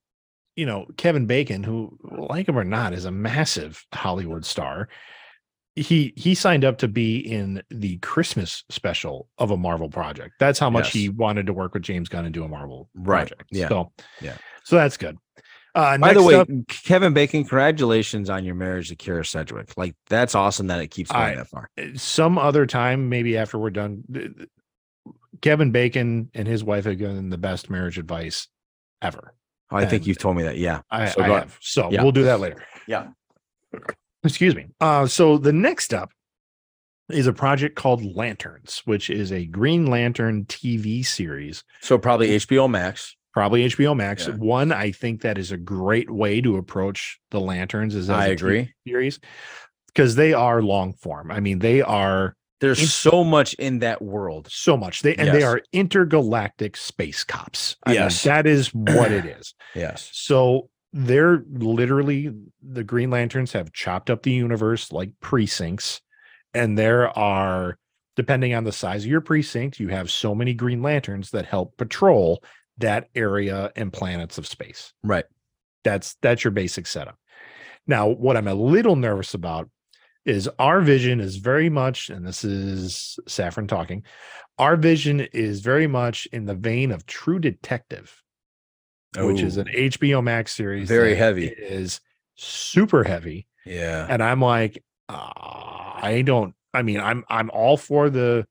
you 0.56 0.66
know 0.66 0.86
Kevin 0.96 1.26
Bacon, 1.26 1.62
who 1.62 1.96
like 2.02 2.48
him 2.48 2.58
or 2.58 2.64
not, 2.64 2.92
is 2.92 3.04
a 3.04 3.10
massive 3.10 3.84
Hollywood 3.94 4.44
star. 4.44 4.88
He 5.74 6.12
he 6.16 6.34
signed 6.34 6.64
up 6.66 6.78
to 6.78 6.88
be 6.88 7.16
in 7.18 7.62
the 7.70 7.96
Christmas 7.98 8.62
special 8.68 9.28
of 9.38 9.50
a 9.50 9.56
Marvel 9.56 9.88
project. 9.88 10.34
That's 10.38 10.58
how 10.58 10.68
much 10.68 10.90
he 10.92 11.08
wanted 11.08 11.46
to 11.46 11.54
work 11.54 11.72
with 11.72 11.82
James 11.82 12.08
Gunn 12.10 12.26
and 12.26 12.34
do 12.34 12.44
a 12.44 12.48
Marvel 12.48 12.90
Right, 12.94 13.28
project. 13.28 13.48
yeah, 13.52 13.68
So 13.68 13.92
yeah. 14.20 14.36
so 14.64 14.76
that's 14.76 14.98
good. 14.98 15.16
Uh, 15.74 15.96
By 15.98 16.12
the 16.12 16.22
way, 16.22 16.34
up- 16.34 16.48
Kevin 16.68 17.14
Bacon, 17.14 17.42
congratulations 17.44 18.28
on 18.28 18.44
your 18.44 18.54
marriage 18.54 18.88
to 18.90 18.96
Kyra 18.96 19.26
Sedgwick. 19.26 19.72
Like 19.76 19.94
that's 20.08 20.34
awesome 20.34 20.66
that 20.66 20.80
it 20.80 20.88
keeps 20.88 21.10
going 21.10 21.22
I- 21.22 21.34
that 21.36 21.48
far. 21.48 21.70
some 21.94 22.36
other 22.38 22.66
time, 22.66 23.08
maybe 23.08 23.36
after 23.38 23.58
we're 23.58 23.70
done, 23.70 24.04
th- 24.12 24.36
th- 24.36 24.48
Kevin 25.40 25.70
Bacon 25.72 26.30
and 26.34 26.46
his 26.46 26.62
wife 26.62 26.84
have 26.84 26.98
given 26.98 27.30
the 27.30 27.38
best 27.38 27.70
marriage 27.70 27.98
advice 27.98 28.48
ever. 29.00 29.34
Oh, 29.70 29.76
I 29.78 29.86
think 29.86 30.06
you've 30.06 30.18
told 30.18 30.36
me 30.36 30.42
that. 30.42 30.58
Yeah. 30.58 30.82
I, 30.90 31.06
So 31.08 31.22
I 31.22 31.28
have. 31.28 31.56
So 31.60 31.90
yeah. 31.90 32.02
we'll 32.02 32.12
do 32.12 32.24
that 32.24 32.38
later. 32.40 32.62
Yeah. 32.86 33.08
Excuse 34.24 34.54
me. 34.54 34.66
Uh, 34.80 35.06
so 35.06 35.38
the 35.38 35.52
next 35.52 35.94
up 35.94 36.10
is 37.10 37.26
a 37.26 37.32
project 37.32 37.74
called 37.74 38.04
Lanterns, 38.04 38.82
which 38.84 39.10
is 39.10 39.32
a 39.32 39.46
Green 39.46 39.86
Lantern 39.86 40.44
TV 40.44 41.04
series, 41.04 41.64
So 41.80 41.98
probably 41.98 42.28
HBO 42.28 42.70
Max. 42.70 43.16
Probably 43.32 43.66
HBO 43.68 43.96
Max. 43.96 44.26
Yeah. 44.26 44.34
One, 44.34 44.72
I 44.72 44.92
think 44.92 45.22
that 45.22 45.38
is 45.38 45.52
a 45.52 45.56
great 45.56 46.10
way 46.10 46.40
to 46.40 46.56
approach 46.56 47.18
the 47.30 47.40
Lanterns. 47.40 47.94
Is 47.94 48.10
as 48.10 48.16
I 48.16 48.26
a 48.28 48.32
agree. 48.32 48.72
series 48.86 49.18
because 49.88 50.14
they 50.14 50.32
are 50.32 50.62
long 50.62 50.92
form. 50.94 51.30
I 51.30 51.40
mean, 51.40 51.58
they 51.58 51.82
are 51.82 52.34
There's 52.60 52.80
In- 52.80 52.86
so 52.86 53.24
much 53.24 53.54
in 53.54 53.80
that 53.80 54.00
world. 54.02 54.48
so 54.50 54.76
much. 54.76 55.02
They 55.02 55.14
and 55.16 55.28
they 55.34 55.42
are 55.42 55.60
intergalactic 55.72 56.76
space 56.76 57.24
cops. 57.24 57.76
I 57.84 57.90
mean, 57.90 58.00
Yes. 58.00 58.22
that 58.22 58.46
is 58.46 58.68
what 58.74 59.10
it 59.12 59.24
is. 59.24 59.54
Yes. 59.74 60.10
So 60.12 60.68
they're 60.92 61.42
literally 61.50 62.30
the 62.62 62.84
Green 62.84 63.08
Lanterns 63.10 63.52
have 63.52 63.72
chopped 63.72 64.10
up 64.10 64.22
the 64.22 64.30
universe 64.32 64.92
like 64.92 65.12
precincts, 65.20 66.02
and 66.52 66.76
there 66.76 67.08
are, 67.18 67.78
depending 68.16 68.52
on 68.54 68.64
the 68.64 68.72
size 68.72 69.04
of 69.04 69.10
your 69.10 69.22
precinct, 69.22 69.80
you 69.80 69.88
have 69.88 70.10
so 70.10 70.34
many 70.34 70.52
Green 70.52 70.82
Lanterns 70.82 71.30
that 71.30 71.46
help 71.46 71.74
patrol 71.78 72.44
that 72.78 73.08
area 73.14 73.70
and 73.76 73.92
planets 73.92 74.38
of 74.38 74.46
space. 74.46 74.92
Right. 75.02 75.24
That's 75.84 76.16
that's 76.22 76.44
your 76.44 76.52
basic 76.52 76.86
setup. 76.86 77.18
Now, 77.86 78.08
what 78.08 78.36
I'm 78.36 78.48
a 78.48 78.54
little 78.54 78.96
nervous 78.96 79.34
about 79.34 79.68
is 80.24 80.48
our 80.58 80.80
vision 80.80 81.20
is 81.20 81.36
very 81.36 81.68
much, 81.68 82.08
and 82.08 82.24
this 82.24 82.44
is 82.44 83.18
Safran 83.28 83.66
talking, 83.66 84.04
our 84.58 84.76
vision 84.76 85.20
is 85.32 85.60
very 85.60 85.88
much 85.88 86.26
in 86.32 86.44
the 86.44 86.54
vein 86.54 86.92
of 86.92 87.06
True 87.06 87.40
Detective 87.40 88.22
which 89.18 89.42
is 89.42 89.56
an 89.56 89.66
HBO 89.66 90.22
Max 90.22 90.54
series. 90.54 90.88
Very 90.88 91.14
heavy. 91.14 91.46
Is 91.46 92.00
super 92.34 93.04
heavy, 93.04 93.46
yeah. 93.66 94.06
and 94.08 94.22
I'm 94.22 94.40
like, 94.40 94.82
uh, 95.08 95.30
I 95.34 96.22
don't. 96.24 96.54
I 96.72 96.82
mean, 96.82 97.00
I'm 97.00 97.24
I'm 97.28 97.50
all 97.50 97.76
for 97.76 98.08
the 98.08 98.46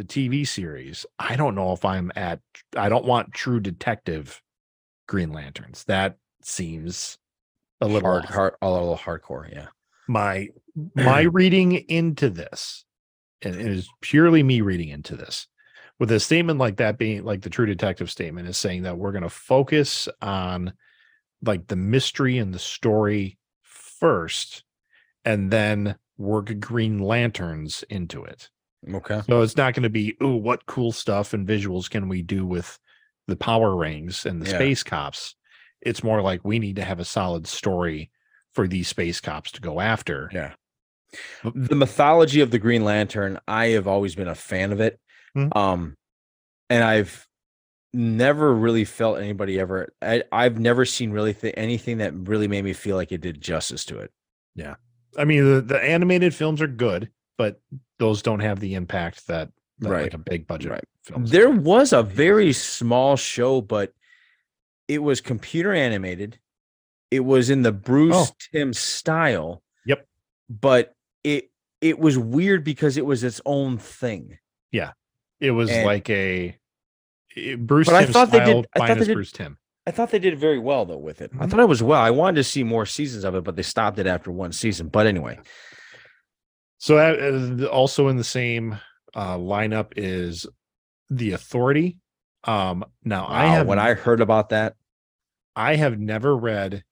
the 0.00 0.30
TV 0.30 0.48
series. 0.48 1.04
I 1.18 1.36
don't 1.36 1.54
know 1.54 1.72
if 1.72 1.84
I'm 1.84 2.10
at. 2.16 2.40
I 2.74 2.88
don't 2.88 3.04
want 3.04 3.34
True 3.34 3.60
Detective 3.60 4.40
Green 5.06 5.30
Lanterns. 5.30 5.84
That 5.84 6.16
seems 6.42 7.18
a 7.82 7.86
little 7.86 8.08
hard, 8.08 8.24
hard, 8.24 8.54
a 8.62 8.70
little 8.70 8.96
hardcore. 8.96 9.52
Yeah. 9.52 9.66
My 10.08 10.48
my 10.94 11.22
reading 11.22 11.72
into 11.72 12.30
this, 12.30 12.86
and 13.42 13.54
it 13.54 13.66
is 13.66 13.90
purely 14.00 14.42
me 14.42 14.62
reading 14.62 14.88
into 14.88 15.16
this. 15.16 15.46
With 15.98 16.10
a 16.12 16.18
statement 16.18 16.58
like 16.58 16.78
that 16.78 16.96
being 16.96 17.22
like 17.24 17.42
the 17.42 17.50
True 17.50 17.66
Detective 17.66 18.10
statement 18.10 18.48
is 18.48 18.56
saying 18.56 18.84
that 18.84 18.96
we're 18.96 19.12
going 19.12 19.22
to 19.22 19.28
focus 19.28 20.08
on 20.22 20.72
like 21.44 21.66
the 21.66 21.76
mystery 21.76 22.38
and 22.38 22.54
the 22.54 22.58
story 22.58 23.36
first, 23.62 24.64
and 25.26 25.50
then 25.50 25.96
work 26.16 26.58
Green 26.58 27.00
Lanterns 27.00 27.84
into 27.90 28.24
it. 28.24 28.48
Okay. 28.94 29.20
So 29.26 29.42
it's 29.42 29.56
not 29.56 29.74
going 29.74 29.82
to 29.82 29.90
be, 29.90 30.16
oh, 30.20 30.36
what 30.36 30.66
cool 30.66 30.92
stuff 30.92 31.32
and 31.34 31.46
visuals 31.46 31.90
can 31.90 32.08
we 32.08 32.22
do 32.22 32.46
with 32.46 32.78
the 33.26 33.36
power 33.36 33.76
rings 33.76 34.24
and 34.26 34.40
the 34.40 34.50
Yeah. 34.50 34.56
space 34.56 34.82
cops? 34.82 35.34
It's 35.82 36.02
more 36.02 36.22
like 36.22 36.44
we 36.44 36.58
need 36.58 36.76
to 36.76 36.84
have 36.84 37.00
a 37.00 37.04
solid 37.04 37.46
story 37.46 38.10
for 38.54 38.66
these 38.66 38.88
space 38.88 39.20
cops 39.20 39.52
to 39.52 39.60
go 39.60 39.80
after. 39.80 40.30
Yeah. 40.32 40.52
The 41.54 41.74
mythology 41.76 42.40
of 42.40 42.50
the 42.50 42.58
Green 42.58 42.84
Lantern, 42.84 43.38
I 43.48 43.68
have 43.68 43.86
always 43.88 44.14
been 44.14 44.28
a 44.28 44.34
fan 44.34 44.72
of 44.72 44.80
it. 44.80 44.98
Mhm. 45.36 45.54
Um, 45.56 45.96
and 46.68 46.82
I've 46.84 47.26
never 47.92 48.54
really 48.54 48.84
felt 48.84 49.18
anybody 49.18 49.58
ever. 49.58 49.92
I, 50.00 50.22
I've 50.30 50.58
never 50.58 50.84
seen 50.84 51.10
really 51.10 51.34
th- 51.34 51.54
anything 51.56 51.98
that 51.98 52.14
really 52.14 52.46
made 52.48 52.64
me 52.64 52.72
feel 52.72 52.96
like 52.96 53.10
it 53.12 53.20
did 53.20 53.40
justice 53.40 53.84
to 53.86 53.98
it. 53.98 54.12
Yeah. 54.54 54.76
I 55.18 55.24
mean, 55.24 55.44
the, 55.54 55.60
the 55.60 55.82
animated 55.82 56.34
films 56.34 56.62
are 56.62 56.68
good, 56.68 57.10
but 57.36 57.60
those 58.00 58.22
don't 58.22 58.40
have 58.40 58.58
the 58.58 58.74
impact 58.74 59.28
that, 59.28 59.50
that 59.78 59.88
Right. 59.88 60.02
like 60.04 60.14
a 60.14 60.18
big 60.18 60.46
budget 60.48 60.72
Right. 60.72 60.84
film. 61.04 61.26
There 61.26 61.50
was 61.50 61.92
a 61.92 62.02
very 62.02 62.52
small 62.52 63.16
show, 63.16 63.60
but 63.60 63.92
it 64.88 64.98
was 64.98 65.20
computer 65.20 65.72
animated. 65.72 66.40
It 67.12 67.20
was 67.20 67.50
in 67.50 67.62
the 67.62 67.70
Bruce 67.72 68.14
Oh. 68.16 68.26
Timm 68.52 68.72
style. 68.72 69.62
Yep. 69.86 70.06
But 70.48 70.94
it 71.22 71.50
it 71.80 71.98
was 71.98 72.18
weird 72.18 72.62
because 72.64 72.96
it 72.98 73.06
was 73.06 73.22
its 73.24 73.40
own 73.46 73.78
thing. 73.78 74.38
Yeah. 74.70 74.92
It 75.40 75.52
was 75.52 75.70
and- 75.70 75.86
like 75.86 76.10
a 76.10 76.56
it- 77.34 77.66
Bruce 77.66 77.86
But 77.86 77.94
I 77.96 78.04
Timm 78.04 78.12
thought 78.12 78.30
they 78.32 78.44
did- 78.44 78.66
I 78.74 78.86
thought 78.88 78.98
they 78.98 79.04
did- 79.06 79.14
Bruce 79.14 79.32
Timm. 79.32 79.56
I 79.86 79.92
thought 79.92 80.10
they 80.10 80.18
did 80.18 80.38
very 80.38 80.58
well 80.58 80.84
though 80.84 80.98
with 80.98 81.20
it. 81.22 81.30
I 81.38 81.46
Mhm. 81.46 81.50
thought 81.50 81.60
it 81.60 81.68
was 81.68 81.82
well. 81.82 82.00
I 82.00 82.10
wanted 82.10 82.36
to 82.36 82.44
see 82.44 82.62
more 82.64 82.84
seasons 82.86 83.24
of 83.24 83.34
it, 83.34 83.44
but 83.44 83.56
they 83.56 83.62
stopped 83.62 83.98
it 83.98 84.06
after 84.06 84.30
one 84.30 84.52
season. 84.52 84.88
But 84.88 85.06
anyway, 85.06 85.38
So 86.80 86.96
that, 86.96 87.62
uh, 87.62 87.66
also 87.66 88.08
in 88.08 88.16
the 88.16 88.24
same 88.24 88.78
uh, 89.14 89.36
lineup 89.36 89.92
is 89.96 90.46
the 91.10 91.32
Authority. 91.32 91.98
Um, 92.44 92.84
now 93.04 93.26
I 93.28 93.46
have 93.46 93.66
when 93.66 93.78
I 93.78 93.92
heard 93.92 94.22
about 94.22 94.48
that, 94.48 94.76
I 95.54 95.76
have 95.76 96.00
never 96.00 96.34
read 96.34 96.82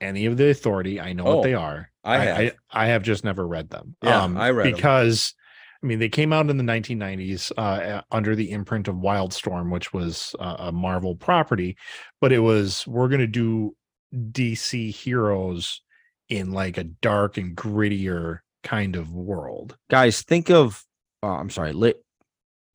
any 0.00 0.24
of 0.24 0.38
the 0.38 0.48
Authority. 0.48 1.00
I 1.00 1.12
know 1.12 1.26
Oh, 1.26 1.36
what 1.36 1.42
they 1.44 1.52
are. 1.54 1.90
I 2.02 2.18
have. 2.18 2.38
I, 2.38 2.52
I 2.70 2.86
have 2.86 3.02
just 3.02 3.24
never 3.24 3.46
read 3.46 3.68
them. 3.68 3.94
Yeah, 4.02 4.22
um, 4.22 4.38
I 4.38 4.50
read 4.50 4.74
because 4.74 5.34
I 5.82 5.86
mean 5.86 5.98
they 5.98 6.08
came 6.08 6.32
out 6.32 6.48
in 6.48 6.56
the 6.56 6.64
1990s 6.64 7.52
uh, 7.58 8.00
under 8.10 8.34
the 8.34 8.52
imprint 8.52 8.88
of 8.88 8.94
Wildstorm, 8.96 9.70
which 9.70 9.92
was 9.92 10.34
uh, 10.38 10.56
a 10.60 10.72
Marvel 10.72 11.14
property, 11.14 11.76
but 12.22 12.32
it 12.32 12.38
was 12.38 12.86
we're 12.86 13.08
gonna 13.08 13.26
do 13.26 13.76
DC 14.14 14.94
heroes 14.94 15.82
in 16.30 16.52
like 16.52 16.78
a 16.78 16.84
dark 16.84 17.36
and 17.36 17.54
grittier 17.54 18.38
kind 18.66 18.96
of 18.96 19.12
world. 19.12 19.76
guys, 19.90 20.22
think 20.22 20.50
of 20.50 20.84
oh, 21.22 21.28
I'm 21.28 21.50
sorry, 21.50 21.72
li- 21.72 21.94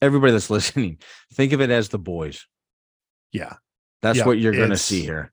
everybody 0.01 0.31
that's 0.33 0.49
listening, 0.57 0.97
think 1.33 1.53
of 1.53 1.61
it 1.61 1.69
as 1.69 1.89
the 1.89 1.99
boys. 1.99 2.47
Yeah. 3.31 3.53
That's 4.01 4.17
Yeah, 4.19 4.25
what 4.25 4.39
you're 4.39 4.53
gonna 4.53 4.77
see 4.77 5.01
here. 5.01 5.31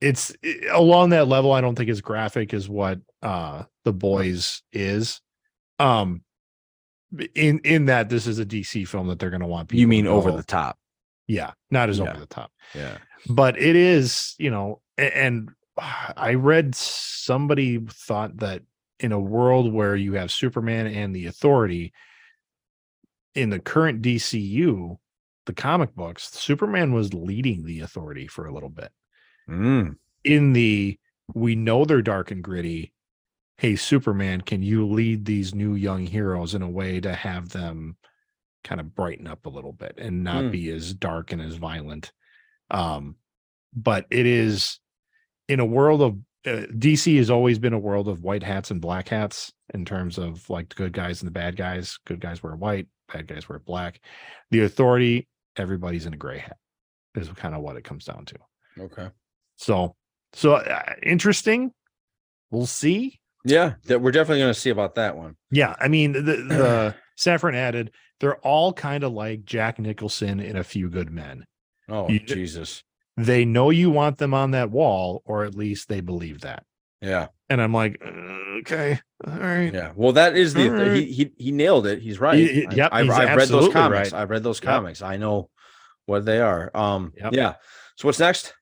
it's 0.00 0.32
i- 0.44 0.66
along 0.72 1.10
that 1.10 1.26
level 1.28 1.52
i 1.52 1.60
don't 1.60 1.76
think 1.76 1.88
as 1.90 2.00
graphic 2.00 2.52
as 2.54 2.68
what 2.68 2.98
uh 3.22 3.62
the 3.84 3.92
boys 3.92 4.62
is 4.72 5.20
um 5.78 6.22
in 7.34 7.58
in 7.60 7.86
that 7.86 8.08
this 8.08 8.26
is 8.26 8.38
a 8.38 8.44
dc 8.46 8.86
film 8.88 9.06
that 9.08 9.18
they're 9.18 9.30
going 9.30 9.40
to 9.40 9.46
want 9.46 9.68
people 9.68 9.80
You 9.80 9.86
to 9.86 9.90
mean 9.90 10.06
over 10.06 10.30
the 10.32 10.42
top. 10.42 10.76
yeah 11.26 11.52
not 11.70 11.88
as 11.88 11.98
Yeah. 11.98 12.10
over 12.10 12.20
the 12.20 12.26
top 12.26 12.50
Yeah. 12.74 12.98
but 13.28 13.56
it 13.58 13.76
is 13.76 14.34
you 14.38 14.50
know 14.50 14.80
a- 14.98 15.16
and 15.16 15.48
i 15.78 16.34
read 16.34 16.74
somebody 16.74 17.78
thought 17.78 18.36
that 18.38 18.62
in 19.00 19.12
a 19.12 19.20
world 19.20 19.72
where 19.72 19.96
you 19.96 20.14
have 20.14 20.30
Superman 20.30 20.86
and 20.86 21.14
the 21.14 21.26
Authority 21.26 21.92
in 23.34 23.50
the 23.50 23.58
current 23.58 24.00
DCU, 24.02 24.96
the 25.46 25.52
comic 25.52 25.94
books, 25.94 26.30
Superman 26.32 26.92
was 26.92 27.12
leading 27.12 27.64
the 27.64 27.80
Authority 27.80 28.26
for 28.26 28.46
a 28.46 28.52
little 28.54 28.68
bit. 28.68 28.90
Mm. 29.48 29.96
In 30.22 30.52
the 30.52 30.98
we 31.34 31.54
know 31.56 31.84
they're 31.84 32.02
dark 32.02 32.30
and 32.30 32.42
gritty. 32.44 32.92
Hey, 33.56 33.76
Superman, 33.76 34.40
can 34.42 34.62
you 34.62 34.86
lead 34.86 35.24
these 35.24 35.54
new 35.54 35.74
young 35.74 36.06
heroes 36.06 36.54
in 36.54 36.62
a 36.62 36.68
way 36.68 37.00
to 37.00 37.14
have 37.14 37.48
them 37.48 37.96
kind 38.62 38.80
of 38.80 38.94
brighten 38.94 39.26
up 39.26 39.46
a 39.46 39.50
little 39.50 39.72
bit 39.72 39.94
and 39.98 40.22
not 40.24 40.44
Mm. 40.44 40.50
be 40.52 40.70
as 40.70 40.92
dark 40.92 41.32
and 41.32 41.40
as 41.40 41.54
violent? 41.54 42.12
Um, 42.70 43.16
but 43.74 44.06
it 44.10 44.26
is 44.26 44.80
in 45.48 45.60
a 45.60 45.66
world 45.66 46.02
of 46.02 46.18
uh, 46.46 46.66
DC 46.72 47.16
has 47.16 47.30
always 47.30 47.58
been 47.58 47.72
a 47.72 47.78
world 47.78 48.08
of 48.08 48.22
white 48.22 48.42
hats 48.42 48.70
and 48.70 48.80
black 48.80 49.08
hats 49.08 49.52
in 49.72 49.84
terms 49.84 50.18
of 50.18 50.48
like 50.50 50.68
the 50.68 50.74
good 50.74 50.92
guys 50.92 51.20
and 51.22 51.26
the 51.26 51.32
bad 51.32 51.56
guys. 51.56 51.98
Good 52.06 52.20
guys 52.20 52.42
wear 52.42 52.54
white, 52.54 52.86
bad 53.12 53.26
guys 53.26 53.48
wear 53.48 53.58
black. 53.58 54.00
The 54.50 54.60
authority, 54.64 55.26
everybody's 55.56 56.06
in 56.06 56.14
a 56.14 56.18
gray 56.18 56.38
hat, 56.38 56.56
is 57.14 57.28
kind 57.30 57.54
of 57.54 57.62
what 57.62 57.76
it 57.76 57.84
comes 57.84 58.04
down 58.04 58.24
to. 58.26 58.36
Okay. 58.80 59.08
So, 59.56 59.94
so 60.32 60.54
uh, 60.54 60.82
interesting. 61.02 61.72
We'll 62.50 62.66
see. 62.66 63.20
Yeah, 63.44 63.74
that 63.86 64.00
we're 64.00 64.10
definitely 64.12 64.40
going 64.42 64.54
to 64.54 64.58
see 64.60 64.70
about 64.70 64.94
that 64.94 65.16
one. 65.16 65.36
Yeah, 65.50 65.74
I 65.78 65.88
mean 65.88 66.12
the 66.12 66.20
the 66.22 66.94
Safran 67.18 67.54
added 67.54 67.90
they're 68.20 68.36
all 68.38 68.72
kind 68.72 69.04
of 69.04 69.12
like 69.12 69.44
Jack 69.44 69.78
Nicholson 69.78 70.40
in 70.40 70.56
A 70.56 70.64
Few 70.64 70.88
Good 70.88 71.10
Men. 71.10 71.44
Oh 71.88 72.08
You- 72.08 72.20
Jesus. 72.20 72.82
They 73.16 73.44
know 73.44 73.70
you 73.70 73.90
want 73.90 74.18
them 74.18 74.34
on 74.34 74.50
that 74.52 74.70
wall, 74.70 75.22
or 75.24 75.44
at 75.44 75.54
least 75.54 75.88
they 75.88 76.00
believe 76.00 76.40
that. 76.40 76.64
Yeah. 77.00 77.28
And 77.48 77.60
I'm 77.60 77.72
like, 77.72 78.00
uh, 78.04 78.10
okay, 78.60 78.98
all 79.26 79.34
right. 79.38 79.72
Yeah. 79.72 79.92
Well, 79.94 80.12
that 80.12 80.36
is 80.36 80.54
the 80.54 80.68
Alright. 80.70 80.96
he 80.96 81.04
he 81.12 81.30
he 81.36 81.52
nailed 81.52 81.86
it. 81.86 82.00
He's 82.00 82.18
right. 82.18 82.38
He- 82.38 82.66
I- 82.66 82.74
yep, 82.74 82.88
I've, 82.92 83.04
he's 83.04 83.14
I've 83.14 83.36
read 83.36 83.48
those 83.48 83.72
comics. 83.72 84.12
right. 84.12 84.20
I've 84.22 84.30
read 84.30 84.42
those 84.42 84.60
Yep. 84.62 84.72
comics. 84.72 85.02
I 85.02 85.16
know 85.18 85.50
what 86.06 86.24
they 86.24 86.40
are. 86.40 86.70
Um. 86.74 87.12
Yep. 87.16 87.32
Yeah. 87.34 87.54
So 87.96 88.08
what's 88.08 88.18
next? 88.18 88.54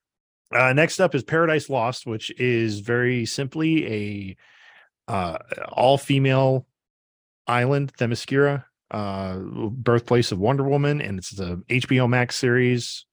Uh, 0.55 0.73
next 0.75 1.01
up 1.01 1.15
is 1.15 1.23
Paradise 1.23 1.71
Lost, 1.71 2.05
which 2.07 2.31
is 2.39 2.81
very 2.81 3.25
simply 3.25 4.37
a 5.09 5.13
uh, 5.13 5.39
all 5.71 5.97
female 5.97 6.67
island, 7.47 7.93
Themyscira, 7.97 8.65
uh, 8.91 9.37
birthplace 9.39 10.31
of 10.31 10.39
Wonder 10.39 10.65
Woman, 10.65 11.01
and 11.01 11.19
it's 11.19 11.39
a 11.41 11.57
HBO 11.71 12.09
Max 12.09 12.37
series 12.37 13.07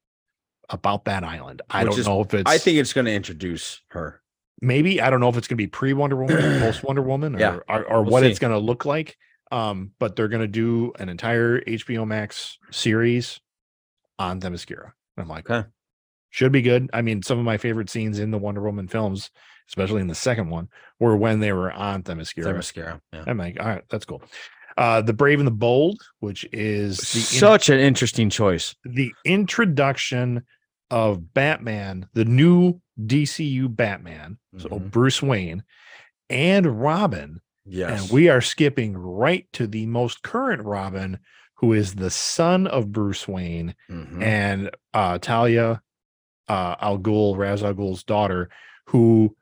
about 0.69 1.05
that 1.05 1.23
island. 1.23 1.61
I 1.69 1.83
Which 1.83 1.91
don't 1.91 1.99
is- 1.99 2.07
know 2.07 2.21
if 2.21 2.33
it's 2.33 2.49
I 2.49 2.57
think 2.57 2.77
it's 2.77 2.93
going 2.93 3.05
to 3.05 3.13
introduce 3.13 3.81
her. 3.89 4.21
maybe 4.61 5.01
I 5.01 5.09
don't 5.09 5.19
know 5.19 5.29
if 5.29 5.37
it's 5.37 5.47
going 5.47 5.57
to 5.57 5.63
be 5.63 5.67
pre 5.67 5.93
Wonder 5.93 6.15
Woman, 6.17 6.37
post 6.59 6.83
Wonder 6.83 7.01
Woman, 7.01 7.35
or 7.35 7.39
Yeah, 7.39 7.59
or, 7.67 7.83
or 7.85 8.01
we'll 8.03 8.11
what 8.11 8.23
it's 8.23 8.39
going 8.39 8.53
to 8.53 8.59
look 8.59 8.85
like. 8.85 9.17
Um, 9.51 9.91
but 9.99 10.15
they're 10.15 10.27
going 10.27 10.41
to 10.43 10.47
do 10.47 10.93
an 10.99 11.09
entire 11.09 11.59
HBO 11.61 12.05
Max 12.05 12.59
series 12.71 13.39
on 14.19 14.39
Themyscira. 14.39 14.91
I'm 15.17 15.27
like, 15.27 15.49
Okay. 15.49 15.67
should 16.29 16.51
be 16.51 16.61
good. 16.61 16.89
I 16.93 17.01
mean, 17.01 17.23
some 17.23 17.39
of 17.39 17.45
my 17.45 17.57
favorite 17.57 17.89
scenes 17.89 18.19
in 18.19 18.29
the 18.29 18.37
Wonder 18.37 18.61
Woman 18.61 18.87
films, 18.87 19.31
especially 19.67 20.01
in 20.01 20.07
the 20.07 20.13
second 20.13 20.49
one, 20.51 20.67
were 20.99 21.17
when 21.17 21.39
they 21.39 21.51
were 21.51 21.71
on 21.71 22.03
Themyscira. 22.03 22.43
Themyscira. 22.45 23.01
Yeah. 23.11 23.23
I'm 23.25 23.37
like, 23.39 23.59
all 23.59 23.65
right, 23.65 23.83
that's 23.89 24.05
cool. 24.05 24.21
Uh, 24.77 25.01
the 25.01 25.13
Brave 25.13 25.39
and 25.39 25.47
the 25.47 25.51
Bold, 25.51 25.99
which 26.19 26.45
is 26.53 26.97
the 26.99 27.03
Such 27.19 27.69
an 27.69 27.79
interesting 27.79 28.29
choice. 28.29 28.75
the 28.85 29.11
introduction 29.25 30.43
of 30.91 31.33
Batman, 31.33 32.07
the 32.13 32.25
new 32.25 32.81
DCU 33.03 33.67
Batman, 33.69 34.37
so 34.57 34.69
Mhm. 34.69 34.91
Bruce 34.91 35.21
Wayne 35.21 35.63
and 36.29 36.81
Robin. 36.81 37.41
Yes. 37.65 38.01
And 38.03 38.11
we 38.11 38.29
are 38.29 38.41
skipping 38.41 38.97
right 38.97 39.47
to 39.53 39.67
the 39.67 39.85
most 39.85 40.23
current 40.23 40.63
Robin, 40.63 41.19
who 41.55 41.73
is 41.73 41.95
the 41.95 42.09
son 42.09 42.65
of 42.67 42.91
Bruce 42.91 43.27
Wayne 43.27 43.75
Mhm. 43.89 44.23
and 44.23 44.69
uh, 44.93 45.19
Talia 45.19 45.81
uh, 46.47 46.75
Al 46.81 46.97
Ghul, 46.97 47.37
Ra's 47.37 47.61
Al 47.63 47.75
Ghul's 47.75 48.03
daughter, 48.03 48.49
who 48.87 49.35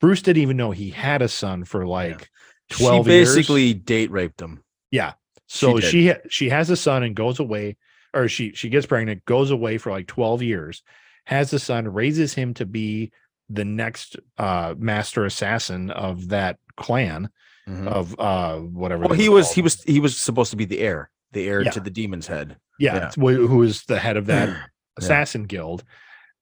Bruce 0.00 0.22
didn't 0.22 0.42
even 0.42 0.56
know 0.56 0.72
he 0.72 0.90
had 0.90 1.22
a 1.22 1.28
son 1.28 1.62
for 1.64 1.86
like 1.86 2.28
12 2.70 3.06
she 3.06 3.12
years. 3.12 3.34
basically 3.36 3.74
date 3.74 4.10
raped 4.10 4.40
him. 4.42 4.64
Yeah. 4.90 5.12
So 5.46 5.78
She 5.78 6.08
she 6.08 6.14
she 6.28 6.48
has 6.48 6.68
a 6.68 6.76
son 6.76 7.04
and 7.04 7.14
goes 7.14 7.38
away, 7.38 7.76
or 8.14 8.28
she 8.28 8.52
she 8.54 8.68
gets 8.68 8.86
pregnant, 8.86 9.24
goes 9.24 9.50
away 9.50 9.78
for 9.78 9.90
like 9.90 10.06
twelve 10.06 10.42
years, 10.42 10.82
has 11.26 11.52
a 11.52 11.58
son, 11.58 11.86
raises 11.92 12.34
him 12.34 12.54
to 12.54 12.66
be 12.66 13.12
the 13.50 13.64
next 13.64 14.16
uh 14.38 14.74
master 14.78 15.24
assassin 15.24 15.90
of 15.90 16.28
that 16.28 16.58
clan 16.76 17.30
Mhm. 17.68 17.86
of 17.86 18.18
uh 18.18 18.56
whatever. 18.58 19.04
Well, 19.06 19.14
he 19.14 19.28
was 19.28 19.46
called. 19.46 19.54
he 19.56 19.62
was 19.62 19.82
he 19.84 20.00
was 20.00 20.16
supposed 20.16 20.50
to 20.50 20.56
be 20.56 20.64
the 20.64 20.80
heir, 20.80 21.10
the 21.32 21.46
heir 21.48 21.62
Yeah. 21.62 21.70
to 21.72 21.80
the 21.80 21.90
demon's 21.90 22.26
head. 22.26 22.56
yeah, 22.78 22.94
yeah. 22.94 23.10
wh- 23.16 23.36
who 23.48 23.62
is 23.62 23.84
the 23.84 23.98
head 23.98 24.16
of 24.16 24.26
that 24.26 24.48
Yeah. 24.48 24.64
assassin 24.96 25.44
guild, 25.44 25.84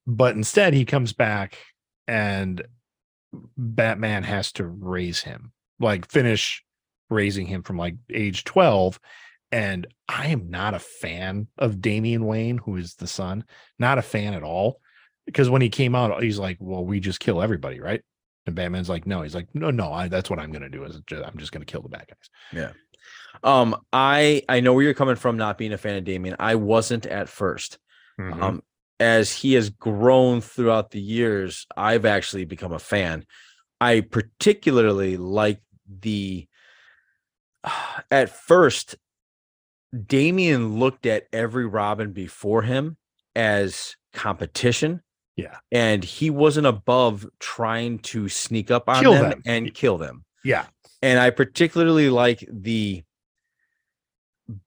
but 0.06 0.36
instead 0.36 0.72
he 0.74 0.84
comes 0.84 1.12
back 1.12 1.56
and 2.06 2.62
Batman 3.56 4.22
has 4.22 4.52
to 4.52 4.64
raise 4.66 5.22
him, 5.22 5.52
like 5.80 6.08
finish 6.10 6.62
raising 7.10 7.46
him 7.46 7.62
from 7.62 7.76
like 7.76 7.94
age 8.12 8.44
12. 8.44 8.98
And 9.57 9.86
I 10.09 10.26
am 10.28 10.50
not 10.50 10.74
a 10.74 10.78
fan 10.78 11.48
of 11.57 11.80
Damian 11.80 12.26
Wayne, 12.26 12.59
who 12.59 12.76
is 12.76 12.94
the 12.94 13.07
son, 13.07 13.44
not 13.78 13.96
a 13.98 14.02
fan 14.02 14.34
at 14.34 14.42
all. 14.42 14.80
Because 15.24 15.48
when 15.48 15.62
he 15.62 15.70
came 15.70 15.94
out, 15.94 16.22
he's 16.22 16.38
like, 16.38 16.59
Well, 16.61 16.84
we 16.84 17.00
just 17.00 17.20
kill 17.20 17.40
everybody, 17.42 17.80
right? 17.80 18.02
And 18.46 18.54
Batman's 18.54 18.88
like, 18.88 19.07
No, 19.07 19.22
he's 19.22 19.34
like, 19.34 19.48
No, 19.54 19.70
no, 19.70 19.92
I, 19.92 20.09
that's 20.09 20.28
what 20.28 20.38
I'm 20.38 20.52
going 20.52 20.62
to 20.62 20.68
do. 20.68 20.84
Is 20.84 21.00
ju- 21.07 21.22
I'm 21.24 21.38
just 21.38 21.52
going 21.52 21.64
to 21.64 21.70
kill 21.72 21.82
the 21.82 21.88
bad 21.88 22.07
guys. 22.07 22.30
Yeah. 22.52 22.72
Um, 23.42 23.76
I 23.92 24.42
I 24.48 24.61
know 24.61 24.72
where 24.74 24.84
you're 24.84 24.94
coming 24.94 25.16
from, 25.16 25.36
not 25.36 25.59
being 25.59 25.72
a 25.72 25.78
fan 25.78 25.96
of 25.96 26.04
Damian. 26.04 26.36
I 26.38 26.54
wasn't 26.57 27.07
at 27.07 27.28
1st 27.28 27.78
Mhm. 28.20 28.42
Um, 28.42 28.62
as 29.00 29.32
he 29.32 29.54
has 29.54 29.68
grown 29.70 30.40
throughout 30.40 30.90
the 30.90 31.00
years, 31.00 31.66
I've 31.76 32.04
actually 32.07 32.44
become 32.46 32.72
a 32.72 32.78
fan. 32.78 33.24
I 33.80 34.00
particularly 34.02 35.16
like 35.16 35.61
the. 35.88 36.46
At 38.11 38.30
first, 38.30 38.96
Damian 39.97 40.78
looked 40.78 41.07
at 41.07 41.26
every 41.32 41.66
Robin 41.66 42.12
before 42.12 42.62
him 42.62 42.97
as 43.34 43.97
competition. 44.12 45.03
Yeah. 45.36 45.57
And 45.70 46.03
he 46.03 46.30
wasn't 46.30 46.66
above 46.66 47.26
trying 47.40 47.99
to 48.01 48.28
sneak 48.28 48.70
up 48.70 48.88
on 48.88 49.03
Kill 49.03 49.12
them, 49.12 49.30
them. 49.30 49.42
and 49.47 49.74
kill 49.74 49.99
them. 49.99 50.24
yeah. 50.44 50.66
And 51.03 51.18
I 51.20 51.28
particularly 51.30 52.09
like 52.09 52.47
the 52.51 53.03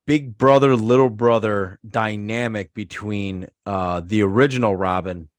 big 0.06 0.38
brother, 0.38 0.76
little 0.76 1.10
brother 1.10 1.80
dynamic 1.88 2.74
between 2.74 3.48
uh 3.66 4.02
the 4.06 4.22
original 4.22 4.76
Robin 4.76 5.30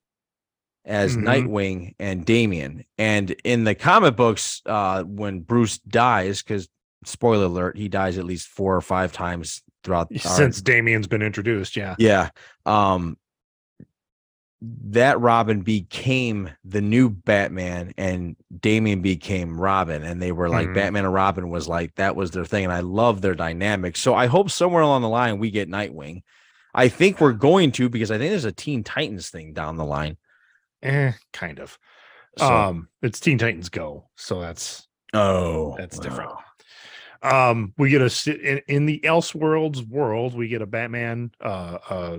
as 0.84 1.16
Mhm. 1.16 1.22
Nightwing 1.24 1.94
and 1.98 2.24
Damian. 2.24 2.84
And 2.98 3.30
in 3.44 3.64
the 3.64 3.74
comic 3.74 4.16
books, 4.16 4.62
uh 4.66 5.04
when 5.04 5.40
Bruce 5.40 5.78
dies, 5.78 6.42
because 6.42 6.68
spoiler 7.04 7.44
alert, 7.46 7.76
he 7.76 7.88
dies 7.88 8.18
at 8.18 8.24
least 8.24 8.48
four 8.48 8.74
or 8.74 8.80
five 8.80 9.12
times 9.12 9.62
throughout 9.84 10.08
our- 10.12 10.18
Since 10.36 10.62
Damian's 10.62 11.06
been 11.06 11.22
introduced. 11.22 11.76
Yeah. 11.76 11.94
yeah. 11.98 12.30
Um 12.66 13.16
that 14.62 15.18
Robin 15.18 15.62
became 15.62 16.50
the 16.64 16.82
new 16.82 17.08
Batman 17.08 17.94
and 17.96 18.36
Damian 18.60 19.00
became 19.00 19.58
Robin 19.58 20.02
and 20.04 20.20
they 20.20 20.32
were 20.32 20.50
like 20.50 20.68
Mhm. 20.68 20.74
Batman 20.74 21.04
and 21.06 21.14
Robin 21.14 21.48
was 21.48 21.66
like 21.66 21.94
that 21.94 22.14
was 22.14 22.30
their 22.32 22.44
thing 22.44 22.64
and 22.64 22.72
I 22.72 22.80
love 22.80 23.22
their 23.22 23.34
dynamic. 23.34 23.96
So 23.96 24.14
I 24.14 24.26
hope 24.26 24.50
somewhere 24.50 24.82
along 24.82 25.00
the 25.00 25.08
line 25.08 25.38
we 25.38 25.50
get 25.50 25.70
Nightwing. 25.70 26.22
I 26.74 26.88
think 26.88 27.20
we're 27.22 27.32
going 27.32 27.72
to 27.72 27.88
because 27.88 28.10
I 28.10 28.18
think 28.18 28.30
there's 28.30 28.44
a 28.44 28.52
Teen 28.52 28.84
Titans 28.84 29.30
thing 29.30 29.54
down 29.54 29.76
the 29.78 29.84
line. 29.84 30.18
Eh, 30.82 31.12
kind 31.32 31.58
of. 31.58 31.78
So, 32.38 32.44
Um, 32.46 32.88
it's 33.02 33.18
Teen 33.18 33.38
Titans 33.38 33.70
Go, 33.70 34.08
so 34.16 34.40
that's 34.40 34.86
oh, 35.14 35.74
that's 35.78 35.98
different. 35.98 36.30
wow. 36.30 36.38
Um 37.22 37.72
we 37.76 37.90
get 37.90 38.00
a 38.00 38.40
in, 38.50 38.60
in 38.68 38.86
the 38.86 39.00
elseworlds 39.04 39.86
world 39.86 40.34
we 40.34 40.48
get 40.48 40.62
a 40.62 40.66
batman 40.66 41.30
uh 41.44 41.78
uh 41.90 42.16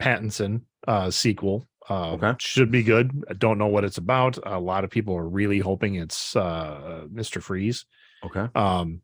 pattinson 0.00 0.62
uh 0.86 1.10
sequel 1.10 1.66
uh 1.90 2.12
Okay. 2.12 2.34
should 2.38 2.70
be 2.70 2.82
good 2.82 3.24
i 3.28 3.34
don't 3.34 3.58
know 3.58 3.66
what 3.66 3.84
it's 3.84 3.98
about 3.98 4.38
a 4.44 4.58
lot 4.58 4.84
of 4.84 4.90
people 4.90 5.14
are 5.16 5.28
really 5.28 5.58
hoping 5.58 5.96
it's 5.96 6.34
uh 6.36 7.04
mr 7.12 7.42
freeze 7.42 7.84
Okay. 8.24 8.46
um 8.54 9.00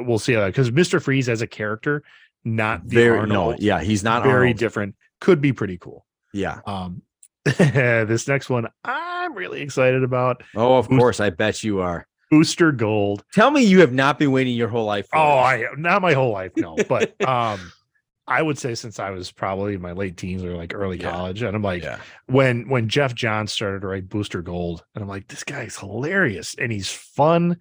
we'll 0.00 0.18
see 0.18 0.34
because 0.36 0.70
mr 0.70 1.02
freeze 1.02 1.28
as 1.28 1.42
a 1.42 1.46
character 1.46 2.02
not 2.44 2.86
the 2.88 2.96
Very 2.96 3.18
Arnold, 3.20 3.60
no, 3.60 3.64
yeah, 3.64 3.80
he's 3.82 4.02
not 4.02 4.22
very 4.24 4.46
Arnold. 4.48 4.56
different 4.58 4.94
could 5.20 5.40
be 5.40 5.52
pretty 5.52 5.78
cool 5.78 6.06
Yeah. 6.32 6.60
um 6.66 7.02
this 7.44 8.26
next 8.28 8.48
one 8.48 8.66
i'm 8.84 9.34
really 9.34 9.60
excited 9.60 10.02
about 10.04 10.42
Oh, 10.54 10.76
of 10.78 10.88
course. 10.88 11.20
I 11.20 11.30
bet 11.30 11.62
you 11.64 11.80
are. 11.80 12.06
Booster 12.32 12.72
gold 12.72 13.22
Tell 13.34 13.50
me 13.50 13.62
you 13.62 13.80
have 13.80 13.92
not 13.92 14.18
been 14.18 14.32
waiting 14.32 14.56
your 14.56 14.68
whole 14.68 14.86
life 14.86 15.06
for 15.10 15.18
Oh, 15.18 15.36
this. 15.36 15.68
I 15.70 15.74
not 15.76 16.00
my 16.00 16.14
whole 16.14 16.32
life, 16.32 16.52
no. 16.56 16.76
But 16.88 17.14
um, 17.28 17.70
I 18.26 18.40
would 18.40 18.56
say 18.58 18.74
since 18.74 18.98
I 18.98 19.10
was 19.10 19.30
probably 19.30 19.74
in 19.74 19.82
my 19.82 19.92
late 19.92 20.16
teens 20.16 20.42
or 20.42 20.56
like 20.56 20.72
early 20.74 20.98
Yeah. 20.98 21.10
college, 21.10 21.42
and 21.42 21.54
I'm 21.54 21.60
like, 21.62 21.82
yeah. 21.82 21.98
when 22.26 22.68
when 22.70 22.88
Geoff 22.88 23.14
Johns 23.14 23.52
started 23.52 23.82
to 23.82 23.86
write 23.88 24.08
Booster 24.08 24.40
Gold, 24.40 24.82
and 24.94 25.02
I'm 25.02 25.08
like, 25.08 25.28
this 25.28 25.44
guy's 25.44 25.76
hilarious 25.76 26.54
and 26.58 26.72
he's 26.72 26.88
fun. 26.90 27.58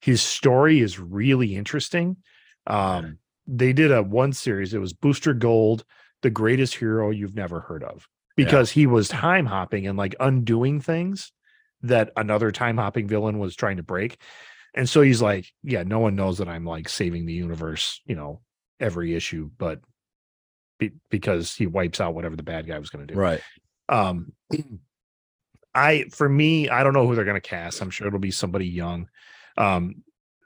His 0.00 0.22
story 0.22 0.80
is 0.80 0.98
really 0.98 1.54
interesting. 1.54 2.16
Um, 2.66 3.18
they 3.46 3.74
did 3.74 3.92
a 3.92 4.02
one 4.02 4.32
series. 4.32 4.72
It 4.72 4.78
was 4.80 4.94
Booster 4.94 5.34
Gold, 5.34 5.84
the 6.22 6.30
greatest 6.30 6.76
hero 6.76 7.10
you've 7.10 7.36
never 7.36 7.60
heard 7.60 7.84
of, 7.84 8.08
Yeah. 8.38 8.46
because 8.46 8.70
he 8.70 8.86
was 8.86 9.08
time 9.08 9.44
hopping 9.44 9.86
and 9.86 9.98
like 9.98 10.14
undoing 10.18 10.80
things 10.80 11.30
that 11.84 12.10
another 12.16 12.50
time 12.50 12.76
hopping 12.76 13.06
villain 13.08 13.38
was 13.38 13.54
trying 13.56 13.76
to 13.76 13.82
break. 13.82 14.18
And 14.74 14.88
so 14.88 15.02
he's 15.02 15.22
like, 15.22 15.46
yeah, 15.62 15.84
no 15.84 16.00
one 16.00 16.16
knows 16.16 16.38
that 16.38 16.48
I'm 16.48 16.64
like 16.64 16.88
saving 16.88 17.26
the 17.26 17.32
universe, 17.32 18.00
you 18.06 18.16
know, 18.16 18.40
every 18.80 19.14
issue, 19.14 19.50
but 19.56 19.80
be, 20.78 20.92
because 21.10 21.54
he 21.54 21.66
wipes 21.66 22.00
out 22.00 22.14
whatever 22.14 22.36
the 22.36 22.42
bad 22.42 22.66
guy 22.66 22.78
was 22.78 22.90
going 22.90 23.06
to 23.06 23.14
do. 23.14 23.18
Right. 23.20 23.40
Um, 23.88 24.32
I 25.74 26.04
for 26.10 26.28
me, 26.28 26.68
I 26.68 26.82
don't 26.82 26.92
know 26.92 27.06
who 27.06 27.14
they're 27.14 27.24
going 27.24 27.40
to 27.40 27.48
cast. 27.48 27.80
I'm 27.80 27.90
sure 27.90 28.06
it'll 28.06 28.18
be 28.18 28.30
somebody 28.30 28.66
young. 28.66 29.08
Um, 29.56 30.02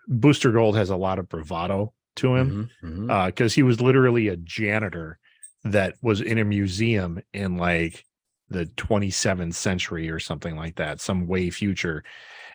Booster 0.07 0.53
Gold 0.53 0.77
has 0.77 0.91
a 0.91 0.97
lot 0.97 1.19
of 1.19 1.29
bravado 1.29 1.93
to 2.17 2.35
him 2.35 2.71
Mhm, 2.83 3.07
mhm. 3.07 3.27
because 3.27 3.55
he 3.55 3.63
was 3.63 3.81
literally 3.81 4.29
a 4.29 4.37
janitor 4.37 5.19
that 5.65 5.95
was 6.03 6.21
in 6.21 6.39
a 6.39 6.45
museum 6.45 7.21
in 7.33 7.57
like 7.57 8.05
the 8.51 8.67
27th 8.67 9.55
century 9.55 10.09
or 10.09 10.19
something 10.19 10.57
like 10.57 10.77
that, 10.77 11.01
some 11.01 11.27
way 11.27 11.51
future, 11.51 12.03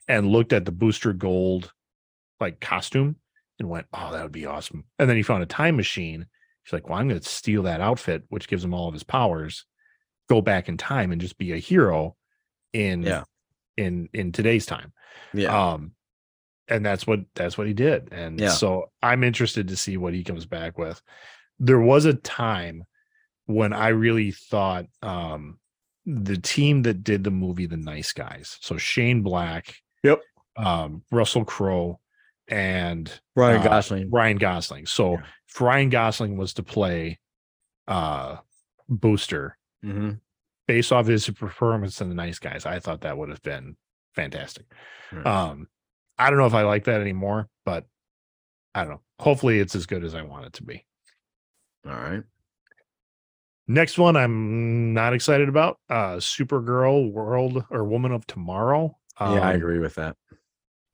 and 0.08 0.28
looked 0.28 0.54
at 0.54 0.66
the 0.66 0.72
Booster 0.72 1.14
Gold 1.14 1.72
like 2.39 2.60
costume 2.60 3.16
and 3.60 3.70
went, 3.70 3.88
"Oh, 3.94 4.12
that 4.12 4.24
would 4.24 4.32
be 4.32 4.46
awesome." 4.46 4.86
And 5.00 5.10
then 5.10 5.18
he 5.18 5.24
found 5.24 5.44
a 5.44 5.48
time 5.48 5.76
machine. 5.76 6.26
He's 6.64 6.74
like, 6.74 6.89
"Well, 6.89 6.98
I'm 7.00 7.08
going 7.08 7.20
to 7.22 7.30
steal 7.30 7.64
that 7.64 7.82
outfit, 7.82 8.24
which 8.30 8.48
gives 8.48 8.64
him 8.64 8.74
all 8.74 8.88
of 8.88 8.94
his 8.94 9.04
powers, 9.04 9.66
go 10.30 10.41
back 10.41 10.68
in 10.70 10.78
time 10.78 11.12
and 11.12 11.22
just 11.22 11.38
be 11.38 11.52
a 11.54 11.58
hero 11.58 12.16
in 12.74 13.04
Yeah. 13.04 13.24
in 13.78 14.10
in 14.14 14.32
today's 14.32 14.66
time." 14.66 14.94
yeah. 15.34 15.74
Um, 15.74 15.91
and 16.68 16.86
that's 16.86 17.06
what 17.06 17.20
that's 17.36 17.58
what 17.58 17.68
he 17.68 17.74
did. 17.74 18.12
And 18.12 18.39
Yeah. 18.39 18.50
so 18.50 18.91
I'm 19.02 19.24
interested 19.24 19.68
to 19.68 19.76
see 19.78 19.98
what 19.98 20.14
he 20.14 20.24
comes 20.24 20.46
back 20.46 20.78
with. 20.78 21.02
There 21.60 21.80
was 21.80 22.06
a 22.06 22.14
time 22.14 22.84
when 23.46 23.74
I 23.74 23.89
really 23.89 24.32
thought 24.32 24.86
um 25.02 25.60
the 26.06 26.38
team 26.38 26.84
that 26.84 27.04
did 27.04 27.24
the 27.24 27.32
movie 27.32 27.66
The 27.66 27.78
Nice 27.78 28.12
Guys, 28.14 28.58
so 28.62 28.78
Shane 28.78 29.22
Black, 29.22 29.76
Yep. 30.04 30.22
um, 30.58 31.04
Russell 31.12 31.45
Crowe, 31.45 31.99
and 32.47 33.12
Ryan 33.36 33.62
uh, 33.62 33.64
Gosling. 33.64 34.12
Ryan 34.12 34.38
Gosling. 34.38 34.86
So 34.86 35.14
Yeah. 35.14 35.24
if 35.47 35.62
Ryan 35.62 35.89
Gosling 35.89 36.38
was 36.38 36.54
to 36.56 36.64
play 36.64 37.20
uh 37.88 38.38
Booster 38.89 39.58
mm-hmm. 39.84 40.12
based 40.68 40.91
off 40.91 41.08
his 41.08 41.30
performance 41.30 42.01
in 42.01 42.10
The 42.10 42.16
Nice 42.16 42.39
Guys, 42.39 42.66
I 42.66 42.80
thought 42.80 43.01
that 43.01 43.18
would 43.18 43.30
have 43.30 43.41
been 43.41 43.78
fantastic. 44.14 44.66
Right. 45.12 45.26
Um, 45.26 45.68
I 46.18 46.30
don't 46.30 46.38
know 46.38 46.45
if 46.45 46.54
I 46.54 46.64
like 46.64 46.84
that 46.86 47.01
anymore, 47.01 47.49
but 47.66 47.86
I 48.76 48.82
don't 48.82 48.91
know. 48.91 49.01
Hopefully, 49.20 49.60
it's 49.60 49.76
as 49.76 49.86
good 49.86 50.04
as 50.04 50.16
I 50.16 50.22
want 50.22 50.45
it 50.47 50.54
to 50.54 50.64
be. 50.64 50.86
All 51.86 51.93
right. 51.93 52.24
Next 53.68 53.97
one, 53.97 54.16
I'm 54.18 54.93
not 54.93 55.14
excited 55.14 55.47
about. 55.47 55.80
Uh, 55.89 56.16
Supergirl, 56.18 57.11
World 57.11 57.64
or 57.70 57.86
Woman 57.86 58.11
of 58.11 58.28
Tomorrow. 58.28 58.97
yeah, 59.22 59.28
I 59.28 59.51
Um, 59.51 59.55
agree 59.55 59.80
with 59.80 59.95
that. 59.95 60.18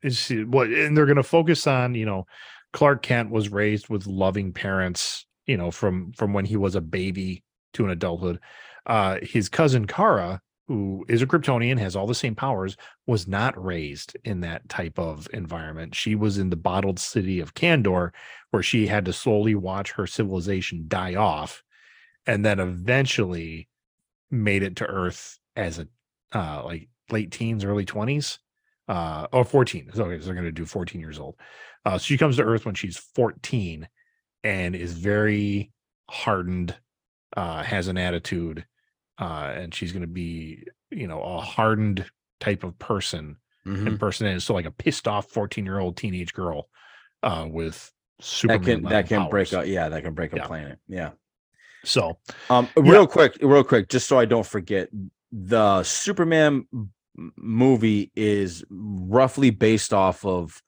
is 0.03 0.29
what 0.47 0.67
and 0.69 0.95
they're 0.95 1.05
going 1.05 1.15
to 1.17 1.23
focus 1.23 1.67
on 1.67 1.93
you 1.95 2.05
know 2.05 2.25
clark 2.71 3.01
kent 3.01 3.29
was 3.31 3.49
raised 3.49 3.89
with 3.89 4.07
loving 4.07 4.53
parents 4.53 5.25
you 5.45 5.57
know 5.57 5.71
from 5.71 6.13
from 6.13 6.31
when 6.33 6.45
he 6.45 6.55
was 6.55 6.75
a 6.75 6.81
baby 6.81 7.43
to 7.73 7.83
an 7.83 7.91
adulthood 7.91 8.39
uh 8.85 9.17
his 9.21 9.49
cousin 9.49 9.85
kara 9.85 10.39
who 10.69 11.03
is 11.09 11.21
a 11.21 11.27
kryptonian 11.27 11.77
has 11.79 11.95
all 11.97 12.07
the 12.07 12.15
same 12.15 12.35
powers 12.35 12.77
was 13.07 13.27
not 13.27 13.61
raised 13.61 14.15
in 14.23 14.39
that 14.41 14.67
type 14.69 14.97
of 14.97 15.27
environment 15.33 15.93
she 15.95 16.15
was 16.15 16.37
in 16.37 16.49
the 16.49 16.55
bottled 16.55 16.99
city 16.99 17.39
of 17.41 17.53
kandor 17.55 18.11
where 18.51 18.63
she 18.63 18.87
had 18.87 19.03
to 19.03 19.11
slowly 19.11 19.55
watch 19.55 19.91
her 19.91 20.07
civilization 20.07 20.85
die 20.87 21.15
off 21.15 21.61
and 22.29 22.45
then 22.45 22.59
eventually 22.59 23.67
made 24.31 24.63
it 24.63 24.75
to 24.77 24.85
earth 24.85 25.39
as 25.55 25.79
a 25.79 25.87
uh 26.33 26.61
like 26.63 26.89
late 27.11 27.31
teens 27.31 27.63
early 27.65 27.85
20s 27.85 28.37
uh 28.87 29.27
or 29.33 29.43
14 29.43 29.89
so, 29.93 30.03
okay, 30.05 30.19
so 30.19 30.25
they're 30.27 30.35
going 30.35 30.45
to 30.45 30.51
do 30.51 30.65
14 30.65 31.01
years 31.01 31.19
old 31.19 31.35
uh 31.85 31.97
so 31.97 32.03
she 32.03 32.17
comes 32.17 32.37
to 32.37 32.43
earth 32.43 32.65
when 32.65 32.75
she's 32.75 32.97
14 32.97 33.87
and 34.43 34.75
is 34.75 34.93
very 34.93 35.71
hardened 36.09 36.75
uh 37.35 37.63
has 37.63 37.87
an 37.87 37.97
attitude 37.97 38.65
uh 39.19 39.51
and 39.55 39.73
she's 39.73 39.91
going 39.91 40.01
to 40.01 40.07
be 40.07 40.63
you 40.91 41.07
know 41.07 41.21
a 41.21 41.39
hardened 41.41 42.05
type 42.39 42.63
of 42.63 42.77
person 42.79 43.35
Mhm. 43.67 43.87
and 43.87 43.99
person 43.99 44.25
is 44.27 44.43
so 44.45 44.53
like 44.53 44.65
a 44.65 44.71
pissed 44.71 45.07
off 45.07 45.29
14 45.31 45.65
year 45.65 45.79
old 45.79 45.97
teenage 45.97 46.33
girl 46.33 46.69
uh 47.23 47.45
with 47.49 47.91
Superman 48.21 48.61
That 48.61 48.65
can 48.65 48.83
that 48.83 49.07
can 49.07 49.29
break 49.29 49.53
up. 49.53 49.65
yeah 49.67 49.89
that 49.89 50.03
can 50.03 50.13
break 50.13 50.33
a 50.33 50.37
Yeah. 50.37 50.47
planet. 50.47 50.79
Yeah. 50.87 51.11
So 51.83 52.17
Um, 52.49 52.67
Yeah. 52.77 52.91
real 52.91 53.07
quick, 53.07 53.37
real 53.41 53.63
quick, 53.63 53.89
just 53.89 54.07
so 54.07 54.17
I 54.19 54.25
don't 54.25 54.45
forget, 54.45 54.89
the 55.31 55.83
Superman 55.83 56.67
movie 57.35 58.11
is 58.15 58.63
roughly 58.69 59.49
based 59.49 59.93
off 59.93 60.25
of 60.25 60.61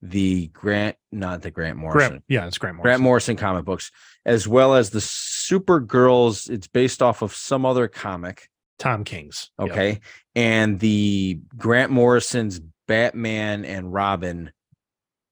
the 0.00 0.46
Grant, 0.48 0.96
not 1.10 1.42
the 1.42 1.50
Grant 1.50 1.76
Morrison, 1.76 2.08
Grant, 2.10 2.24
yeah 2.28 2.46
it's 2.46 2.56
Grant 2.58 2.76
Morrison. 2.76 2.88
Grant 2.88 3.02
Morrison 3.02 3.36
comic 3.36 3.64
books, 3.64 3.90
as 4.24 4.46
well 4.46 4.74
as 4.74 4.90
the 4.90 5.00
Supergirls. 5.00 6.48
It's 6.48 6.68
based 6.68 7.02
off 7.02 7.20
of 7.22 7.34
some 7.34 7.66
other 7.66 7.88
comic, 7.88 8.48
Tom 8.78 9.02
King's 9.04 9.50
Yep. 9.60 9.70
okay, 9.70 10.00
and 10.36 10.78
the 10.80 11.40
Grant 11.56 11.90
Morrison's 11.90 12.60
Batman 12.86 13.64
and 13.64 13.92
Robin. 13.92 14.52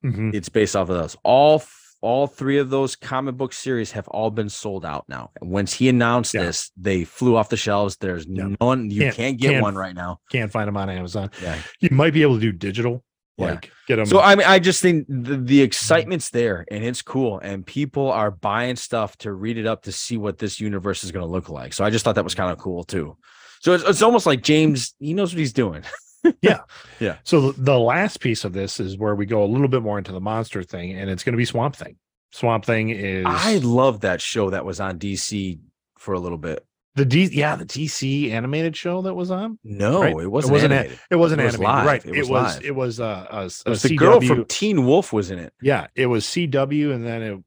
Mhm. 0.05 0.35
It's 0.35 0.49
based 0.49 0.75
off 0.77 0.89
of 0.91 0.97
those. 0.99 1.17
All 1.23 1.63
all 2.03 2.27
three 2.27 2.59
of 2.59 2.71
those 2.71 2.95
comic 2.97 3.37
book 3.37 3.53
series 3.53 3.93
have 3.93 4.07
all 4.09 4.31
been 4.31 4.49
sold 4.49 4.85
out 4.85 5.05
now. 5.09 5.31
And 5.41 5.51
once 5.51 5.73
he 5.73 5.89
announced 5.89 6.35
Yeah. 6.35 6.45
this, 6.45 6.71
they 6.77 7.05
flew 7.05 7.37
off 7.37 7.49
the 7.49 7.57
shelves. 7.57 7.97
There's 7.97 8.27
Yeah. 8.27 8.49
no 8.49 8.57
one 8.59 8.91
you 8.91 9.03
Can't- 9.03 9.15
can't, 9.17 9.39
get 9.39 9.51
can't- 9.53 9.63
one 9.63 9.75
right 9.75 9.95
now. 9.95 10.21
can't 10.31 10.53
find 10.53 10.69
them 10.69 10.77
on 10.77 10.91
amazon 10.91 11.31
Yeah. 11.43 11.59
you 11.81 11.89
might 11.91 12.13
be 12.13 12.23
able 12.23 12.35
to 12.35 12.41
do 12.41 12.53
digital 12.53 13.03
Yeah. 13.39 13.47
like 13.53 13.71
get 13.89 13.97
them 13.97 14.07
So 14.07 14.21
I 14.21 14.35
mean, 14.35 14.47
I 14.47 14.59
just 14.59 14.81
think 14.83 15.07
the, 15.09 15.37
the 15.37 15.59
mm-hmm. 15.59 15.65
excitement's 15.65 16.31
there 16.31 16.65
and 16.71 16.85
it's 16.85 17.03
cool, 17.03 17.39
and 17.39 17.67
people 17.67 18.11
are 18.11 18.31
buying 18.31 18.77
stuff 18.77 19.17
to 19.19 19.33
read 19.33 19.59
it 19.59 19.67
up 19.67 19.83
to 19.85 19.93
see 19.93 20.17
what 20.17 20.39
this 20.39 20.61
universe 20.61 21.03
is 21.05 21.13
going 21.13 21.25
to 21.27 21.31
look 21.31 21.49
like. 21.49 21.73
So 21.73 21.85
I 21.85 21.91
just 21.91 22.05
thought 22.05 22.15
that 22.15 22.25
was 22.25 22.35
kind 22.35 22.51
of 22.53 22.59
cool 22.59 22.85
too. 22.85 23.17
So 23.61 23.73
it's, 23.73 23.85
it's 23.85 24.03
almost 24.03 24.27
like 24.27 24.43
James, 24.43 24.95
he 24.99 25.15
knows 25.15 25.33
what 25.33 25.39
he's 25.39 25.53
doing. 25.53 25.83
So 27.25 27.53
the, 27.53 27.79
last 27.79 28.21
piece 28.21 28.45
of 28.45 28.53
this 28.53 28.81
is 28.81 28.97
where 28.99 29.15
we 29.15 29.27
go 29.27 29.43
a 29.43 29.47
little 29.47 29.69
bit 29.69 29.83
more 29.83 29.99
into 29.99 30.13
the 30.13 30.21
monster 30.21 30.63
thing, 30.63 30.93
and 30.93 31.11
it's 31.11 31.23
going 31.25 31.33
to 31.35 31.37
be 31.39 31.45
Swamp 31.45 31.77
Thing. 31.77 31.97
Swamp 32.33 32.65
Thing 32.65 32.91
is 32.91 33.25
I 33.29 33.59
love 33.59 34.01
that 34.01 34.21
show 34.21 34.51
that 34.51 34.65
was 34.65 34.81
on 34.81 34.99
DC 34.99 35.59
for 35.99 36.15
a 36.15 36.19
little 36.21 36.39
bit. 36.39 36.65
the 36.95 37.05
D, 37.05 37.29
yeah, 37.33 37.57
the 37.57 37.65
DC 37.67 38.31
animated 38.31 38.77
show 38.77 39.03
that 39.03 39.15
was 39.15 39.31
on. 39.31 39.59
No, 39.63 40.01
Right. 40.03 40.11
it 40.17 40.31
wasn't. 40.31 40.51
It 40.51 40.53
wasn't 40.53 40.73
animated. 40.73 40.99
It 41.11 41.17
wasn't 41.17 41.41
It 41.41 41.45
was 41.45 41.55
animated, 41.55 41.61
live. 41.77 41.87
right? 41.87 42.05
It 42.07 42.15
It 42.15 42.19
was 42.21 42.29
was. 42.31 42.55
live. 42.57 42.65
It 42.65 42.75
was. 42.75 43.01
uh, 43.01 43.27
a, 43.31 43.37
a, 43.37 43.45
It 43.45 43.69
was 43.69 43.85
a 43.85 43.89
the 43.89 43.97
girl 43.97 44.21
from 44.21 44.45
Teen 44.47 44.87
Wolf 44.87 45.13
was 45.13 45.31
in 45.31 45.39
it. 45.39 45.53
Yeah, 45.61 45.87
it 45.95 46.07
was 46.07 46.25
CW, 46.25 46.93
and 46.95 47.07
then 47.07 47.23
it. 47.23 47.39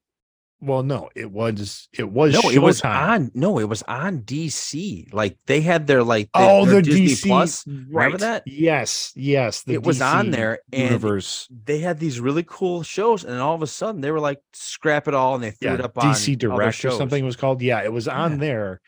Well, 0.62 0.84
no, 0.84 1.10
it 1.16 1.32
was. 1.32 1.88
It 1.98 2.10
was. 2.12 2.34
No, 2.34 2.50
it 2.50 2.60
was 2.60 2.82
on. 2.82 3.32
No, 3.34 3.60
it 3.60 3.70
was 3.70 3.82
on 3.84 4.24
DC. 4.24 5.14
Like 5.14 5.38
they 5.46 5.62
had 5.62 5.88
their 5.88 6.04
like 6.04 6.26
the- 6.34 6.40
Oh, 6.42 6.66
their 6.66 6.82
the 6.82 6.92
Disney 6.92 7.06
DC. 7.08 7.28
Plus. 7.28 7.66
right. 7.90 8.18
that? 8.20 8.44
Yes, 8.46 9.14
yes. 9.16 9.64
the 9.64 9.76
It 9.76 9.84
was 9.84 10.02
on 10.02 10.32
there, 10.32 10.60
and 10.74 10.84
universe. 10.84 11.48
they 11.64 11.80
had 11.80 11.98
these 12.00 12.20
really 12.20 12.44
cool 12.46 12.84
shows, 12.84 13.24
and 13.24 13.40
all 13.40 13.56
of 13.56 13.62
a 13.62 13.68
sudden 13.68 14.02
they 14.02 14.12
were 14.12 14.20
like, 14.20 14.40
scrap 14.52 15.08
it 15.08 15.14
all, 15.14 15.36
and 15.36 15.44
they 15.44 15.52
threw 15.52 15.70
yeah, 15.70 15.76
it 15.76 15.82
up 15.82 15.98
on 15.98 16.14
DC 16.14 16.38
Direct 16.38 16.84
or 16.84 16.92
something 16.92 17.24
was 17.24 17.38
called. 17.38 17.62
Yeah, 17.62 17.82
it 17.82 17.94
was 17.94 18.10
on 18.10 18.32
Yeah. 18.32 18.38
there, 18.38 18.82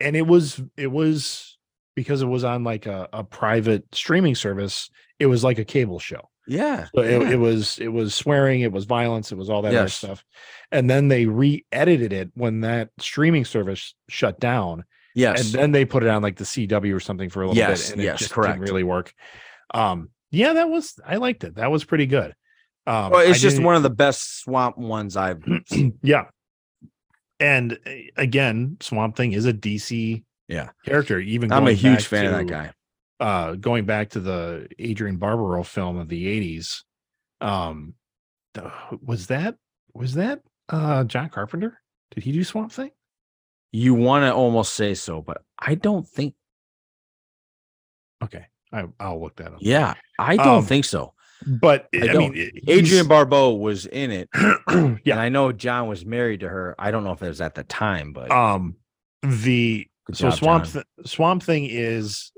and 0.00 0.16
it 0.16 0.26
was 0.26 0.60
it 0.76 0.90
was 0.90 1.56
because 1.94 2.22
it 2.22 2.26
was 2.26 2.42
on 2.42 2.64
like 2.64 2.86
a, 2.86 3.08
a 3.12 3.22
private 3.22 3.84
streaming 3.92 4.34
service. 4.34 4.90
It 5.20 5.26
was 5.26 5.44
like 5.44 5.60
a 5.60 5.64
cable 5.64 6.00
show. 6.00 6.30
Yeah, 6.46 6.88
So 6.94 7.02
it, 7.02 7.22
yeah. 7.22 7.30
it 7.32 7.36
was 7.36 7.78
it 7.78 7.88
was 7.88 8.14
swearing, 8.14 8.60
it 8.60 8.72
was 8.72 8.84
violence, 8.84 9.32
it 9.32 9.38
was 9.38 9.48
all 9.48 9.62
that 9.62 9.68
other 9.68 9.84
Yes. 9.84 9.94
stuff, 9.94 10.24
and 10.70 10.88
then 10.90 11.08
they 11.08 11.26
re-edited 11.26 12.12
it 12.12 12.30
when 12.34 12.60
that 12.62 12.90
streaming 12.98 13.44
service 13.44 13.94
shut 14.08 14.40
down, 14.40 14.84
yes, 15.14 15.52
and 15.52 15.60
then 15.60 15.72
they 15.72 15.84
put 15.84 16.02
it 16.02 16.08
on 16.08 16.22
like 16.22 16.36
the 16.36 16.44
CW 16.44 16.94
or 16.94 17.00
something 17.00 17.30
for 17.30 17.42
a 17.42 17.48
little 17.48 17.62
Yes, 17.62 17.88
bit, 17.88 17.96
and 17.96 18.02
yes, 18.02 18.16
it 18.16 18.18
just 18.24 18.32
correct. 18.32 18.54
didn't 18.54 18.66
really 18.68 18.82
work. 18.82 19.14
Um, 19.72 20.10
yeah, 20.30 20.54
that 20.54 20.68
was 20.68 20.98
I 21.06 21.16
liked 21.16 21.44
it. 21.44 21.54
That 21.56 21.70
was 21.70 21.84
pretty 21.84 22.06
good. 22.06 22.34
Um, 22.86 23.12
well, 23.12 23.20
it's 23.20 23.38
I 23.38 23.42
just 23.42 23.60
one 23.60 23.76
of 23.76 23.82
the 23.82 23.90
best 23.90 24.40
swamp 24.40 24.76
ones 24.76 25.16
I've. 25.16 25.44
yeah. 26.02 26.24
And 27.38 27.78
uh, 27.86 27.90
again, 28.16 28.76
Swamp 28.80 29.16
Thing 29.16 29.32
is 29.32 29.46
a 29.46 29.52
DC 29.52 30.24
Yeah. 30.48 30.70
character. 30.84 31.18
Even 31.18 31.52
I'm 31.52 31.66
a 31.66 31.72
huge 31.72 32.04
fan 32.04 32.26
of 32.26 32.32
that 32.32 32.46
guy. 32.46 32.72
Uh, 33.22 33.54
going 33.54 33.84
back 33.84 34.10
to 34.10 34.20
the 34.20 34.66
Adrienne 34.80 35.16
Barbeau 35.16 35.62
film 35.62 35.96
of 35.98 36.08
the 36.08 36.26
'80s, 36.26 36.82
um, 37.40 37.94
the- 38.54 38.70
was 39.00 39.28
that 39.28 39.56
was 39.94 40.14
that 40.14 40.40
uh 40.68 41.04
John 41.04 41.28
Carpenter? 41.28 41.78
Did 42.14 42.24
he 42.24 42.32
do 42.32 42.42
Swamp 42.44 42.72
Thing? 42.72 42.90
You 43.70 43.94
want 43.94 44.24
to 44.24 44.34
almost 44.34 44.74
say 44.74 44.94
so, 44.94 45.22
but 45.22 45.42
I 45.58 45.76
don't 45.76 46.06
think. 46.06 46.34
Okay, 48.22 48.46
I, 48.72 48.84
I'll 49.00 49.20
look 49.20 49.36
that 49.36 49.52
up. 49.52 49.58
Yeah, 49.60 49.94
I 50.18 50.36
don't 50.36 50.58
Um, 50.58 50.64
think 50.64 50.84
so. 50.84 51.14
But 51.46 51.88
I 51.94 51.98
I, 52.02 52.06
don't. 52.08 52.34
mean, 52.34 52.50
Adrienne 52.68 53.08
Barbeau 53.08 53.54
was 53.54 53.86
in 53.86 54.10
it, 54.12 54.28
yeah. 55.04 55.18
I 55.18 55.28
know 55.28 55.50
John 55.52 55.88
was 55.88 56.04
married 56.04 56.40
to 56.40 56.48
her. 56.48 56.74
I 56.78 56.90
don't 56.90 57.02
know 57.04 57.12
if 57.12 57.22
it 57.22 57.28
was 57.28 57.40
at 57.40 57.54
the 57.54 57.64
time, 57.64 58.12
but 58.12 58.30
Um, 58.30 58.76
the 59.22 59.86
Good 60.06 60.16
so 60.16 60.30
job, 60.30 60.38
Swamp 60.38 60.64
Th- 60.66 60.84
Swamp 61.06 61.42
Thing 61.44 61.66
is 61.68 62.31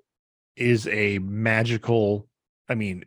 is 0.57 0.87
a 0.89 1.19
magical. 1.21 2.29
I 2.69 2.75
mean, 2.75 3.05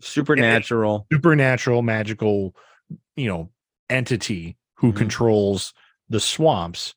supernatural. 0.00 1.06
supernatural, 1.12 1.82
magical, 1.82 2.54
you 3.16 3.28
know, 3.28 3.50
entity 3.88 4.56
who 4.76 4.92
Mhm. 4.92 4.96
controls 4.96 5.74
the 6.08 6.20
swamps. 6.20 6.94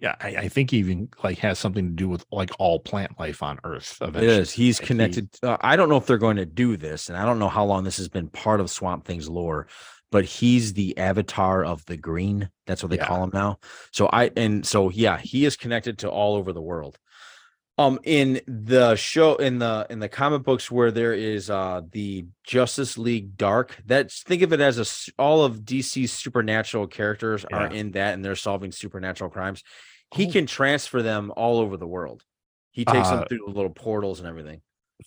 Yeah, 0.00 0.14
I, 0.20 0.28
I 0.36 0.48
think 0.48 0.72
even 0.72 1.08
like 1.24 1.38
has 1.38 1.58
something 1.58 1.86
to 1.88 1.92
do 1.94 2.08
with 2.08 2.24
like 2.30 2.50
all 2.58 2.78
plant 2.80 3.18
life 3.18 3.42
on 3.42 3.58
Earth. 3.64 3.96
Eventually. 4.00 4.26
is. 4.36 4.52
He's 4.52 4.78
Like, 4.78 4.82
he- 4.82 4.86
connected. 4.88 5.28
uh, 5.42 5.56
I 5.60 5.76
don't 5.76 5.88
know 5.88 5.96
if 5.96 6.06
they're 6.06 6.18
going 6.18 6.36
to 6.36 6.46
do 6.46 6.76
this, 6.76 7.08
and 7.08 7.16
I 7.16 7.24
don't 7.24 7.38
know 7.38 7.48
how 7.48 7.64
long 7.64 7.84
this 7.84 7.96
has 7.98 8.08
been 8.08 8.28
part 8.28 8.60
of 8.60 8.70
Swamp 8.70 9.04
Thing's 9.04 9.28
lore, 9.28 9.68
but 10.10 10.24
he's 10.24 10.74
the 10.74 10.96
avatar 10.98 11.64
of 11.64 11.84
the 11.86 11.96
green. 11.96 12.50
That's 12.66 12.82
what 12.82 12.90
they 12.90 12.96
Yeah. 12.96 13.06
call 13.06 13.24
him 13.24 13.30
now. 13.32 13.58
So 13.92 14.08
I 14.12 14.30
and 14.36 14.66
so 14.66 14.90
yeah, 14.90 15.18
he 15.18 15.44
is 15.46 15.56
connected 15.56 15.98
to 15.98 16.10
all 16.10 16.36
over 16.36 16.52
the 16.52 16.62
world. 16.62 16.98
Um, 17.78 17.98
in 18.04 18.40
the 18.46 18.96
show, 18.96 19.36
in 19.36 19.58
the 19.58 19.86
in 19.90 19.98
the 19.98 20.08
comic 20.08 20.44
books, 20.44 20.70
where 20.70 20.90
there 20.90 21.12
is 21.12 21.50
uh 21.50 21.82
the 21.92 22.24
Justice 22.42 22.96
League 22.96 23.36
Dark, 23.36 23.76
that's 23.84 24.22
think 24.22 24.40
of 24.40 24.52
it 24.54 24.60
as 24.60 24.78
a 24.78 25.12
all 25.20 25.44
of 25.44 25.60
DC's 25.60 26.10
supernatural 26.12 26.86
characters 26.86 27.44
are 27.52 27.66
in 27.66 27.90
that, 27.92 28.14
and 28.14 28.24
they're 28.24 28.34
solving 28.34 28.72
supernatural 28.72 29.28
crimes. 29.28 29.62
He 30.14 30.26
Oh. 30.26 30.32
can 30.32 30.46
transfer 30.46 31.02
them 31.02 31.30
all 31.36 31.58
over 31.58 31.76
the 31.76 31.86
world. 31.86 32.22
He 32.70 32.84
takes 32.86 33.08
Uh, 33.08 33.16
them 33.16 33.28
through 33.28 33.46
little 33.48 33.68
portals 33.70 34.20
and 34.20 34.28
everything. 34.28 34.62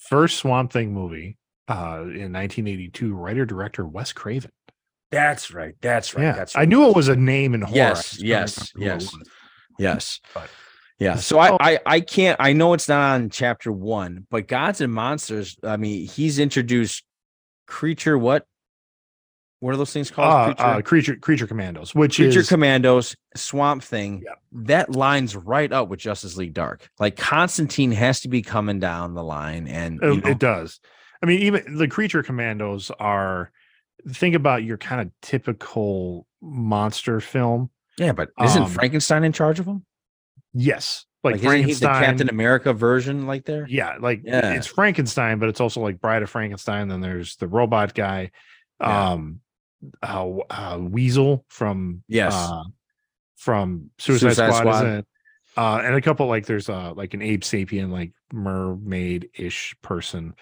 First 0.07 0.37
Swamp 0.37 0.71
Thing 0.71 0.93
movie 0.93 1.37
uh, 1.67 2.01
in 2.03 2.31
1982, 2.33 3.15
writer 3.15 3.45
director 3.47 3.85
Wes 3.87 4.13
Craven. 4.13 4.51
That's 5.09 5.51
right. 5.51 5.73
That's 5.81 6.13
right. 6.13 6.21
yeah, 6.23 6.31
That's 6.33 6.55
I 6.55 6.65
knew 6.65 6.87
it 6.87 6.95
was 6.95 7.07
a 7.07 7.15
name 7.15 7.55
in 7.55 7.61
horror. 7.61 7.75
Yes, 7.75 8.21
yes, 8.21 8.71
remember 8.75 9.03
who 9.05 9.21
it 9.21 9.27
yes. 9.79 9.79
yes. 9.79 10.19
But- 10.35 10.49
Yeah. 10.99 11.15
So 11.15 11.39
I, 11.39 11.51
Oh. 11.51 11.57
I 11.59 11.79
I 11.85 11.99
can't 12.01 12.37
I 12.39 12.53
know 12.53 12.73
it's 12.73 12.89
not 12.89 13.15
on 13.15 13.29
chapter 13.29 13.71
one, 13.71 14.27
but 14.29 14.47
gods 14.47 14.81
and 14.81 14.93
monsters, 14.93 15.57
I 15.63 15.77
mean, 15.77 16.07
he's 16.07 16.39
introduced 16.39 17.03
creature 17.67 18.17
what? 18.17 18.45
What 19.61 19.73
are 19.73 19.77
those 19.77 19.91
things 19.91 20.09
called? 20.09 20.27
Uh, 20.31 20.45
creature, 20.45 20.63
uh, 20.63 20.81
creature 20.81 21.15
creature 21.15 21.47
commandos, 21.47 21.93
which 21.95 22.15
creature 22.17 22.39
is 22.39 22.49
commandos, 22.49 23.15
swamp 23.35 23.83
thing. 23.83 24.23
Yeah. 24.25 24.33
That 24.65 24.91
lines 24.91 25.35
right 25.35 25.71
up 25.71 25.89
with 25.89 25.99
Justice 25.99 26.37
League 26.37 26.53
Dark. 26.53 26.89
Like 26.99 27.17
Constantine 27.17 27.91
has 27.91 28.21
to 28.21 28.29
be 28.29 28.41
coming 28.41 28.79
down 28.79 29.15
the 29.15 29.23
line 29.23 29.67
and 29.67 30.01
it, 30.01 30.23
know, 30.23 30.29
it 30.29 30.39
does. 30.39 30.79
I 31.21 31.25
mean, 31.25 31.41
even 31.41 31.77
the 31.77 31.87
creature 31.87 32.23
commandos 32.23 32.91
are. 32.99 33.51
Think 34.07 34.33
about 34.33 34.63
your 34.63 34.77
kind 34.77 35.01
of 35.01 35.11
typical 35.21 36.25
monster 36.41 37.19
film. 37.19 37.69
yeah, 37.97 38.13
but 38.13 38.29
isn't 38.41 38.63
um, 38.63 38.69
Frankenstein 38.69 39.25
in 39.25 39.33
charge 39.33 39.59
of 39.59 39.65
them? 39.65 39.85
Yes, 40.53 41.05
Like, 41.23 41.43
like, 41.43 41.67
isn't 41.67 41.85
the 41.87 41.99
Captain 41.99 42.29
America 42.29 42.73
version 42.73 43.27
like 43.27 43.45
there? 43.45 43.65
Yeah, 43.69 43.97
like 43.99 44.21
Yeah. 44.23 44.53
it's 44.53 44.67
Frankenstein, 44.67 45.37
but 45.39 45.49
it's 45.49 45.59
also 45.59 45.81
like 45.81 45.99
Bride 46.01 46.23
of 46.23 46.29
Frankenstein. 46.29 46.87
Then 46.87 47.01
there's 47.01 47.35
the 47.35 47.47
robot 47.47 47.93
guy, 47.93 48.31
Yeah. 48.79 49.11
um, 49.11 49.41
uh, 50.01 50.27
uh, 50.49 50.77
Weasel 50.81 51.45
from 51.49 52.03
Yes. 52.07 52.33
uh, 52.33 52.63
from 53.37 53.91
Suicide, 53.97 54.27
Suicide 54.33 54.53
Squad, 54.53 54.77
Squad. 54.77 55.05
Uh, 55.57 55.81
and 55.83 55.95
a 55.95 56.01
couple 56.01 56.27
like 56.27 56.45
there's 56.45 56.69
uh 56.69 56.93
like 56.93 57.13
an 57.13 57.21
ape 57.21 57.41
sapien 57.41 57.89
like 57.91 58.13
mermaid 58.31 59.29
ish 59.33 59.75
person. 59.81 60.33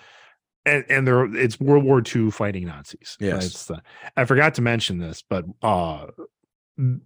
And, 0.65 0.83
and 0.89 1.07
there 1.07 1.23
it's 1.35 1.59
World 1.59 1.85
War 1.85 2.03
II 2.05 2.29
fighting 2.29 2.65
Nazis. 2.65 3.17
Yes. 3.19 3.45
It's 3.45 3.65
the, 3.65 3.81
I 4.17 4.25
forgot 4.25 4.55
to 4.55 4.61
mention 4.61 4.97
this, 4.99 5.23
but 5.27 5.45
uh 5.61 6.07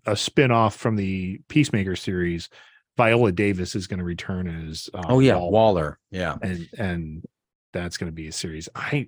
a 0.05 0.15
spin-off 0.17 0.75
from 0.75 0.97
the 0.97 1.39
Peacemaker 1.47 1.95
series, 1.95 2.49
Viola 2.97 3.31
Davis 3.31 3.75
is 3.75 3.87
going 3.87 3.99
to 3.99 4.03
return 4.05 4.47
as 4.69 4.89
uh, 4.93 5.03
Oh 5.07 5.19
yeah, 5.19 5.35
Wall- 5.37 5.51
Waller. 5.51 5.99
Yeah. 6.11 6.37
and 6.41 6.69
and 6.77 7.25
that's 7.73 7.97
going 7.97 8.09
to 8.11 8.15
be 8.15 8.27
a 8.27 8.31
series. 8.31 8.67
I 8.75 9.07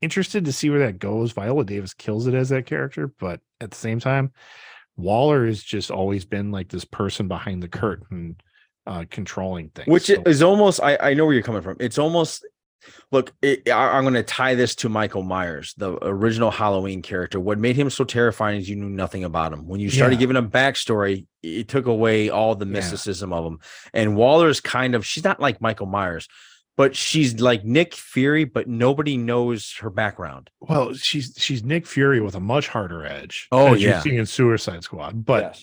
interested 0.00 0.44
to 0.46 0.52
see 0.52 0.70
where 0.70 0.78
that 0.86 0.98
goes. 0.98 1.32
Viola 1.32 1.64
Davis 1.64 1.92
kills 1.94 2.26
it 2.26 2.34
as 2.34 2.48
that 2.50 2.66
character, 2.66 3.12
but 3.20 3.40
at 3.60 3.70
the 3.70 3.76
same 3.76 4.00
time, 4.00 4.32
Waller 4.96 5.46
has 5.46 5.62
just 5.62 5.90
always 5.90 6.24
been 6.24 6.50
like 6.50 6.68
this 6.68 6.84
person 6.84 7.28
behind 7.28 7.62
the 7.62 7.68
curtain, 7.68 8.36
uh, 8.86 9.04
controlling 9.10 9.68
things. 9.70 9.88
which 9.88 10.06
So- 10.06 10.22
is 10.24 10.42
almost 10.42 10.80
I, 10.82 10.96
I 11.00 11.14
know 11.14 11.24
where 11.26 11.34
you're 11.34 11.42
coming 11.42 11.62
from 11.62 11.76
it's 11.80 11.98
almost 11.98 12.46
look 13.12 13.32
it, 13.42 13.68
I, 13.68 13.96
i'm 13.96 14.04
going 14.04 14.14
to 14.14 14.22
tie 14.22 14.54
this 14.54 14.74
to 14.76 14.88
michael 14.88 15.22
myers 15.22 15.74
the 15.76 15.98
original 16.02 16.50
halloween 16.50 17.02
character 17.02 17.38
what 17.40 17.58
made 17.58 17.76
him 17.76 17.90
so 17.90 18.04
terrifying 18.04 18.58
is 18.60 18.68
you 18.68 18.76
knew 18.76 18.88
nothing 18.88 19.24
about 19.24 19.52
him 19.52 19.66
when 19.66 19.80
you 19.80 19.90
started 19.90 20.14
Yeah. 20.16 20.20
giving 20.20 20.36
him 20.36 20.50
backstory 20.50 21.26
it 21.42 21.68
took 21.68 21.86
away 21.86 22.28
all 22.30 22.54
the 22.54 22.66
Yeah. 22.66 22.72
mysticism 22.72 23.32
of 23.32 23.44
him 23.44 23.58
and 23.92 24.16
waller's 24.16 24.60
kind 24.60 24.94
of 24.94 25.04
she's 25.06 25.24
not 25.24 25.40
like 25.40 25.60
michael 25.60 25.86
myers 25.86 26.28
but 26.76 26.94
she's 26.94 27.40
like 27.40 27.64
nick 27.64 27.94
fury 27.94 28.44
but 28.44 28.68
nobody 28.68 29.16
knows 29.16 29.74
her 29.80 29.90
background 29.90 30.50
well, 30.60 30.92
she's 30.94 31.34
she's 31.38 31.62
Nick 31.64 31.86
Fury 31.86 32.20
with 32.20 32.34
a 32.34 32.40
much 32.40 32.68
harder 32.68 33.04
edge. 33.06 33.48
Oh, 33.52 33.74
yeah. 33.74 33.94
you've 33.94 34.02
seen 34.02 34.14
in 34.14 34.26
Suicide 34.26 34.82
Squad, 34.82 35.24
but 35.24 35.58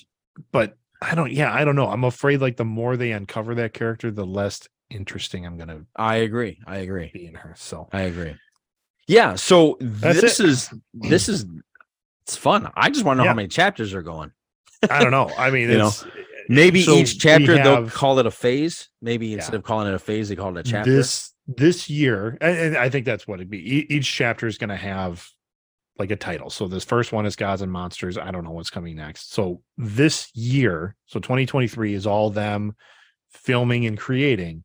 but 0.52 0.78
I 1.02 1.14
don't. 1.16 1.32
Yeah, 1.32 1.54
I 1.54 1.64
don't 1.66 1.76
know. 1.76 1.88
I'm 1.90 2.04
afraid 2.06 2.42
like 2.42 2.58
the 2.58 2.66
more 2.66 2.98
they 2.98 3.12
uncover 3.12 3.56
that 3.56 3.74
character, 3.74 4.10
the 4.12 4.26
less 4.26 4.68
interesting 4.90 5.46
I'm 5.46 5.58
going 5.58 5.70
to 5.70 5.86
i 5.96 6.18
agree 6.18 6.60
i 6.68 6.78
agree 6.78 7.10
be 7.14 7.26
in 7.26 7.34
her. 7.36 7.54
So 7.58 7.90
i 7.92 8.02
agree 8.02 8.36
yeah 9.08 9.36
so 9.36 9.78
That's 9.82 10.22
this 10.22 10.40
it. 10.40 10.46
is 10.46 10.70
this 10.94 11.28
is 11.30 11.46
it's 12.26 12.36
fun 12.38 12.72
i 12.76 12.90
just 12.90 13.04
want 13.06 13.16
to 13.16 13.20
know 13.20 13.24
Yeah. 13.24 13.30
how 13.32 13.36
many 13.36 13.48
chapters 13.48 13.94
are 13.94 14.02
going 14.04 14.32
I 14.88 15.02
don't 15.02 15.10
know. 15.12 15.32
I 15.36 15.50
mean, 15.50 15.70
You 15.72 15.78
know, 15.80 15.88
eh, 15.88 16.08
eh, 16.08 16.24
Maybe 16.48 16.84
so 16.84 16.94
each 16.98 17.14
we 17.14 17.20
chapter 17.20 17.56
they'll 17.56 17.90
call 17.90 18.20
it 18.20 18.28
a 18.28 18.32
phase. 18.32 18.90
Maybe 19.02 19.34
instead 19.34 19.54
Yeah. 19.54 19.60
of 19.60 19.64
calling 19.64 19.88
it 19.88 19.96
a 19.96 20.00
phase, 20.00 20.30
they 20.30 20.36
call 20.36 20.56
it 20.56 20.68
a 20.68 20.70
chapter. 20.70 20.92
This 20.92 21.32
this 21.48 21.90
year, 21.90 22.38
and, 22.40 22.58
and 22.58 22.78
I 22.78 22.90
think 22.90 23.06
that's 23.06 23.28
what 23.28 23.36
it'd 23.40 23.50
be. 23.50 23.78
E- 23.78 23.88
each 23.90 24.12
chapter 24.14 24.46
is 24.46 24.60
going 24.60 24.70
to 24.70 24.76
have 24.76 25.26
like 25.98 26.12
a 26.12 26.16
title. 26.16 26.52
So 26.52 26.68
this 26.68 26.84
first 26.84 27.12
one 27.14 27.26
is 27.26 27.36
Gods 27.36 27.64
and 27.64 27.72
Monsters. 27.72 28.16
I 28.18 28.30
don't 28.30 28.44
know 28.44 28.52
what's 28.52 28.70
coming 28.70 28.96
next. 28.98 29.34
So 29.34 29.64
this 29.78 30.30
year, 30.36 30.96
so 31.08 31.20
2023 31.20 31.94
is 31.96 32.06
all 32.06 32.30
them 32.30 32.76
filming 33.32 33.88
and 33.88 33.98
creating. 33.98 34.64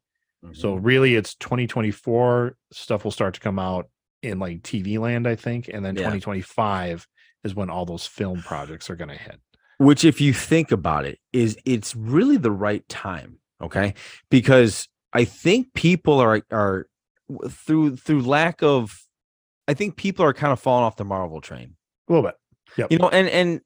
So 0.53 0.76
Mhm. 0.76 0.80
really, 0.82 1.14
it's 1.16 1.34
2024 1.34 2.57
stuff 2.72 3.05
will 3.05 3.11
start 3.11 3.34
to 3.34 3.41
come 3.41 3.59
out 3.59 3.88
in 4.22 4.38
like 4.38 4.62
TV 4.62 4.99
land, 4.99 5.26
I 5.26 5.36
think, 5.36 5.68
and 5.72 5.84
then 5.84 5.95
Yeah. 5.97 6.03
2025 6.05 7.07
is 7.45 7.55
when 7.55 7.70
all 7.70 7.84
those 7.86 8.07
film 8.07 8.43
projects 8.43 8.91
are 8.91 8.97
going 8.97 9.09
to 9.11 9.16
hit. 9.16 9.41
which, 9.78 10.05
if 10.05 10.20
you 10.20 10.34
think 10.34 10.70
about 10.72 11.07
it, 11.07 11.18
is 11.32 11.57
it's 11.64 11.97
really 11.97 12.36
the 12.36 12.51
right 12.51 12.86
time. 12.91 13.38
Okay, 13.62 13.95
because 14.30 14.88
I 15.14 15.24
think 15.24 15.72
people 15.74 16.18
are 16.20 16.43
are 16.51 16.86
through 17.49 17.97
through 17.97 18.20
lack 18.22 18.62
of. 18.62 19.07
I 19.68 19.74
think 19.74 19.97
people 19.97 20.24
are 20.24 20.34
kind 20.34 20.53
of 20.53 20.61
falling 20.61 20.84
off 20.84 20.97
the 20.97 21.05
Marvel 21.05 21.41
train. 21.41 21.76
A 22.09 22.12
little 22.12 22.28
bit. 22.28 22.36
Yeah, 22.76 22.86
you 22.91 22.99
know, 22.99 23.09
and 23.09 23.26
and 23.28 23.61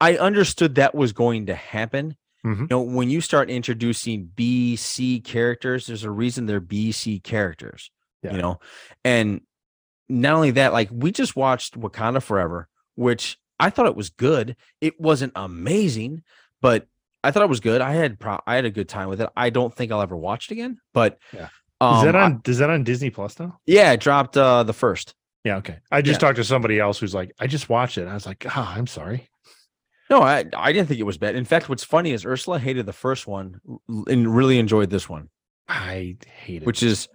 I 0.00 0.16
understood 0.16 0.76
that 0.76 0.94
was 0.94 1.12
going 1.12 1.46
to 1.46 1.54
happen. 1.54 2.16
Mhm. 2.44 2.60
You 2.60 2.66
know, 2.70 2.80
when 2.82 3.10
you 3.10 3.20
start 3.20 3.50
introducing 3.50 4.26
B, 4.34 4.76
C 4.76 5.20
characters, 5.20 5.86
there's 5.86 6.04
a 6.04 6.10
reason 6.10 6.46
they're 6.46 6.60
B, 6.60 6.92
C 6.92 7.18
characters. 7.20 7.90
Yeah. 8.22 8.32
You 8.34 8.42
know, 8.42 8.60
and 9.04 9.40
not 10.08 10.34
only 10.34 10.52
that, 10.52 10.72
like 10.72 10.88
we 10.92 11.10
just 11.12 11.36
watched 11.36 11.78
Wakanda 11.78 12.22
Forever, 12.22 12.68
which 12.94 13.38
I 13.60 13.70
thought 13.70 13.86
it 13.86 13.96
was 13.96 14.10
good. 14.10 14.56
It 14.80 15.00
wasn't 15.00 15.32
amazing, 15.36 16.22
but 16.60 16.86
I 17.24 17.30
thought 17.30 17.42
it 17.42 17.48
was 17.48 17.60
good. 17.60 17.80
I 17.80 17.94
had 17.94 18.18
pro- 18.18 18.40
I 18.46 18.54
had 18.54 18.64
a 18.64 18.70
good 18.70 18.88
time 18.88 19.08
with 19.08 19.20
it. 19.20 19.28
I 19.36 19.50
don't 19.50 19.74
think 19.74 19.90
I'll 19.92 20.00
ever 20.00 20.16
watch 20.16 20.48
it 20.50 20.52
again. 20.54 20.78
But 20.94 21.18
Yeah. 21.32 21.48
um, 21.80 21.98
is 21.98 22.04
that 22.04 22.16
I- 22.16 22.22
on? 22.22 22.40
is 22.46 22.58
that 22.58 22.70
on 22.70 22.84
Disney 22.84 23.10
Plus 23.10 23.38
now? 23.38 23.58
yeah, 23.66 23.92
it 23.92 24.00
dropped 24.00 24.36
uh 24.36 24.62
the 24.62 24.72
first. 24.72 25.14
Yeah. 25.44 25.56
Okay. 25.56 25.78
I 25.90 26.02
just 26.02 26.20
Yeah. 26.20 26.28
talked 26.28 26.36
to 26.36 26.44
somebody 26.44 26.78
else 26.80 26.98
who's 26.98 27.14
like, 27.14 27.32
I 27.38 27.46
just 27.46 27.68
watched 27.68 27.98
it. 27.98 28.06
I 28.08 28.14
was 28.14 28.26
like, 28.26 28.44
ah, 28.48 28.74
I'm 28.76 28.86
sorry. 28.86 29.28
No, 30.10 30.22
I 30.22 30.44
I 30.56 30.72
didn't 30.72 30.88
think 30.88 31.00
it 31.00 31.04
was 31.04 31.18
bad. 31.18 31.34
In 31.36 31.44
fact, 31.44 31.68
what's 31.68 31.84
funny 31.84 32.12
is 32.12 32.24
Ursula 32.24 32.58
hated 32.58 32.86
the 32.86 32.92
first 32.92 33.26
one 33.26 33.60
and 34.06 34.34
really 34.34 34.58
enjoyed 34.58 34.90
this 34.90 35.08
one, 35.08 35.28
I 35.68 36.16
hate 36.26 36.62
it. 36.62 36.66
which 36.66 36.82
is 36.82 37.08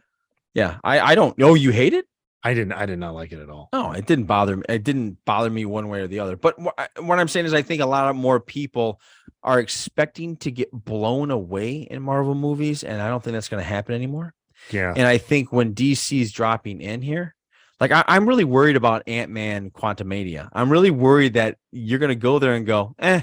yeah. 0.54 0.78
I 0.84 1.00
I 1.00 1.16
don't 1.16 1.38
know 1.38 1.54
you 1.56 1.72
hate 1.72 1.94
it. 1.94 2.06
I 2.46 2.54
didn't. 2.54 2.74
I 2.74 2.86
did 2.86 3.00
not 3.00 3.14
like 3.16 3.32
it 3.32 3.40
at 3.40 3.50
all. 3.50 3.70
No, 3.72 3.94
it 3.94 4.06
didn't 4.06 4.26
bother 4.26 4.58
me. 4.58 4.64
It 4.68 4.84
didn't 4.84 5.18
bother 5.26 5.50
me 5.50 5.64
one 5.66 5.88
way 5.88 6.02
or 6.02 6.08
the 6.08 6.20
other. 6.20 6.36
But 6.36 6.56
wh- 6.60 7.02
what 7.02 7.18
I'm 7.18 7.30
saying 7.30 7.46
is, 7.46 7.54
I 7.54 7.62
think 7.62 7.82
a 7.82 7.86
lot 7.86 8.10
of 8.10 8.18
more 8.18 8.42
people 8.42 9.00
are 9.44 9.60
expecting 9.60 10.36
to 10.38 10.52
get 10.52 10.70
blown 10.72 11.32
away 11.32 11.88
in 11.90 12.02
Marvel 12.02 12.36
movies, 12.36 12.84
and 12.84 13.02
I 13.02 13.08
don't 13.08 13.24
think 13.24 13.34
that's 13.34 13.48
going 13.48 13.64
to 13.64 13.68
happen 13.68 13.96
anymore. 13.96 14.34
Yeah. 14.72 14.94
And 14.94 15.08
I 15.08 15.18
think 15.20 15.54
when 15.54 15.74
DC's 15.74 16.34
dropping 16.34 16.82
in 16.82 17.02
here, 17.02 17.34
like 17.80 17.92
I, 17.92 18.04
I'm 18.08 18.28
really 18.28 18.44
worried 18.44 18.76
about 18.76 19.04
Ant 19.08 19.32
Man 19.32 19.70
Quantumania. 19.72 20.50
I'm 20.54 20.72
really 20.72 20.92
worried 20.92 21.34
that 21.34 21.58
you're 21.72 22.00
going 22.00 22.10
to 22.10 22.16
go 22.16 22.40
there 22.40 22.54
and 22.54 22.66
go, 22.66 22.96
eh, 23.00 23.22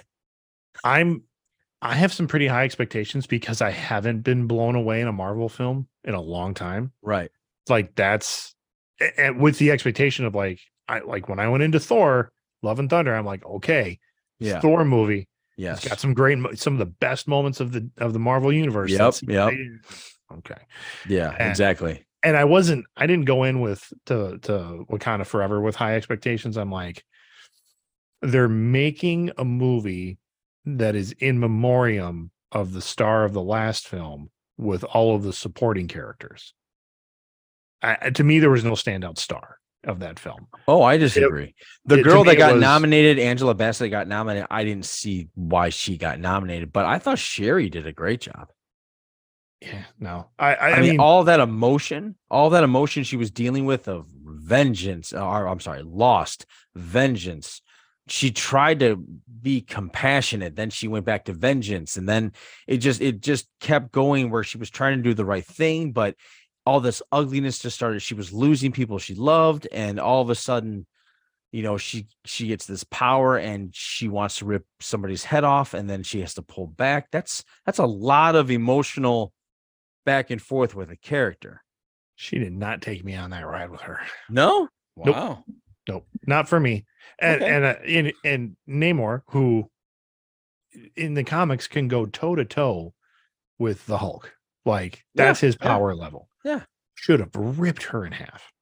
I'm 0.85 1.23
I 1.83 1.95
have 1.95 2.13
some 2.13 2.27
pretty 2.29 2.47
high 2.47 2.65
expectations 2.65 3.27
because 3.27 3.63
I 3.63 3.71
haven't 3.71 4.21
been 4.21 4.47
blown 4.47 4.75
away 4.75 5.01
in 5.01 5.09
a 5.09 5.13
Marvel 5.13 5.49
film 5.49 5.89
in 6.05 6.15
a 6.15 6.21
long 6.21 6.53
time. 6.55 6.93
Right. 7.03 7.31
Like 7.69 7.95
that's 7.95 8.55
and 9.17 9.41
with 9.41 9.59
the 9.59 9.71
expectation 9.71 10.27
of 10.27 10.35
like 10.35 10.61
I 10.89 11.01
like 11.01 11.29
when 11.29 11.39
I 11.39 11.49
went 11.49 11.63
into 11.63 11.81
Thor, 11.81 12.33
Love 12.63 12.79
and 12.79 12.91
Thunder, 12.91 13.15
I'm 13.15 13.25
like, 13.25 13.45
okay, 13.47 13.99
Yeah. 14.39 14.61
Thor 14.61 14.85
movie. 14.85 15.27
Yes. 15.57 15.79
It's 15.79 15.89
got 15.89 16.01
some 16.01 16.15
great 16.15 16.39
some 16.59 16.75
of 16.75 16.79
the 16.79 16.87
best 16.87 17.29
moments 17.29 17.61
of 17.61 17.73
the 17.73 17.89
of 17.99 18.13
the 18.13 18.19
Marvel 18.19 18.53
universe. 18.53 18.91
Yep, 18.91 19.15
yep. 19.29 19.55
Okay. 20.39 20.61
Yeah. 21.09 21.35
and- 21.39 21.49
Exactly. 21.51 22.05
And 22.23 22.37
I 22.37 22.45
wasn't 22.45 22.85
I 22.97 23.07
didn't 23.07 23.25
go 23.25 23.45
in 23.45 23.61
with 23.61 23.93
to 24.07 24.39
to 24.43 24.85
Wakanda 24.91 25.27
Forever 25.27 25.61
with 25.61 25.77
high 25.77 25.97
expectations. 25.97 26.57
I'm 26.57 26.71
like, 26.71 27.05
they're 28.23 28.49
making 28.49 29.31
a 29.39 29.45
movie 29.45 30.19
that 30.67 30.95
is 30.95 31.13
in 31.13 31.41
memoriam 31.41 32.31
of 32.53 32.73
the 32.73 32.83
star 32.83 33.25
of 33.25 33.33
the 33.33 33.43
last 33.43 33.89
film 33.89 34.31
with 34.59 34.85
all 34.85 35.15
of 35.15 35.23
the 35.23 35.33
supporting 35.33 35.89
characters. 35.89 36.53
I, 37.83 38.11
to 38.11 38.23
me, 38.25 38.41
there 38.41 38.51
was 38.51 38.65
no 38.65 38.73
standout 38.73 39.17
star 39.17 39.57
of 39.85 40.01
that 40.01 40.19
film. 40.19 40.49
Oh, 40.69 40.83
I 40.83 40.99
disagree. 40.99 41.55
the 41.87 42.01
it- 42.01 42.03
girl 42.03 42.25
that 42.25 42.37
got 42.37 42.53
was- 42.55 42.61
nominated, 42.61 43.19
Angela 43.19 43.55
Bassett, 43.55 43.91
got 43.91 44.07
nominated. 44.07 44.47
I 44.51 44.65
didn't 44.65 44.85
see 44.85 45.29
why 45.35 45.71
she 45.71 45.97
got 45.97 46.21
nominated, 46.21 46.73
but 46.75 46.85
I 46.85 46.99
thought 46.99 47.19
Shuri 47.19 47.71
did 47.71 47.87
a 47.87 47.93
great 47.93 48.21
job. 48.21 48.49
Yeah, 49.61 49.85
no, 49.99 50.31
I 50.39 50.55
I, 50.55 50.71
I, 50.71 50.81
mean, 50.81 50.91
mean, 50.93 51.01
all 51.01 51.25
that 51.25 51.41
emotion, 51.41 52.17
all 52.31 52.51
that 52.51 52.65
emotion 52.65 53.05
she 53.05 53.17
was 53.17 53.31
dealing 53.31 53.67
with 53.67 53.89
of 53.89 54.07
vengeance, 54.09 55.13
uh, 55.13 55.27
or 55.27 55.47
I'm 55.47 55.61
sorry, 55.61 55.83
lost 55.83 56.47
vengeance. 56.75 57.61
She 58.09 58.31
tried 58.31 58.81
to 58.81 59.05
be 59.41 59.61
compassionate, 59.61 60.57
then 60.57 60.71
she 60.71 60.89
went 60.89 61.05
back 61.05 61.27
to 61.27 61.35
vengeance, 61.35 61.99
and 61.99 62.09
then 62.09 62.33
it 62.67 62.79
just 62.79 63.03
it 63.03 63.21
just 63.21 63.49
kept 63.61 63.93
going 63.93 64.31
where 64.31 64.43
she 64.43 64.57
was 64.57 64.71
trying 64.71 64.97
to 64.97 65.03
do 65.03 65.13
the 65.15 65.27
right 65.27 65.45
thing, 65.45 65.93
but 65.93 66.17
all 66.65 66.81
this 66.81 67.03
ugliness 67.13 67.59
just 67.59 67.77
started. 67.77 68.01
She 68.01 68.15
was 68.15 68.33
losing 68.33 68.73
people 68.73 68.99
she 68.99 69.15
loved, 69.15 69.69
and 69.73 70.01
all 70.01 70.23
of 70.23 70.31
a 70.31 70.35
sudden, 70.35 70.87
you 71.53 71.63
know, 71.63 71.77
she 71.77 72.07
she 72.25 72.47
gets 72.47 72.65
this 72.65 72.85
power 72.85 73.37
and 73.37 73.75
she 73.75 74.09
wants 74.09 74.39
to 74.39 74.47
rip 74.47 74.65
somebody's 74.81 75.25
head 75.25 75.45
off, 75.45 75.75
and 75.75 75.89
then 75.89 76.03
she 76.03 76.21
has 76.21 76.33
to 76.35 76.43
pull 76.43 76.67
back. 76.67 77.09
That's 77.11 77.45
that's 77.67 77.79
a 77.79 77.87
lot 77.87 78.37
of 78.37 78.51
emotional 78.51 79.35
back 80.05 80.31
and 80.31 80.41
forth 80.41 80.75
with 80.75 80.91
a 80.91 80.97
character. 80.97 81.63
she 82.17 82.39
did 82.39 82.53
not 82.53 82.83
take 82.83 83.05
me 83.05 83.15
on 83.15 83.31
that 83.31 83.47
ride 83.47 83.71
with 83.71 83.81
her. 83.83 84.01
No, 84.29 84.69
Nope. 84.97 85.17
wow, 85.17 85.45
Nope, 85.89 86.07
not 86.27 86.49
for 86.49 86.61
me. 86.61 86.85
And 87.19 87.43
Okay. 87.43 87.55
and 87.55 87.65
uh, 87.65 87.75
and 87.87 88.13
and 88.25 88.57
Namor, 88.69 89.23
who 89.29 89.71
in 90.97 91.15
the 91.15 91.25
comics 91.25 91.67
can 91.67 91.89
go 91.89 92.07
toe 92.07 92.35
to 92.37 92.45
toe 92.45 92.95
with 93.59 93.85
the 93.87 93.99
Hulk, 93.99 94.35
like 94.65 95.05
Yeah, 95.15 95.25
that's 95.27 95.41
his 95.41 95.57
yeah. 95.61 95.67
power 95.69 95.95
level. 95.95 96.29
Yeah. 96.45 96.65
should 96.95 97.21
have 97.21 97.35
ripped 97.35 97.85
her 97.85 98.05
in 98.07 98.13
half. 98.13 98.53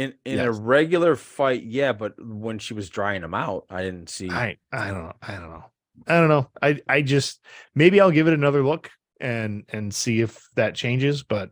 In 0.00 0.14
in 0.24 0.38
a 0.38 0.52
regular 0.52 1.16
fight, 1.16 1.62
yeah, 1.64 1.92
but 1.92 2.14
when 2.18 2.58
she 2.58 2.74
was 2.74 2.88
drying 2.88 3.22
him 3.22 3.34
out, 3.34 3.66
I 3.68 3.82
didn't 3.82 4.08
see. 4.08 4.30
I 4.30 4.56
I 4.72 4.88
don't 4.88 5.04
know. 5.04 5.12
I 5.22 5.32
don't 5.32 5.50
know. 5.50 5.64
I 6.06 6.20
don't 6.20 6.28
know. 6.28 6.50
I 6.62 6.80
I 6.88 7.02
just 7.02 7.40
maybe 7.74 8.00
I'll 8.00 8.10
give 8.10 8.26
it 8.26 8.34
another 8.34 8.64
look 8.64 8.90
and 9.20 9.64
and 9.68 9.94
see 9.94 10.20
if 10.20 10.48
that 10.56 10.74
changes. 10.74 11.22
But 11.22 11.50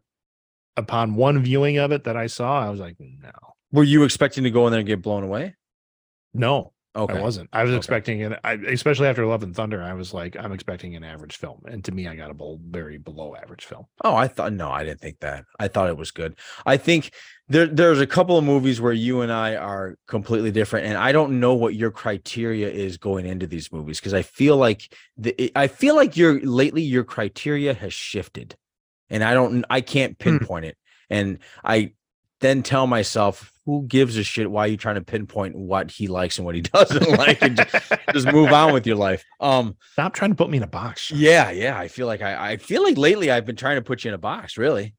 upon 0.77 1.15
one 1.15 1.43
viewing 1.43 1.79
of 6.95 7.15
it 7.15 7.23
I 7.23 7.23
was 7.23 7.39
like, 7.39 7.49
no, 7.49 7.49
Were 7.49 7.49
you 7.49 7.49
expecting 7.49 7.49
to 7.49 7.49
go 7.49 7.49
in 7.49 7.49
there 7.49 7.49
and 7.49 7.49
get 7.49 7.49
blown 7.49 7.49
away? 7.49 7.49
no, 7.49 7.49
Okay, 7.49 7.49
I 7.49 7.49
wasn't. 7.49 7.51
I 7.53 7.65
was 7.65 7.75
Okay. 7.75 7.77
expecting 7.77 8.21
it. 8.21 8.39
I, 8.45 8.53
especially 8.55 9.09
after 9.09 9.27
Love 9.27 9.43
and 9.43 9.55
Thunder, 9.55 9.83
I 9.83 9.95
was 9.95 10.13
like, 10.15 10.37
I'm 10.37 10.53
expecting 10.53 10.97
an 10.97 11.05
average 11.05 11.37
film, 11.37 11.63
and 11.67 11.85
to 11.85 11.93
me, 11.93 12.09
I 12.09 12.15
got 12.17 12.31
a 12.31 12.59
very 12.61 12.99
below 12.99 13.37
average 13.37 13.65
film. 13.65 13.87
Oh, 14.05 14.15
I 14.15 14.29
thought 14.29 14.53
no, 14.53 14.71
I 14.71 14.85
didn't 14.85 15.01
think 15.01 15.21
that. 15.21 15.45
I 15.59 15.69
thought 15.69 15.89
it 15.89 15.97
was 15.97 16.13
good. 16.13 16.39
I 16.65 16.77
think 16.77 17.13
there 17.49 17.67
there's 17.67 18.01
a 18.01 18.07
couple 18.07 18.39
of 18.39 18.45
movies 18.45 18.81
where 18.81 18.93
you 18.93 19.23
and 19.23 19.33
I 19.33 19.57
are 19.57 19.97
completely 20.07 20.53
different, 20.53 20.87
and 20.87 20.97
I 20.97 21.13
don't 21.13 21.41
know 21.41 21.55
what 21.55 21.75
your 21.75 21.91
criteria 21.91 22.69
is 22.71 22.97
going 22.97 23.27
into 23.27 23.47
these 23.47 23.73
movies 23.73 23.99
because 23.99 24.15
I 24.15 24.23
feel 24.23 24.57
like 24.57 24.95
the 25.17 25.51
I 25.57 25.67
feel 25.67 25.97
like 25.97 26.17
your 26.17 26.41
lately 26.41 26.83
your 26.83 27.05
criteria 27.05 27.75
has 27.75 27.93
shifted, 27.93 28.57
and 29.11 29.25
I 29.25 29.35
don't 29.35 29.65
I 29.69 29.81
can't 29.81 30.17
Hmm. 30.25 30.39
pinpoint 30.39 30.67
it, 30.67 30.77
and 31.11 31.39
I 31.65 31.93
then 32.41 32.63
tell 32.63 32.87
myself 32.87 33.53
who 33.69 33.85
gives 33.87 34.17
a 34.17 34.25
shit 34.25 34.51
why 34.51 34.65
are 34.65 34.69
you 34.69 34.79
trying 34.79 34.95
to 34.95 35.03
pinpoint 35.03 35.55
what 35.55 35.91
he 35.91 36.07
likes 36.07 36.39
and 36.39 36.47
what 36.47 36.55
he 36.55 36.61
doesn't 36.75 37.11
like 37.19 37.43
and 37.43 37.59
just, 37.59 37.93
just 38.15 38.33
move 38.33 38.51
on 38.51 38.73
with 38.73 38.87
your 38.87 38.97
life 38.97 39.23
um 39.41 39.77
Stop 39.93 40.15
trying 40.15 40.31
to 40.31 40.37
put 40.37 40.49
me 40.49 40.57
in 40.57 40.63
a 40.63 40.69
box. 40.69 41.11
Yeah, 41.11 41.51
yeah. 41.51 41.77
I 41.77 41.89
feel 41.89 42.07
like 42.07 42.23
I, 42.23 42.53
I 42.53 42.57
feel 42.57 42.83
like 42.83 42.97
lately 42.97 43.31
I've 43.31 43.45
been 43.45 43.57
trying 43.57 43.77
to 43.77 43.83
put 43.83 44.05
you 44.05 44.09
in 44.09 44.15
a 44.15 44.19
box, 44.19 44.57
really. 44.57 44.95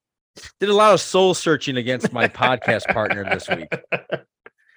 Did 0.60 0.70
a 0.70 0.74
lot 0.74 0.94
of 0.94 1.02
soul 1.02 1.34
searching 1.34 1.78
against 1.78 2.12
my 2.12 2.28
podcast 2.28 2.86
partner 2.94 3.24
this 3.24 3.48
week. 3.48 3.70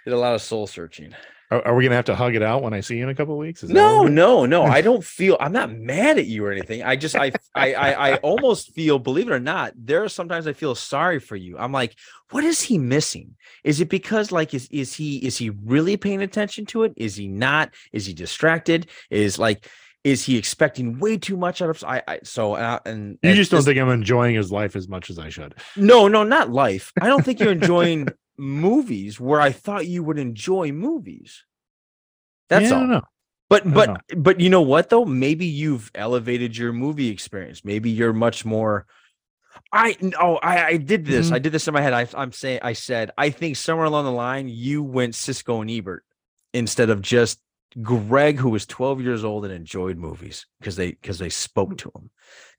Did 0.05 0.15
a 0.15 0.17
lot 0.17 0.35
of 0.35 0.43
soul 0.43 0.67
searching. 0.67 1.15
Are, 1.53 1.67
are 1.69 1.75
we 1.75 1.85
gonna 1.85 1.97
have 1.97 2.07
to 2.07 2.15
hug 2.15 2.35
it 2.35 2.43
out 2.43 2.63
when 2.63 2.73
I 2.73 2.81
see 2.81 2.97
you 2.97 3.03
in 3.03 3.11
a 3.11 3.15
couple 3.15 3.37
weeks? 3.37 3.63
Is 3.63 3.69
No, 3.71 4.05
no, 4.05 4.47
no. 4.47 4.63
I 4.79 4.81
don't 4.81 5.05
feel 5.05 5.37
I'm 5.39 5.53
not 5.53 5.71
mad 5.71 6.19
at 6.19 6.27
you 6.27 6.45
or 6.47 6.51
anything. 6.51 6.83
I 6.83 6.97
just 6.97 7.15
I 7.15 7.33
I 7.55 7.75
I, 7.75 8.11
I 8.13 8.17
almost 8.17 8.73
feel, 8.75 8.99
believe 8.99 9.29
it 9.29 9.33
or 9.35 9.41
not, 9.41 9.75
there 9.77 10.03
are 10.03 10.09
sometimes 10.09 10.47
I 10.47 10.55
feel 10.55 10.75
sorry 10.75 11.19
for 11.21 11.37
you. 11.37 11.59
I'm 11.59 11.73
like, 11.73 11.95
what 12.31 12.43
is 12.43 12.63
he 12.63 12.79
missing? 12.79 13.37
Is 13.65 13.81
it 13.83 13.91
because 13.91 14.33
like 14.33 14.55
is 14.55 14.67
is 14.71 14.95
he 14.95 15.19
is 15.19 15.37
he 15.37 15.51
really 15.51 15.97
paying 15.99 16.23
attention 16.23 16.65
to 16.67 16.85
it? 16.85 16.95
Is 16.97 17.17
he 17.17 17.29
not? 17.29 17.75
Is 17.93 18.07
he 18.07 18.15
distracted? 18.15 18.87
Is 19.11 19.39
like 19.39 19.69
is 20.05 20.25
he 20.25 20.37
expecting 20.37 20.99
way 20.99 21.17
too 21.17 21.37
much 21.37 21.63
out 21.63 21.71
of 21.71 21.85
I, 21.85 22.03
I 22.09 22.19
so 22.25 22.55
uh, 22.55 22.81
and 22.87 23.19
You 23.23 23.29
and 23.31 23.37
just 23.37 23.51
don't 23.53 23.59
this- 23.59 23.67
think 23.67 23.79
I'm 23.79 23.89
enjoying 23.91 24.35
his 24.35 24.51
life 24.51 24.75
as 24.75 24.89
much 24.89 25.11
as 25.11 25.19
I 25.19 25.29
should. 25.29 25.55
no, 25.77 26.09
no, 26.09 26.25
not 26.25 26.51
life. 26.51 26.93
I 27.01 27.07
don't 27.07 27.25
think 27.25 27.39
you're 27.39 27.53
enjoying 27.53 28.09
movies 28.43 29.21
where 29.21 29.41
I 29.41 29.53
thought 29.53 29.87
you 29.87 30.03
would 30.03 30.19
enjoy 30.19 30.73
movies. 30.73 31.45
That's 32.49 32.65
Yeah, 32.71 32.71
I 32.71 32.75
all. 32.75 32.81
don't 32.81 32.91
know. 32.91 33.03
But 33.49 33.73
but 33.73 34.03
but 34.17 34.41
you 34.41 34.49
know 34.51 34.63
what 34.63 34.89
though? 34.89 35.05
Maybe 35.05 35.47
you've 35.47 35.91
elevated 35.95 36.57
your 36.57 36.73
movie 36.73 37.09
experience. 37.09 37.65
Maybe 37.65 37.91
you're 37.91 38.15
much 38.15 38.45
more. 38.45 38.87
I 39.71 39.97
no, 40.01 40.37
I 40.43 40.67
I 40.67 40.77
did 40.79 41.05
this. 41.05 41.29
Mhm. 41.31 41.35
I 41.35 41.39
did 41.39 41.53
this 41.53 41.69
in 41.69 41.75
my 41.75 41.83
head. 41.83 41.93
I, 41.93 42.09
I'm 42.15 42.33
saying 42.33 42.61
I 42.63 42.73
said 42.73 43.11
I 43.19 43.29
think 43.31 43.57
somewhere 43.57 43.85
along 43.87 44.07
the 44.07 44.13
line 44.13 44.49
you 44.49 44.83
went 44.83 45.13
Siskel 45.15 45.61
and 45.61 45.71
Ebert 45.71 46.05
instead 46.55 46.89
of 46.89 47.03
just 47.03 47.41
Greg, 47.81 48.39
who 48.39 48.51
was 48.51 48.67
12 48.67 49.01
years 49.01 49.25
old 49.25 49.45
and 49.45 49.55
enjoyed 49.55 49.97
movies 49.97 50.47
because 50.59 50.77
they 50.77 50.91
because 50.91 51.19
they 51.19 51.29
spoke 51.29 51.79
to 51.79 51.91
him. 51.95 52.11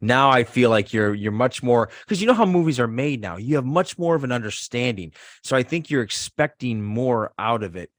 Now 0.01 0.29
I 0.29 0.43
feel 0.43 0.69
like 0.69 0.93
you're 0.93 1.13
you're 1.13 1.31
much 1.31 1.61
more 1.61 1.89
because 2.05 2.21
you 2.21 2.27
know 2.27 2.33
how 2.33 2.45
movies 2.45 2.79
are 2.79 2.87
made 2.87 3.21
now. 3.21 3.37
You 3.37 3.55
have 3.55 3.65
much 3.65 3.97
more 3.99 4.15
of 4.15 4.23
an 4.23 4.31
understanding. 4.31 5.13
So 5.43 5.55
I 5.55 5.63
think 5.63 5.89
you're 5.89 6.01
expecting 6.01 6.81
more 6.81 7.33
out 7.37 7.63
of 7.63 7.75
it. 7.75 7.91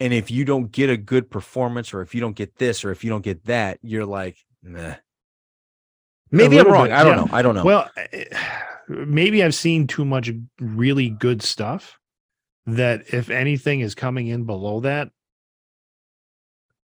And 0.00 0.12
if 0.12 0.30
you 0.30 0.44
don't 0.44 0.70
get 0.70 0.90
a 0.90 0.96
good 0.96 1.30
performance, 1.30 1.94
or 1.94 2.02
if 2.02 2.14
you 2.14 2.20
don't 2.20 2.36
get 2.36 2.56
this, 2.56 2.84
or 2.84 2.90
if 2.90 3.04
you 3.04 3.10
don't 3.10 3.24
get 3.24 3.44
that, 3.44 3.78
you're 3.82 4.06
like, 4.06 4.36
nah. 4.62 4.94
Maybe 6.32 6.58
I'm 6.58 6.66
wrong. 6.66 6.86
bit, 6.86 6.92
I 6.92 7.04
don't 7.04 7.16
yeah. 7.16 7.24
know. 7.24 7.28
I 7.30 7.42
don't 7.42 7.54
know. 7.54 7.64
Well, 7.64 7.90
eh, 8.12 8.24
maybe 8.88 9.44
I've 9.44 9.54
seen 9.54 9.86
too 9.86 10.04
much 10.04 10.30
really 10.58 11.08
good 11.08 11.40
stuff 11.40 11.98
that 12.66 13.14
if 13.14 13.30
anything 13.30 13.80
is 13.80 13.94
coming 13.94 14.26
in 14.26 14.44
below 14.44 14.80
that, 14.80 15.10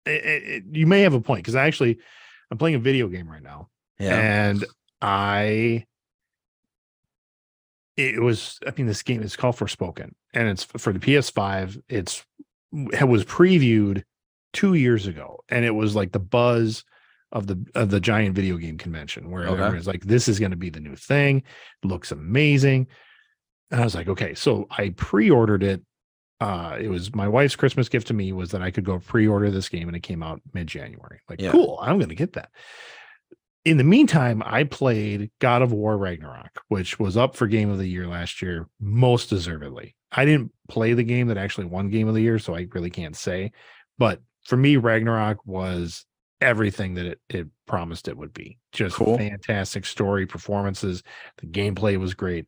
it, 0.08 0.24
it- 0.24 0.42
it- 0.48 0.64
you 0.72 0.86
may 0.86 1.02
have 1.02 1.14
a 1.14 1.20
point 1.20 1.42
because 1.42 1.54
I 1.54 1.66
actually 1.66 1.98
I'm 2.50 2.58
playing 2.58 2.76
a 2.76 2.80
video 2.80 3.08
game 3.08 3.28
right 3.30 3.42
now 3.42 3.68
yeah. 4.00 4.18
and 4.18 4.64
I 5.02 5.84
it 7.96 8.20
was 8.22 8.58
I 8.66 8.72
mean 8.76 8.86
this 8.86 9.02
game 9.02 9.22
is 9.22 9.36
called 9.36 9.56
Forspoken 9.56 10.12
and 10.34 10.48
it's 10.48 10.64
for 10.64 10.92
the 10.92 10.98
PS5 10.98 11.80
it's 11.88 12.24
it 12.92 13.08
was 13.08 13.24
previewed 13.24 14.02
2 14.52 14.74
years 14.74 15.06
ago 15.06 15.40
and 15.48 15.64
it 15.64 15.74
was 15.74 15.94
like 15.96 16.12
the 16.12 16.18
buzz 16.20 16.84
of 17.32 17.46
the 17.46 17.62
of 17.74 17.90
the 17.90 18.00
giant 18.00 18.34
video 18.34 18.56
game 18.56 18.78
convention 18.78 19.30
where 19.30 19.46
Okay. 19.46 19.62
everyone's 19.62 19.86
like 19.86 20.04
this 20.04 20.28
is 20.28 20.38
going 20.38 20.50
to 20.52 20.56
be 20.56 20.70
the 20.70 20.80
new 20.80 20.96
thing 20.96 21.42
looks 21.82 22.12
amazing 22.12 22.86
and 23.70 23.80
I 23.80 23.84
was 23.84 23.94
like 23.94 24.08
okay 24.08 24.34
so 24.34 24.66
I 24.70 24.90
pre-ordered 24.90 25.62
it 25.62 25.82
uh 26.40 26.76
it 26.80 26.88
was 26.88 27.14
my 27.14 27.26
wife's 27.26 27.56
christmas 27.56 27.88
gift 27.88 28.06
to 28.08 28.14
me 28.14 28.32
was 28.32 28.50
that 28.52 28.62
i 28.62 28.70
could 28.70 28.84
go 28.84 28.98
pre-order 29.00 29.50
this 29.50 29.68
game 29.68 29.88
and 29.88 29.96
it 29.96 30.02
came 30.02 30.22
out 30.22 30.40
mid-january. 30.54 31.20
Like 31.28 31.40
Yeah. 31.40 31.50
cool 31.50 31.78
i'm 31.82 31.98
gonna 31.98 32.14
get 32.14 32.34
that. 32.34 32.50
In 33.64 33.76
the 33.76 33.84
meantime 33.84 34.42
i 34.46 34.64
played 34.64 35.30
god 35.40 35.62
of 35.62 35.72
war 35.72 35.98
ragnarok 35.98 36.60
which 36.68 36.98
was 36.98 37.16
up 37.16 37.34
for 37.36 37.46
game 37.46 37.70
of 37.70 37.78
the 37.78 37.88
year 37.88 38.06
last 38.06 38.40
year 38.42 38.68
most 38.80 39.28
deservedly. 39.30 39.94
I 40.12 40.24
didn't 40.24 40.52
play 40.68 40.94
the 40.94 41.02
game 41.04 41.26
that 41.28 41.36
actually 41.36 41.66
won 41.66 41.90
game 41.90 42.08
of 42.08 42.14
the 42.14 42.22
year 42.22 42.38
so 42.38 42.54
i 42.54 42.66
really 42.72 42.90
can't 42.90 43.16
say 43.16 43.52
but 43.98 44.20
for 44.46 44.56
me 44.56 44.76
ragnarok 44.76 45.38
was 45.44 46.04
everything 46.40 46.94
that 46.94 47.04
it, 47.04 47.20
it 47.28 47.48
promised 47.66 48.06
it 48.06 48.16
would 48.16 48.32
be. 48.32 48.58
Just 48.70 48.94
Cool. 48.94 49.18
fantastic 49.18 49.84
story 49.84 50.24
performances. 50.24 51.02
The 51.38 51.48
gameplay 51.48 51.98
was 51.98 52.14
great 52.14 52.46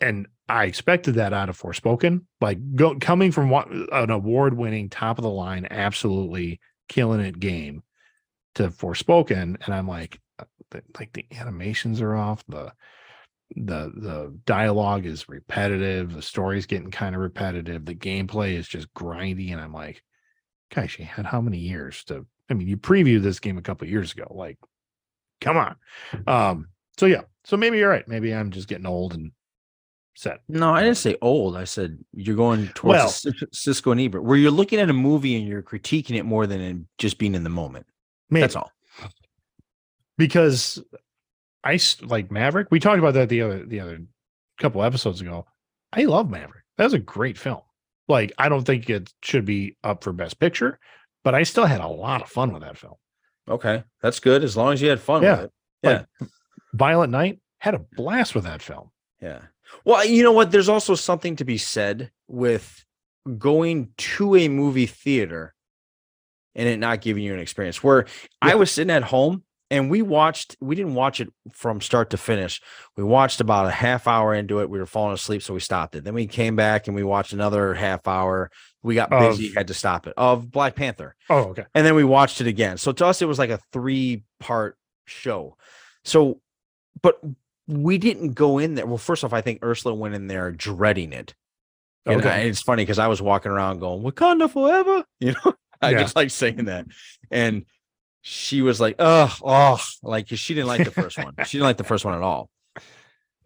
and 0.00 0.26
I 0.48 0.64
expected 0.64 1.14
that 1.14 1.32
out 1.32 1.48
of 1.48 1.60
Forspoken. 1.60 2.22
Like 2.40 2.58
go, 2.74 2.96
coming 2.96 3.32
from 3.32 3.50
what, 3.50 3.70
an 3.70 4.10
award 4.10 4.54
winning, 4.54 4.90
top 4.90 5.18
of 5.18 5.22
the 5.22 5.30
line, 5.30 5.66
absolutely 5.70 6.60
killing 6.88 7.20
it 7.20 7.40
game 7.40 7.82
to 8.56 8.68
Forspoken, 8.68 9.56
and 9.64 9.74
I'm 9.74 9.88
like, 9.88 10.20
uh, 10.38 10.44
like 10.98 11.12
the 11.12 11.26
animations 11.32 12.00
are 12.00 12.14
off. 12.14 12.44
The 12.48 12.72
the 13.56 13.92
the 13.94 14.38
dialogue 14.46 15.06
is 15.06 15.28
repetitive. 15.28 16.12
The 16.12 16.22
story's 16.22 16.66
getting 16.66 16.90
kind 16.90 17.14
of 17.14 17.20
repetitive. 17.20 17.84
The 17.84 17.94
gameplay 17.94 18.54
is 18.54 18.68
just 18.68 18.92
grindy, 18.94 19.52
and 19.52 19.60
I'm 19.60 19.72
like, 19.72 20.02
gosh, 20.74 20.98
you 20.98 21.04
had 21.04 21.26
how 21.26 21.40
many 21.40 21.58
years 21.58 22.04
to? 22.04 22.26
I 22.50 22.54
mean, 22.54 22.68
you 22.68 22.76
previewed 22.76 23.22
this 23.22 23.40
game 23.40 23.56
a 23.56 23.62
couple 23.62 23.88
years 23.88 24.12
ago. 24.12 24.26
Like, 24.30 24.58
come 25.40 25.56
on. 25.56 25.76
Um. 26.26 26.68
So 26.98 27.06
yeah. 27.06 27.22
So 27.44 27.56
maybe 27.56 27.78
you're 27.78 27.90
right. 27.90 28.06
Maybe 28.06 28.34
I'm 28.34 28.50
just 28.50 28.68
getting 28.68 28.86
old 28.86 29.14
and 29.14 29.32
set. 30.14 30.40
No, 30.48 30.72
I 30.72 30.80
didn't 30.80 30.90
um, 30.90 30.94
say 30.96 31.16
old. 31.20 31.56
I 31.56 31.64
said 31.64 31.98
you're 32.12 32.36
going 32.36 32.68
towards 32.68 33.24
Well- 33.24 33.34
Siskel 33.54 33.92
and 33.92 34.00
Ebert, 34.00 34.24
where 34.24 34.36
you're 34.36 34.50
looking 34.50 34.78
at 34.80 34.90
a 34.90 34.94
movie 34.94 35.36
and 35.36 35.46
you're 35.46 35.62
critiquing 35.62 36.16
it 36.16 36.24
more 36.24 36.46
than 36.46 36.60
in 36.60 36.86
just 36.98 37.18
being 37.18 37.34
in 37.34 37.44
the 37.44 37.50
moment. 37.50 37.86
Maybe. 38.30 38.40
That's 38.42 38.56
all. 38.56 38.70
because 40.16 40.82
I 41.62 41.78
like 42.02 42.30
Maverick. 42.30 42.68
We 42.70 42.80
talked 42.80 42.98
about 42.98 43.14
that 43.14 43.28
the 43.28 43.42
other 43.42 43.64
the 43.64 43.80
other 43.80 43.98
couple 44.58 44.82
episodes 44.82 45.20
ago. 45.20 45.46
I 45.92 46.04
love 46.04 46.30
Maverick. 46.30 46.64
That 46.78 46.84
was 46.84 46.94
a 46.94 46.98
great 46.98 47.38
film. 47.38 47.60
Like 48.08 48.32
I 48.38 48.48
don't 48.48 48.64
think 48.64 48.88
it 48.90 49.12
should 49.22 49.44
be 49.44 49.76
up 49.82 50.04
for 50.04 50.12
Best 50.12 50.38
Picture, 50.38 50.78
but 51.22 51.34
I 51.34 51.42
still 51.42 51.66
had 51.66 51.80
a 51.80 51.88
lot 51.88 52.22
of 52.22 52.28
fun 52.28 52.52
with 52.52 52.62
that 52.62 52.78
film. 52.78 52.94
Okay, 53.48 53.82
that's 54.02 54.20
good 54.20 54.42
as 54.44 54.56
long 54.56 54.72
as 54.72 54.80
you 54.82 54.88
had 54.88 55.00
fun 55.00 55.22
Yeah. 55.22 55.36
with 55.36 55.44
it. 55.44 55.52
Yeah, 55.82 56.04
Like, 56.20 56.30
Violent 56.72 57.12
Night 57.12 57.40
had 57.58 57.74
a 57.74 57.78
blast 57.96 58.34
with 58.34 58.44
that 58.44 58.62
film. 58.62 58.90
yeah. 59.20 59.40
Well, 59.84 60.04
you 60.04 60.22
know 60.22 60.32
what? 60.32 60.50
There's 60.50 60.68
also 60.68 60.94
something 60.94 61.36
to 61.36 61.44
be 61.44 61.58
said 61.58 62.10
with 62.28 62.84
going 63.38 63.90
to 63.96 64.36
a 64.36 64.48
movie 64.48 64.86
theater 64.86 65.54
and 66.54 66.68
it 66.68 66.78
not 66.78 67.00
giving 67.00 67.22
you 67.22 67.34
an 67.34 67.40
experience. 67.40 67.82
Where 67.82 68.06
I 68.40 68.54
was 68.54 68.70
sitting 68.70 68.90
at 68.90 69.02
home 69.02 69.42
and 69.70 69.90
we 69.90 70.02
watched. 70.02 70.56
We 70.60 70.76
didn't 70.76 70.94
watch 70.94 71.20
it 71.20 71.28
from 71.52 71.80
start 71.80 72.10
to 72.10 72.16
finish. 72.16 72.60
We 72.96 73.02
watched 73.02 73.40
about 73.40 73.66
a 73.66 73.70
half 73.70 74.06
hour 74.06 74.34
into 74.34 74.60
it. 74.60 74.70
We 74.70 74.78
were 74.78 74.86
falling 74.86 75.14
asleep, 75.14 75.42
so 75.42 75.54
we 75.54 75.60
stopped 75.60 75.96
it. 75.96 76.04
Then 76.04 76.14
we 76.14 76.26
came 76.26 76.54
back 76.54 76.86
and 76.86 76.94
we 76.94 77.02
watched 77.02 77.32
another 77.32 77.74
half 77.74 78.06
hour. 78.06 78.50
We 78.82 78.94
got 78.94 79.12
oh, 79.12 79.30
busy, 79.30 79.52
had 79.54 79.68
to 79.68 79.74
stop 79.74 80.06
it. 80.06 80.14
Of 80.16 80.50
Black 80.50 80.76
Panther. 80.76 81.16
Oh, 81.30 81.48
okay. 81.48 81.64
and 81.74 81.86
then 81.86 81.94
we 81.94 82.04
watched 82.04 82.40
it 82.40 82.46
again. 82.46 82.76
So 82.76 82.92
to 82.92 83.06
us, 83.06 83.22
it 83.22 83.26
was 83.26 83.38
like 83.38 83.50
a 83.50 83.58
three 83.72 84.24
part 84.38 84.76
show. 85.06 85.56
So, 86.04 86.40
but 87.02 87.18
we 87.66 87.98
didn't 87.98 88.32
go 88.34 88.58
in 88.58 88.74
there. 88.74 88.86
Well, 88.86 88.98
first 88.98 89.24
off, 89.24 89.32
I 89.32 89.40
think 89.40 89.64
Ursula 89.64 89.94
went 89.94 90.14
in 90.14 90.26
there 90.26 90.50
dreading 90.52 91.12
it. 91.12 91.34
And 92.06 92.20
Okay. 92.20 92.28
I- 92.30 92.38
it's 92.40 92.60
funny 92.62 92.82
because 92.82 92.98
I 92.98 93.06
was 93.08 93.22
walking 93.22 93.50
around 93.50 93.78
going 93.78 94.02
Wakanda 94.02 94.50
forever. 94.50 95.04
You 95.20 95.32
know, 95.32 95.54
I 95.80 95.90
Yeah. 95.92 96.00
just 96.02 96.16
like 96.16 96.30
saying 96.30 96.64
that, 96.66 96.86
and 97.30 97.64
she 98.22 98.62
was 98.62 98.80
like, 98.80 98.96
"Oh, 98.98 99.34
oh," 99.42 99.82
like 100.02 100.28
she 100.28 100.54
didn't 100.54 100.68
like 100.68 100.84
the 100.84 100.90
first 100.90 101.18
one. 101.18 101.34
She 101.44 101.56
didn't 101.58 101.66
like 101.66 101.76
the 101.78 101.84
first 101.92 102.04
one 102.04 102.14
at 102.14 102.22
all. 102.22 102.50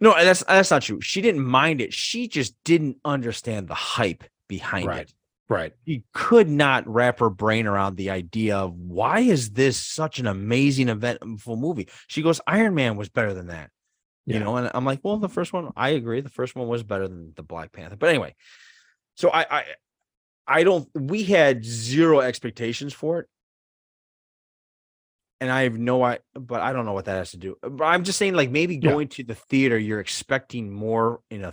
No, 0.00 0.12
that's 0.14 0.44
that's 0.44 0.70
not 0.70 0.82
true. 0.82 1.00
She 1.00 1.20
didn't 1.20 1.44
mind 1.44 1.80
it. 1.80 1.92
She 1.92 2.28
just 2.28 2.54
didn't 2.64 2.98
understand 3.04 3.66
the 3.68 3.74
hype 3.74 4.24
behind 4.48 4.86
Right. 4.86 5.02
it 5.02 5.14
Right. 5.48 5.72
she 5.86 6.04
could 6.12 6.48
not 6.48 6.86
wrap 6.86 7.18
her 7.20 7.30
brain 7.30 7.66
around 7.66 7.96
the 7.96 8.10
idea 8.10 8.56
of 8.58 8.74
why 8.74 9.20
is 9.20 9.50
this 9.52 9.76
such 9.78 10.18
an 10.18 10.26
amazing 10.26 10.88
eventful 10.88 11.56
movie. 11.56 11.88
She 12.06 12.22
goes, 12.22 12.40
Iron 12.46 12.74
Man 12.74 12.96
was 12.96 13.08
better 13.08 13.34
than 13.34 13.46
that, 13.48 13.70
you 14.34 14.40
know. 14.40 14.56
And 14.56 14.70
I'm 14.74 14.84
like, 14.84 15.00
well, 15.02 15.16
the 15.18 15.28
first 15.28 15.52
one, 15.52 15.72
I 15.76 15.90
agree, 15.90 16.20
the 16.20 16.28
first 16.28 16.54
one 16.56 16.68
was 16.68 16.82
better 16.82 17.08
than 17.08 17.32
the 17.36 17.42
Black 17.42 17.72
Panther. 17.72 17.96
But 17.96 18.10
anyway, 18.10 18.34
so 19.16 19.30
I, 19.30 19.58
I, 19.58 19.64
I 20.46 20.64
don't. 20.64 20.88
We 20.94 21.24
had 21.24 21.64
zero 21.64 22.20
expectations 22.20 22.92
for 22.92 23.20
it, 23.20 23.28
and 25.40 25.50
I 25.50 25.62
have 25.62 25.78
no, 25.78 26.02
I, 26.02 26.18
but 26.34 26.60
I 26.60 26.72
don't 26.72 26.86
know 26.86 26.92
what 26.94 27.06
that 27.06 27.16
has 27.16 27.32
to 27.32 27.36
do. 27.36 27.56
But 27.62 27.84
I'm 27.84 28.04
just 28.04 28.18
saying, 28.18 28.34
like 28.34 28.50
maybe 28.50 28.74
Yeah. 28.74 28.90
going 28.92 29.08
to 29.08 29.24
the 29.24 29.34
theater, 29.34 29.78
you're 29.78 30.00
expecting 30.00 30.72
more 30.72 31.20
in 31.30 31.44
a 31.44 31.52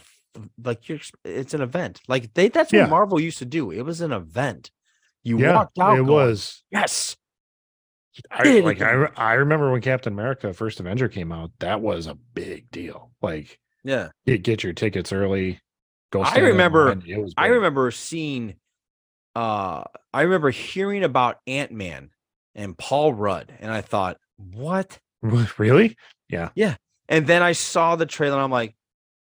like 0.64 0.90
you're 0.90 1.00
it's 1.24 1.54
an 1.54 1.62
event 1.62 2.02
like 2.10 2.34
they 2.34 2.50
that's 2.50 2.74
what 2.74 2.90
marvel 2.90 3.22
used 3.22 3.38
to 3.38 3.46
do 3.46 3.72
it 3.72 3.84
was 3.84 4.02
an 4.02 4.12
event 4.12 4.70
you 5.24 5.40
yeah. 5.40 5.56
walked 5.56 5.80
out 5.80 5.94
it 5.94 6.00
going, 6.00 6.08
was. 6.08 6.62
yes 6.72 7.16
I, 8.32 8.60
like 8.60 8.82
I, 8.82 9.08
I 9.16 9.34
remember 9.34 9.72
when 9.72 9.82
Captain 9.82 10.14
America 10.14 10.54
First 10.54 10.80
Avenger 10.80 11.08
came 11.08 11.32
out, 11.32 11.52
that 11.60 11.82
was 11.82 12.08
a 12.08 12.16
big 12.16 12.70
deal. 12.72 13.12
Like 13.22 13.60
yeah 13.84 14.10
get, 14.26 14.44
get 14.44 14.64
your 14.64 14.74
tickets 14.74 15.12
early. 15.14 15.60
Go. 16.12 16.22
I 16.22 16.38
remember- 16.38 16.92
It 17.06 17.18
was. 17.22 17.34
i 17.38 17.48
remember 17.48 17.92
seeing 17.92 18.56
uh 19.36 19.84
i 20.14 20.22
remember 20.22 20.50
hearing 20.50 21.04
about 21.04 21.38
ant-man 21.46 22.10
and 22.54 22.78
paul 22.78 23.14
rudd 23.14 23.54
and 23.60 23.72
i 23.72 23.82
thought 23.82 24.18
what 24.38 25.00
really. 25.58 25.98
Yeah. 26.30 26.50
Yeah. 26.56 26.76
And 27.10 27.28
then 27.28 27.44
i 27.44 27.52
saw 27.52 27.96
the 27.96 28.06
trailer 28.06 28.36
and 28.36 28.44
i'm 28.44 28.52
like 28.52 28.76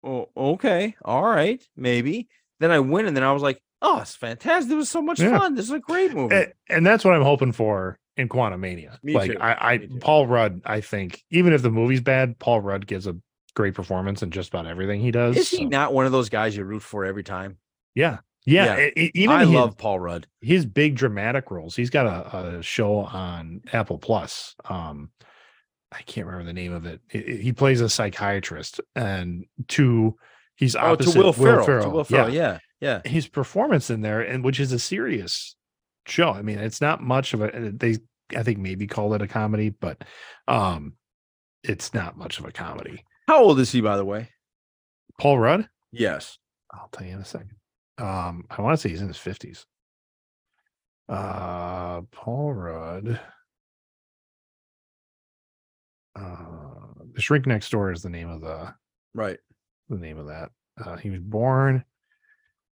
oh 0.05 0.29
okay 0.37 0.95
all 1.05 1.23
right 1.25 1.63
maybe 1.77 2.29
then 2.61 2.71
i 2.71 2.79
went 2.79 3.07
and 3.09 3.17
then 3.17 3.25
i 3.25 3.33
was 3.33 3.43
like 3.43 3.61
oh 3.83 3.99
it's 4.01 4.15
fantastic 4.17 4.73
it 4.73 4.77
was 4.77 4.89
so 4.89 5.03
much 5.03 5.21
Yeah. 5.21 5.37
fun 5.39 5.55
this 5.57 5.67
is 5.67 5.73
a 5.73 5.79
great 5.81 6.13
movie 6.15 6.35
and, 6.35 6.53
and 6.69 6.87
that's 6.87 7.05
what 7.05 7.15
I'm 7.15 7.23
hoping 7.23 7.53
for 7.53 7.99
in 8.19 8.29
Quantumania. 8.29 8.99
Like 9.03 9.33
too. 9.33 9.39
I, 9.39 9.73
I 9.75 9.89
Paul 10.01 10.27
Rudd, 10.27 10.61
I 10.67 10.81
think 10.83 11.23
even 11.31 11.53
if 11.55 11.63
the 11.63 11.71
movie's 11.71 12.01
bad, 12.03 12.39
Paul 12.39 12.61
Rudd 12.61 12.87
gives 12.87 13.07
a 13.07 13.17
great 13.55 13.75
performance 13.75 14.23
in 14.23 14.31
just 14.31 14.51
about 14.51 14.67
everything 14.67 15.01
he 15.01 15.11
does. 15.11 15.37
is 15.37 15.49
he 15.51 15.65
not 15.65 15.93
one 15.95 16.05
of 16.07 16.13
those 16.13 16.29
guys 16.29 16.57
you 16.57 16.63
root 16.65 16.83
for 16.83 17.05
every 17.05 17.25
time 17.25 17.57
Yeah, 17.95 18.19
yeah. 18.47 18.77
Yeah. 18.77 18.87
e- 18.87 18.93
e- 18.97 19.11
even 19.15 19.35
i 19.37 19.41
his, 19.45 19.51
love 19.51 19.77
paul 19.77 19.99
rudd 19.99 20.27
his 20.41 20.65
big 20.67 20.95
dramatic 20.95 21.51
roles. 21.51 21.75
He's 21.75 21.91
got 21.91 22.07
a, 22.07 22.59
a 22.59 22.63
show 22.63 22.99
on 22.99 23.63
Apple 23.73 23.99
Plus. 23.99 24.55
Um, 24.69 25.11
I 25.91 26.03
can't 26.03 26.27
remember 26.27 26.47
the 26.47 26.53
name 26.53 26.73
of 26.73 26.87
it. 26.87 27.01
I- 27.15 27.19
I- 27.19 27.37
He 27.43 27.53
plays 27.53 27.81
a 27.81 27.89
psychiatrist, 27.89 28.81
and 28.95 29.47
to 29.69 30.17
he's 30.57 30.77
oh 30.77 30.81
opposite 30.93 31.13
to 31.15 31.19
will 31.19 31.33
ferrell, 31.33 31.59
to 31.61 31.65
Ferrell. 31.65 31.91
will 31.91 32.05
ferrell 32.05 32.33
yeah 32.33 32.59
yeah 32.81 33.01
his 33.05 33.27
performance 33.27 33.91
in 33.91 34.03
there, 34.03 34.21
and 34.21 34.45
which 34.45 34.61
is 34.61 34.71
a 34.73 34.79
serious 34.79 35.57
show. 36.07 36.31
I 36.31 36.43
mean, 36.43 36.59
it's 36.59 36.81
not 36.81 37.03
much 37.03 37.35
of 37.35 37.41
a 37.43 37.73
they 37.73 37.97
I 38.37 38.43
think 38.43 38.59
maybe 38.59 38.87
call 38.87 39.15
it 39.15 39.23
a 39.23 39.29
comedy, 39.29 39.71
but 39.71 40.05
um 40.47 40.95
it's 41.65 41.93
not 41.95 42.17
much 42.17 42.39
of 42.39 42.45
a 42.45 42.53
comedy. 42.53 43.05
how 43.27 43.43
old 43.43 43.59
is 43.61 43.73
he 43.73 43.81
by 43.81 43.97
the 43.97 44.05
way 44.05 44.29
Paul 45.19 45.39
Rudd, 45.39 45.69
yes 45.93 46.39
I'll 46.73 46.89
tell 46.93 47.07
you 47.07 47.15
in 47.15 47.21
a 47.21 47.25
second. 47.25 47.57
Um, 47.97 48.45
I 48.51 48.61
want 48.63 48.75
to 48.79 48.81
say 48.81 48.91
he's 48.91 49.01
in 49.01 49.09
his 49.09 49.17
fifties. 49.17 49.65
Uh 51.09 52.03
Paul 52.13 52.53
Rudd. 52.53 53.19
Uh 56.15 57.05
the 57.15 57.21
shrink 57.21 57.47
next 57.47 57.71
door 57.71 57.93
is 57.93 58.03
the 58.03 58.11
name 58.11 58.29
of 58.29 58.41
the 58.41 58.75
right 59.15 59.39
the 59.89 59.97
name 59.99 60.19
of 60.19 60.27
that. 60.27 60.51
Uh 60.81 60.97
he 60.97 61.11
was 61.11 61.21
born 61.21 61.85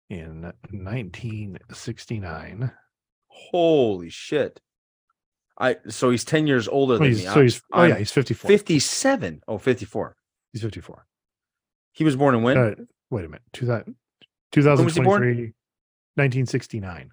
in 0.09 0.53
1969. 0.71 2.71
Holy 3.27 4.09
shit. 4.09 4.59
I 5.59 5.77
so 5.89 6.09
he's 6.11 6.23
10 6.23 6.45
years 6.47 6.67
older 6.67 6.97
than 6.97 7.07
me. 7.09 7.15
so 7.15 7.29
I'm- 7.31 7.41
he's 7.43 7.61
oh 7.73 7.83
yeah, 7.83 7.97
he's 7.97 8.11
54. 8.11 8.47
57. 8.47 9.41
Oh, 9.47 9.57
54. 9.57 10.15
He's 10.53 10.61
54. 10.61 11.05
He 11.93 12.03
was 12.03 12.15
born 12.15 12.35
in 12.35 12.43
when? 12.43 12.57
Uh, 12.57 12.75
wait 13.09 13.25
a 13.25 13.27
minute. 13.27 13.41
2000, 13.53 13.95
was 14.85 14.95
he 14.95 15.01
born? 15.01 15.21
2023, 15.21 15.53
1969. 16.15 17.09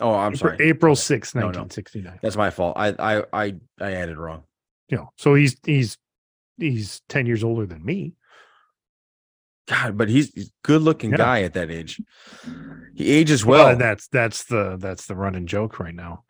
oh, 0.00 0.14
I'm 0.14 0.32
April- 0.34 0.38
sorry. 0.38 0.68
April 0.68 0.96
6, 0.96 1.34
No, 1.34 1.40
no. 1.40 1.46
1969. 1.46 2.18
That's 2.22 2.36
my 2.36 2.50
fault. 2.50 2.74
I 2.76 2.88
I 2.98 3.24
I 3.32 3.54
I 3.80 3.92
added 3.92 4.16
wrong. 4.18 4.44
You 4.88 4.98
know, 4.98 5.10
so 5.18 5.34
he's 5.34 5.56
he's 5.64 5.98
he's 6.58 7.00
10 7.08 7.26
years 7.26 7.42
older 7.42 7.66
than 7.66 7.84
me. 7.84 8.14
God, 9.68 9.96
but 9.96 10.08
he's, 10.08 10.32
he's 10.34 10.48
a 10.48 10.52
good 10.64 10.82
looking 10.82 11.10
Yeah. 11.12 11.16
guy 11.18 11.42
at 11.42 11.54
that 11.54 11.70
age. 11.70 12.00
He 12.94 13.10
ages 13.10 13.44
Well, 13.44 13.60
well. 13.64 13.72
and 13.72 13.80
that's 13.80 14.08
that's 14.08 14.44
the 14.44 14.76
that's 14.78 15.06
the 15.06 15.14
running 15.16 15.46
joke 15.46 15.78
right 15.80 15.94
now. 15.94 16.24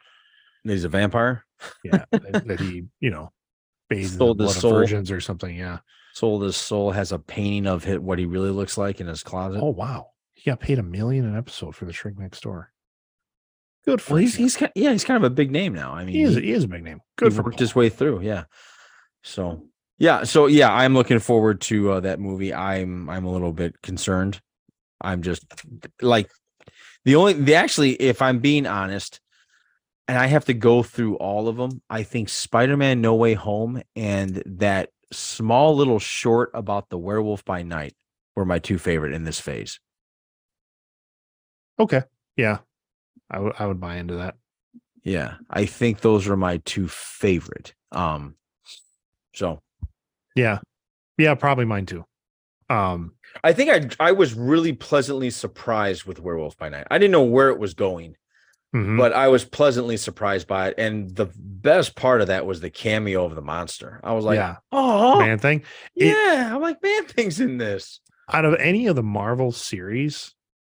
He's 0.65 0.85
a 0.85 0.89
vampire. 0.89 1.45
Yeah, 1.85 2.05
that, 2.13 2.47
that 2.47 2.61
he, 2.61 2.85
you 3.01 3.11
know, 3.11 3.33
bathes 3.89 4.13
in 4.13 4.19
the 4.19 4.27
his 4.27 4.35
blood 4.35 4.49
of 4.49 4.53
soul. 4.57 4.73
virgins 4.73 5.11
or 5.11 5.21
something. 5.21 5.57
Yeah. 5.57 5.79
Sold 6.15 6.43
his 6.43 6.57
soul 6.57 6.91
has 6.91 7.11
a 7.13 7.19
painting 7.19 7.67
of 7.67 7.85
hit 7.85 8.03
what 8.03 8.19
he 8.19 8.27
really 8.27 8.51
looks 8.51 8.77
like 8.77 9.01
in 9.01 9.07
his 9.07 9.23
closet. 9.23 9.61
Oh 9.63 9.71
wow, 9.71 10.09
he 10.33 10.51
got 10.51 10.61
paid 10.61 10.79
a 10.79 10.83
million 10.83 11.25
an 11.25 11.37
episode 11.39 11.75
for 11.75 11.87
the 11.87 11.93
Shrink 11.93 12.19
Next 12.19 12.43
Door. 12.43 12.71
Good 13.87 14.01
for 14.03 14.15
well, 14.15 14.21
he's 14.21 14.37
him. 14.37 14.43
he's 14.45 14.57
kind 14.57 14.73
yeah, 14.75 14.93
he's 14.93 15.05
kind 15.05 15.17
of 15.17 15.25
a 15.25 15.35
big 15.35 15.51
name 15.51 15.73
now. 15.73 15.93
I 15.93 16.05
mean, 16.05 16.15
he 16.15 16.23
is 16.23 16.35
he- 16.37 16.43
he 16.43 16.53
is 16.53 16.65
a 16.65 16.69
big 16.69 16.83
name. 16.85 17.01
Good 17.17 17.33
he 17.33 17.37
for 17.37 17.43
worked 17.43 17.57
Paul. 17.57 17.63
his 17.63 17.75
way 17.75 17.89
through. 17.89 18.21
Yeah. 18.21 18.45
So 19.23 19.67
yeah, 19.99 20.25
so 20.25 20.47
yeah, 20.49 20.71
I'm 20.73 20.95
looking 20.95 21.19
forward 21.19 21.61
to 21.63 21.93
uh, 21.93 22.01
that 22.01 22.21
movie. 22.21 22.53
I'm 22.53 23.09
I'm 23.09 23.25
a 23.25 23.33
little 23.33 23.53
bit 23.53 23.81
concerned. 23.83 24.41
I'm 25.01 25.23
just 25.23 25.45
like 26.03 26.31
the 27.07 27.17
only 27.17 27.33
the 27.33 27.55
actually, 27.55 27.93
if 27.95 28.21
I'm 28.21 28.39
being 28.41 28.67
honest, 28.67 29.19
and 30.13 30.21
I 30.21 30.27
have 30.27 30.45
to 30.45 30.53
go 30.53 30.83
through 30.83 31.17
all 31.17 31.49
of 31.49 31.57
them. 31.57 31.81
I 31.89 32.03
think 32.03 32.29
Spider-Man: 32.29 33.01
No 33.01 33.15
Way 33.15 33.33
Home 33.33 33.81
and 33.97 34.43
that 34.45 34.91
small 35.11 35.75
little 35.75 35.99
short 35.99 36.51
about 36.53 36.91
the 36.91 36.99
Werewolf 36.99 37.47
by 37.47 37.63
Night 37.63 37.95
were 38.37 38.45
my 38.45 38.59
two 38.59 38.77
favorite 38.77 39.15
in 39.15 39.25
this 39.25 39.41
phase. 39.41 39.81
Okay. 41.79 42.03
Yeah. 42.37 42.59
I 43.31 43.39
would 43.39 43.55
I 43.59 43.67
would 43.67 43.81
buy 43.81 43.97
into 43.97 44.17
that. 44.17 44.35
Yeah, 45.03 45.37
I 45.49 45.65
think 45.65 46.01
those 46.01 46.29
are 46.29 46.37
my 46.37 46.59
two 46.59 46.89
favorite. 46.89 47.73
Um, 47.91 48.35
so 49.35 49.63
Yeah. 50.37 50.59
Yeah, 51.17 51.37
probably 51.37 51.65
mine 51.65 51.87
too. 51.87 52.05
Um 52.69 53.15
I 53.43 53.55
think 53.55 53.71
I 53.99 54.09
I 54.09 54.13
was 54.13 54.35
really 54.35 54.75
pleasantly 54.75 55.31
surprised 55.31 56.05
with 56.05 56.21
Werewolf 56.21 56.59
by 56.59 56.69
Night. 56.69 56.87
I 56.91 56.99
didn't 56.99 57.13
know 57.13 57.23
where 57.23 57.49
it 57.49 57.59
was 57.59 57.73
going, 57.73 58.17
mhm. 58.75 58.97
but 58.99 59.13
I 59.13 59.29
was 59.29 59.45
pleasantly 59.45 59.97
surprised 59.97 60.47
by 60.47 60.69
it. 60.69 60.75
And 60.79 61.15
the 61.15 61.31
best 61.37 61.95
part 61.97 62.21
of 62.21 62.27
that 62.29 62.47
was 62.47 62.61
the 62.61 62.71
cameo 62.71 63.25
of 63.25 63.35
the 63.35 63.43
monster. 63.43 64.01
I 64.03 64.13
was 64.15 64.25
like, 64.25 64.37
yeah, 64.37 64.57
oh 64.73 65.19
Man-Thing. 65.19 65.63
it- 65.97 66.07
yeah, 66.07 66.55
I'm 66.55 66.61
like, 66.63 66.83
man, 66.83 67.05
things 67.07 67.41
in 67.41 67.59
this. 67.59 68.01
Out 68.33 68.45
of 68.45 68.55
any 68.61 68.87
of 68.87 68.97
the 68.97 69.03
Marvel 69.03 69.53
series, 69.53 70.35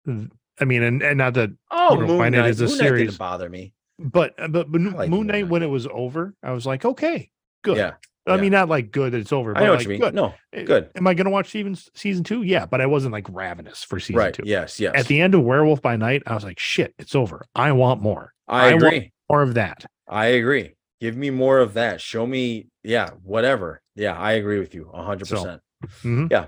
I 0.08 0.66
mean, 0.66 0.82
and, 0.84 1.02
and 1.02 1.18
not 1.18 1.34
that 1.36 1.50
Oh, 1.72 1.96
Moon 2.00 2.32
Knight. 2.32 2.46
is 2.50 2.62
a 2.62 2.66
Moon 2.66 2.72
Knight 2.78 2.78
series. 2.84 3.08
didn't 3.10 3.20
bother 3.20 3.50
me. 3.50 3.74
but 4.00 4.34
but, 4.38 4.72
but 4.72 4.82
like 4.82 5.10
Moon 5.10 5.28
Knight 5.28 5.42
Knight. 5.44 5.50
when 5.50 5.62
it 5.64 5.68
was 5.70 5.88
over, 5.88 6.34
I 6.44 6.52
was 6.52 6.66
like, 6.66 6.86
okay, 6.86 7.30
good. 7.64 7.78
Yeah, 7.78 7.94
I 8.26 8.36
yeah. 8.36 8.42
mean, 8.42 8.52
not 8.52 8.70
like 8.70 8.92
good 8.92 9.12
that 9.14 9.20
it's 9.20 9.34
over, 9.34 9.54
but 9.54 9.62
I 9.62 9.66
know 9.66 9.72
like 9.72 9.80
what 9.80 9.84
you 9.84 9.90
mean. 9.90 10.00
good. 10.00 10.14
No, 10.16 10.34
good. 10.66 10.90
Am 10.96 11.06
I 11.08 11.14
going 11.14 11.26
to 11.26 11.32
watch 11.32 11.50
season 11.52 11.76
season 11.94 12.24
two? 12.24 12.44
Yeah, 12.44 12.66
but 12.66 12.80
I 12.80 12.86
wasn't 12.86 13.12
like 13.12 13.28
ravenous 13.30 13.84
for 13.84 14.00
season 14.00 14.16
right. 14.18 14.34
two. 14.34 14.44
Yes, 14.46 14.80
yes. 14.80 14.94
At 14.96 15.08
the 15.08 15.20
end 15.20 15.36
of 15.36 15.42
Werewolf 15.44 15.82
by 15.82 15.98
Night, 15.98 16.24
I 16.26 16.34
was 16.34 16.44
like, 16.46 16.58
shit, 16.60 16.94
it's 16.98 17.16
over. 17.16 17.46
I 17.54 17.74
want 17.74 18.02
more. 18.02 18.34
I 18.48 18.68
I 18.68 18.72
agree. 18.72 19.12
More 19.30 19.42
of 19.42 19.56
that. 19.56 19.86
I 20.08 20.28
agree. 20.28 20.76
Give 21.02 21.18
me 21.18 21.32
more 21.32 21.60
of 21.60 21.74
that. 21.74 22.00
Show 22.00 22.26
me, 22.26 22.68
yeah, 22.84 23.10
whatever. 23.24 23.82
Yeah, 23.96 24.18
I 24.18 24.34
agree 24.34 24.60
with 24.60 24.74
you 24.74 24.90
hundred 24.94 25.28
So, 25.28 25.36
percent. 25.36 25.62
Mhm. 26.04 26.32
Yeah. 26.32 26.46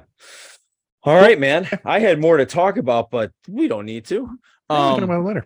All 1.03 1.15
right, 1.15 1.39
man. 1.39 1.67
I 1.83 1.99
had 1.99 2.19
more 2.21 2.37
to 2.37 2.45
talk 2.45 2.77
about, 2.77 3.11
but 3.11 3.31
we 3.49 3.67
don't 3.67 3.85
need 3.85 4.05
to. 4.05 4.15
Yeah, 4.15 4.21
we'll 4.69 4.89
talk 4.91 4.97
Um, 4.97 5.03
about 5.03 5.25
later. 5.25 5.45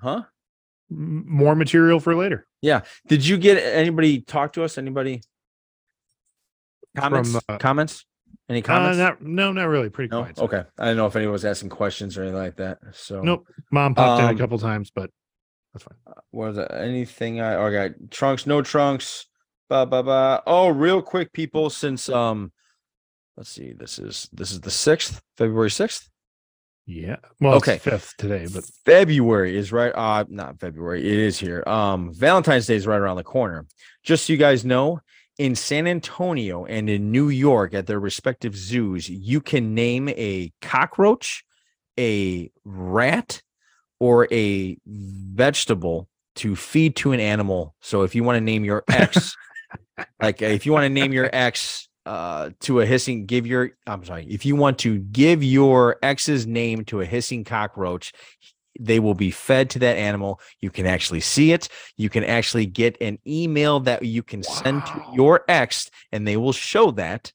huh? 0.00 0.22
More 0.90 1.54
material 1.54 2.00
for 2.00 2.14
later. 2.14 2.46
Yeah. 2.60 2.82
Did 3.06 3.26
you 3.26 3.38
get 3.38 3.56
anybody 3.58 4.20
talk 4.22 4.52
to 4.54 4.64
us? 4.64 4.76
Anybody 4.78 5.22
comments? 6.96 7.36
uh, 7.48 7.58
comments? 7.58 8.04
Any 8.48 8.62
Uh, 8.62 8.66
comments? 8.66 8.98
not, 8.98 9.22
no, 9.22 9.52
not 9.52 9.64
really. 9.68 9.88
Pretty 9.90 10.10
no. 10.10 10.22
quiet. 10.22 10.38
Okay. 10.38 10.64
I 10.78 10.84
don't 10.86 10.96
know 10.96 11.06
if 11.06 11.16
anyone 11.16 11.32
was 11.32 11.44
asking 11.44 11.70
questions 11.70 12.16
or 12.18 12.22
anything 12.22 12.38
like 12.38 12.56
that. 12.56 12.78
So 12.92 13.20
Nope. 13.22 13.46
Mom 13.70 13.94
popped 13.94 14.20
in 14.22 14.28
Um, 14.28 14.34
a 14.34 14.38
couple 14.38 14.58
times, 14.58 14.90
but 14.94 15.10
that's 15.72 15.84
fine. 15.84 15.96
was 16.32 16.58
it 16.58 16.68
anything 16.72 17.40
I 17.40 17.54
oh, 17.54 17.66
I 17.66 17.72
got 17.72 18.10
trunks, 18.10 18.46
no 18.46 18.62
trunks, 18.62 19.26
ba 19.68 19.86
ba 19.86 20.02
ba. 20.02 20.42
Oh, 20.46 20.68
real 20.68 21.00
quick, 21.02 21.32
people, 21.32 21.70
since 21.70 22.08
um 22.08 22.52
let's 23.36 23.48
see, 23.50 23.72
this 23.72 23.98
is 23.98 24.28
this 24.32 24.50
is 24.50 24.60
the 24.60 24.70
sixth, 24.70 25.22
February 25.36 25.70
sixth. 25.70 26.08
Yeah. 26.84 27.16
Well, 27.40 27.54
okay. 27.54 27.78
fifth 27.78 28.14
today, 28.18 28.46
but 28.52 28.64
February 28.84 29.56
is 29.56 29.70
right. 29.72 29.92
Uh, 29.94 30.24
not 30.28 30.58
February. 30.58 31.00
It 31.00 31.18
is 31.18 31.38
here. 31.38 31.62
Um, 31.66 32.12
Valentine's 32.12 32.66
Day 32.66 32.74
is 32.74 32.88
right 32.88 32.98
around 33.00 33.16
the 33.16 33.22
corner. 33.24 33.66
Just 34.02 34.26
so 34.26 34.32
you 34.32 34.36
guys 34.38 34.64
know, 34.64 34.98
in 35.38 35.54
San 35.54 35.86
Antonio 35.86 36.64
and 36.64 36.90
in 36.90 37.10
New 37.10 37.28
York 37.28 37.74
at 37.74 37.86
their 37.86 38.00
respective 38.00 38.56
zoos, 38.56 39.08
you 39.08 39.40
can 39.40 39.74
name 39.74 40.08
a 40.10 40.52
cockroach, 40.60 41.44
a 41.98 42.50
rat, 42.64 43.42
or 43.98 44.28
a 44.32 44.76
vegetable 44.86 46.08
to 46.34 46.56
feed 46.56 46.96
to 46.96 47.12
an 47.12 47.20
animal. 47.20 47.74
So 47.80 48.02
if 48.02 48.14
you 48.14 48.24
want 48.24 48.36
to 48.36 48.40
name 48.40 48.64
your 48.64 48.84
ex, 48.88 49.36
like 50.20 50.42
if 50.42 50.66
you 50.66 50.72
want 50.72 50.84
to 50.84 50.90
name 50.90 51.12
your 51.12 51.30
ex 51.32 51.88
uh 52.04 52.50
to 52.58 52.80
a 52.80 52.86
hissing 52.86 53.26
give 53.26 53.46
your 53.46 53.70
i'm 53.86 54.04
sorry 54.04 54.26
if 54.28 54.44
you 54.44 54.56
want 54.56 54.76
to 54.76 54.98
give 54.98 55.44
your 55.44 55.98
ex's 56.02 56.48
name 56.48 56.84
to 56.84 57.00
a 57.00 57.04
hissing 57.04 57.44
cockroach 57.44 58.12
they 58.78 58.98
will 59.00 59.14
be 59.14 59.30
fed 59.30 59.68
to 59.70 59.78
that 59.78 59.96
animal 59.96 60.40
you 60.60 60.70
can 60.70 60.86
actually 60.86 61.20
see 61.20 61.52
it 61.52 61.68
you 61.96 62.08
can 62.08 62.24
actually 62.24 62.66
get 62.66 62.96
an 63.00 63.18
email 63.26 63.80
that 63.80 64.02
you 64.02 64.22
can 64.22 64.42
send 64.42 64.84
to 64.86 65.00
your 65.04 65.44
ex 65.48 65.90
and 66.10 66.26
they 66.26 66.36
will 66.36 66.52
show 66.52 66.90
that 66.90 67.32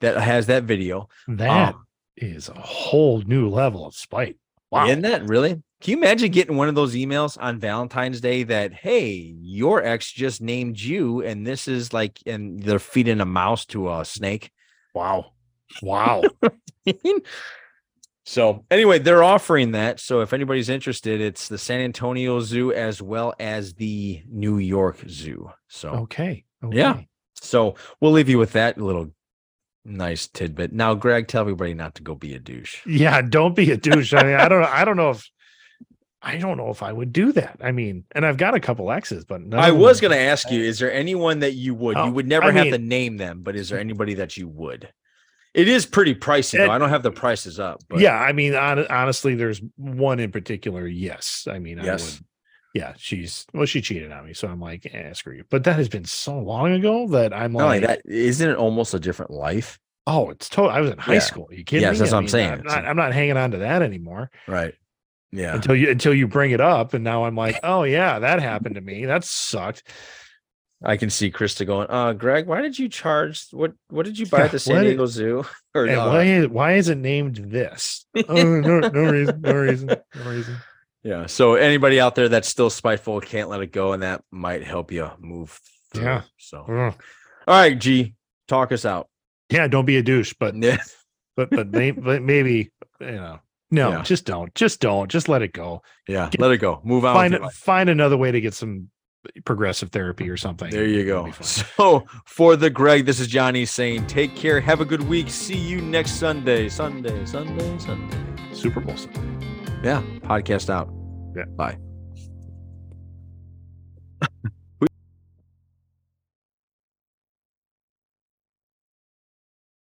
that 0.00 0.16
has 0.18 0.46
that 0.46 0.64
video 0.64 1.08
that 1.26 1.74
Um, 1.74 1.86
is 2.16 2.48
a 2.48 2.54
whole 2.54 3.20
new 3.22 3.48
level 3.48 3.86
of 3.86 3.94
spite. 3.94 4.36
Wow. 4.70 4.86
Isn't 4.86 5.02
that 5.02 5.26
really? 5.26 5.62
Can 5.80 5.92
you 5.92 5.96
imagine 5.98 6.30
getting 6.32 6.56
one 6.56 6.68
of 6.68 6.74
those 6.74 6.94
emails 6.94 7.38
on 7.40 7.58
Valentine's 7.60 8.20
Day 8.20 8.42
that, 8.42 8.72
hey, 8.72 9.34
your 9.40 9.82
ex 9.82 10.10
just 10.10 10.40
named 10.40 10.80
you, 10.80 11.22
and 11.22 11.46
this 11.46 11.68
is 11.68 11.92
like, 11.92 12.18
and 12.26 12.60
they're 12.60 12.80
feeding 12.80 13.20
a 13.20 13.24
mouse 13.24 13.64
to 13.66 13.90
a 13.92 14.04
snake? 14.04 14.50
Wow. 14.94 15.32
Wow. 15.80 16.22
so, 18.28 18.66
anyway, 18.70 18.98
they're 18.98 19.24
offering 19.24 19.72
that. 19.72 20.00
So, 20.00 20.20
if 20.20 20.34
anybody's 20.34 20.68
interested, 20.68 21.22
it's 21.22 21.48
the 21.48 21.56
San 21.56 21.80
Antonio 21.80 22.40
Zoo 22.40 22.74
as 22.74 23.00
well 23.00 23.32
as 23.40 23.72
the 23.72 24.22
New 24.28 24.58
York 24.58 25.02
Zoo. 25.08 25.50
So, 25.68 25.88
okay. 25.90 26.44
okay. 26.62 26.76
Yeah. 26.76 27.00
so 27.40 27.76
we'll 28.02 28.12
leave 28.12 28.28
you 28.28 28.36
with 28.36 28.52
that 28.52 28.76
little 28.76 29.12
nice 29.86 30.26
tidbit. 30.28 30.74
Now, 30.74 30.92
Greg, 30.92 31.26
tell 31.26 31.40
everybody 31.40 31.72
not 31.72 31.94
to 31.94 32.02
go 32.02 32.14
be 32.14 32.34
a 32.34 32.38
douche. 32.38 32.84
Yeah. 32.84 33.22
Don't 33.22 33.56
be 33.56 33.70
a 33.70 33.78
douche. 33.78 34.12
I 34.12 34.22
mean, 34.22 34.34
I 34.34 34.46
don't 34.46 34.62
I 34.62 34.84
don't 34.84 34.98
know 34.98 35.08
if 35.08 35.26
I 36.22 36.36
don't 36.36 36.58
know 36.58 36.68
if 36.68 36.82
I 36.82 36.92
would 36.92 37.14
do 37.14 37.32
that. 37.32 37.58
I 37.62 37.72
mean, 37.72 38.04
and 38.12 38.26
I've 38.26 38.36
got 38.36 38.52
a 38.52 38.60
couple 38.60 38.92
exes, 38.92 39.24
but 39.24 39.40
I 39.54 39.70
was 39.70 40.02
going 40.02 40.10
to 40.10 40.18
ask 40.18 40.50
you, 40.50 40.60
is 40.60 40.78
there 40.78 40.92
anyone 40.92 41.38
that 41.38 41.54
you 41.54 41.74
would? 41.74 41.96
Oh, 41.96 42.04
you 42.04 42.12
would 42.12 42.28
never 42.28 42.48
I 42.48 42.52
have 42.52 42.72
to 42.72 42.78
name 42.78 43.16
them, 43.16 43.40
but 43.42 43.56
is 43.56 43.70
there 43.70 43.78
anybody 43.80 44.14
that 44.14 44.36
you 44.36 44.48
would? 44.48 44.92
It 45.58 45.68
is 45.68 45.84
pretty 45.86 46.14
pricey. 46.14 46.60
It- 46.60 46.70
I 46.70 46.78
don't 46.78 46.88
have 46.88 47.02
the 47.02 47.10
prices 47.10 47.58
up. 47.58 47.82
But 47.88 47.98
yeah, 48.00 48.14
I 48.16 48.32
mean, 48.32 48.52
hon- 48.52 48.86
honestly, 48.88 49.34
there's 49.34 49.60
one 49.76 50.20
in 50.20 50.30
particular. 50.30 50.86
Yes, 50.86 51.46
I 51.50 51.58
mean, 51.58 51.80
I 51.80 51.84
Yes. 51.84 52.18
would. 52.18 52.24
Yeah, 52.74 52.92
she's 52.96 53.44
well, 53.52 53.66
she 53.66 53.80
cheated 53.80 54.12
on 54.12 54.24
me, 54.26 54.34
so 54.34 54.46
I'm 54.46 54.60
like, 54.60 54.86
eh, 54.92 55.12
screw 55.14 55.34
you. 55.34 55.44
But 55.50 55.64
that 55.64 55.76
has 55.76 55.88
been 55.88 56.04
so 56.04 56.38
long 56.38 56.72
ago 56.72 57.08
that 57.08 57.32
I'm 57.34 57.52
not 57.54 57.62
only 57.64 57.80
like, 57.80 57.88
that, 57.88 58.02
isn't 58.06 58.48
it 58.50 58.56
almost 58.56 58.94
a 58.94 59.00
different 59.00 59.32
life? 59.32 59.78
oh, 60.10 60.30
it's 60.30 60.48
total. 60.48 60.70
I 60.70 60.80
was 60.80 60.90
in 60.90 60.96
high 60.96 61.14
Yeah. 61.14 61.18
school. 61.18 61.48
you 61.50 61.64
kidding 61.64 61.82
Yes, 61.82 61.94
me? 61.94 61.98
that's 61.98 62.12
I 62.12 62.14
what 62.14 62.18
I'm 62.20 62.24
mean, 62.24 62.28
saying. 62.30 62.52
I'm 62.52 62.62
not, 62.64 62.84
I'm 62.86 62.96
not 62.96 63.12
hanging 63.12 63.36
on 63.36 63.50
to 63.50 63.58
that 63.58 63.82
anymore 63.82 64.30
Right. 64.46 64.74
Yeah. 65.32 65.54
until 65.56 65.74
you 65.76 65.90
until 65.90 66.14
you 66.14 66.26
bring 66.26 66.52
it 66.52 66.62
up, 66.62 66.94
and 66.94 67.04
now 67.04 67.24
I'm 67.24 67.36
like, 67.36 67.58
oh 67.62 67.82
yeah, 67.82 68.18
that 68.20 68.40
happened 68.40 68.76
to 68.76 68.80
me. 68.80 69.04
That 69.04 69.24
sucked. 69.24 69.82
I 70.82 70.96
can 70.96 71.10
see 71.10 71.30
Krista 71.32 71.66
going, 71.66 71.88
uh, 71.90 72.12
Greg, 72.12 72.46
why 72.46 72.60
did 72.62 72.78
you 72.78 72.88
charge 72.88 73.46
what 73.50 73.72
what 73.88 74.04
did 74.06 74.18
you 74.18 74.26
buy 74.26 74.42
at 74.42 74.52
the 74.52 74.58
San 74.60 74.84
Diego 74.84 75.06
Zoo? 75.06 75.44
Or 75.74 75.84
And 75.86 75.98
uh, 76.00 76.06
why 76.08 76.22
is 76.24 76.48
why 76.48 76.72
is 76.74 76.88
it 76.88 76.98
named 76.98 77.36
this? 77.36 78.06
oh, 78.28 78.44
no, 78.44 78.80
no 78.80 79.10
reason, 79.10 79.40
no 79.40 79.52
reason, 79.54 79.88
no 79.88 80.30
reason. 80.30 80.56
yeah. 81.04 81.26
So 81.26 81.54
anybody 81.54 82.00
out 82.00 82.14
there 82.14 82.28
that's 82.28 82.48
still 82.48 82.70
spiteful 82.70 83.20
can't 83.20 83.48
let 83.48 83.60
it 83.60 83.70
go, 83.72 83.92
and 83.92 84.02
that 84.02 84.22
might 84.32 84.64
help 84.64 84.90
you 84.92 85.10
move 85.20 85.58
through. 85.92 86.04
Yeah. 86.04 86.22
So 86.38 86.58
all 86.68 86.94
right, 87.46 87.78
G, 87.78 88.14
talk 88.48 88.72
us 88.72 88.84
out. 88.84 89.08
Yeah, 89.50 89.66
don't 89.68 89.84
be 89.84 89.96
a 89.98 90.02
douche, 90.02 90.34
but 90.38 90.54
but 91.36 91.50
but, 91.50 91.68
may, 91.70 91.90
but 91.92 92.22
maybe 92.22 92.70
you 93.00 93.06
know 93.12 93.40
no 93.70 93.90
Yeah. 93.90 94.02
just 94.02 94.24
don't 94.24 94.52
just 94.54 94.80
don't 94.80 95.08
just 95.10 95.28
let 95.28 95.42
it 95.42 95.52
go 95.52 95.82
Yeah. 96.08 96.28
Get- 96.30 96.40
Let 96.40 96.50
it 96.52 96.58
go. 96.58 96.80
Move 96.84 97.04
on. 97.04 97.14
find 97.14 97.52
find 97.52 97.88
another 97.90 98.16
way 98.16 98.32
to 98.32 98.40
get 98.40 98.54
some 98.54 98.90
progressive 99.44 99.90
therapy 99.90 100.28
or 100.28 100.36
something. 100.36 100.70
There 100.70 100.86
you 100.86 101.04
go. 101.04 101.32
So 101.42 102.06
for 102.24 102.56
the 102.56 102.70
Greg, 102.70 103.04
this 103.06 103.20
is 103.20 103.26
Johnny 103.26 103.64
saying, 103.64 104.06
take 104.06 104.34
care, 104.34 104.60
have 104.60 104.80
a 104.80 104.84
good 104.84 105.02
week, 105.08 105.30
see 105.30 105.56
you 105.56 105.80
next 105.80 106.12
Sunday, 106.12 106.68
Sunday, 106.68 107.24
Sunday, 107.24 107.78
Sunday, 107.78 108.16
Super 108.52 108.80
Bowl 108.80 108.96
Sunday. 108.96 109.46
Yeah, 109.82 110.02
podcast 110.22 110.70
out. 110.70 110.92
Yeah, 111.36 111.44
bye. 111.56 111.78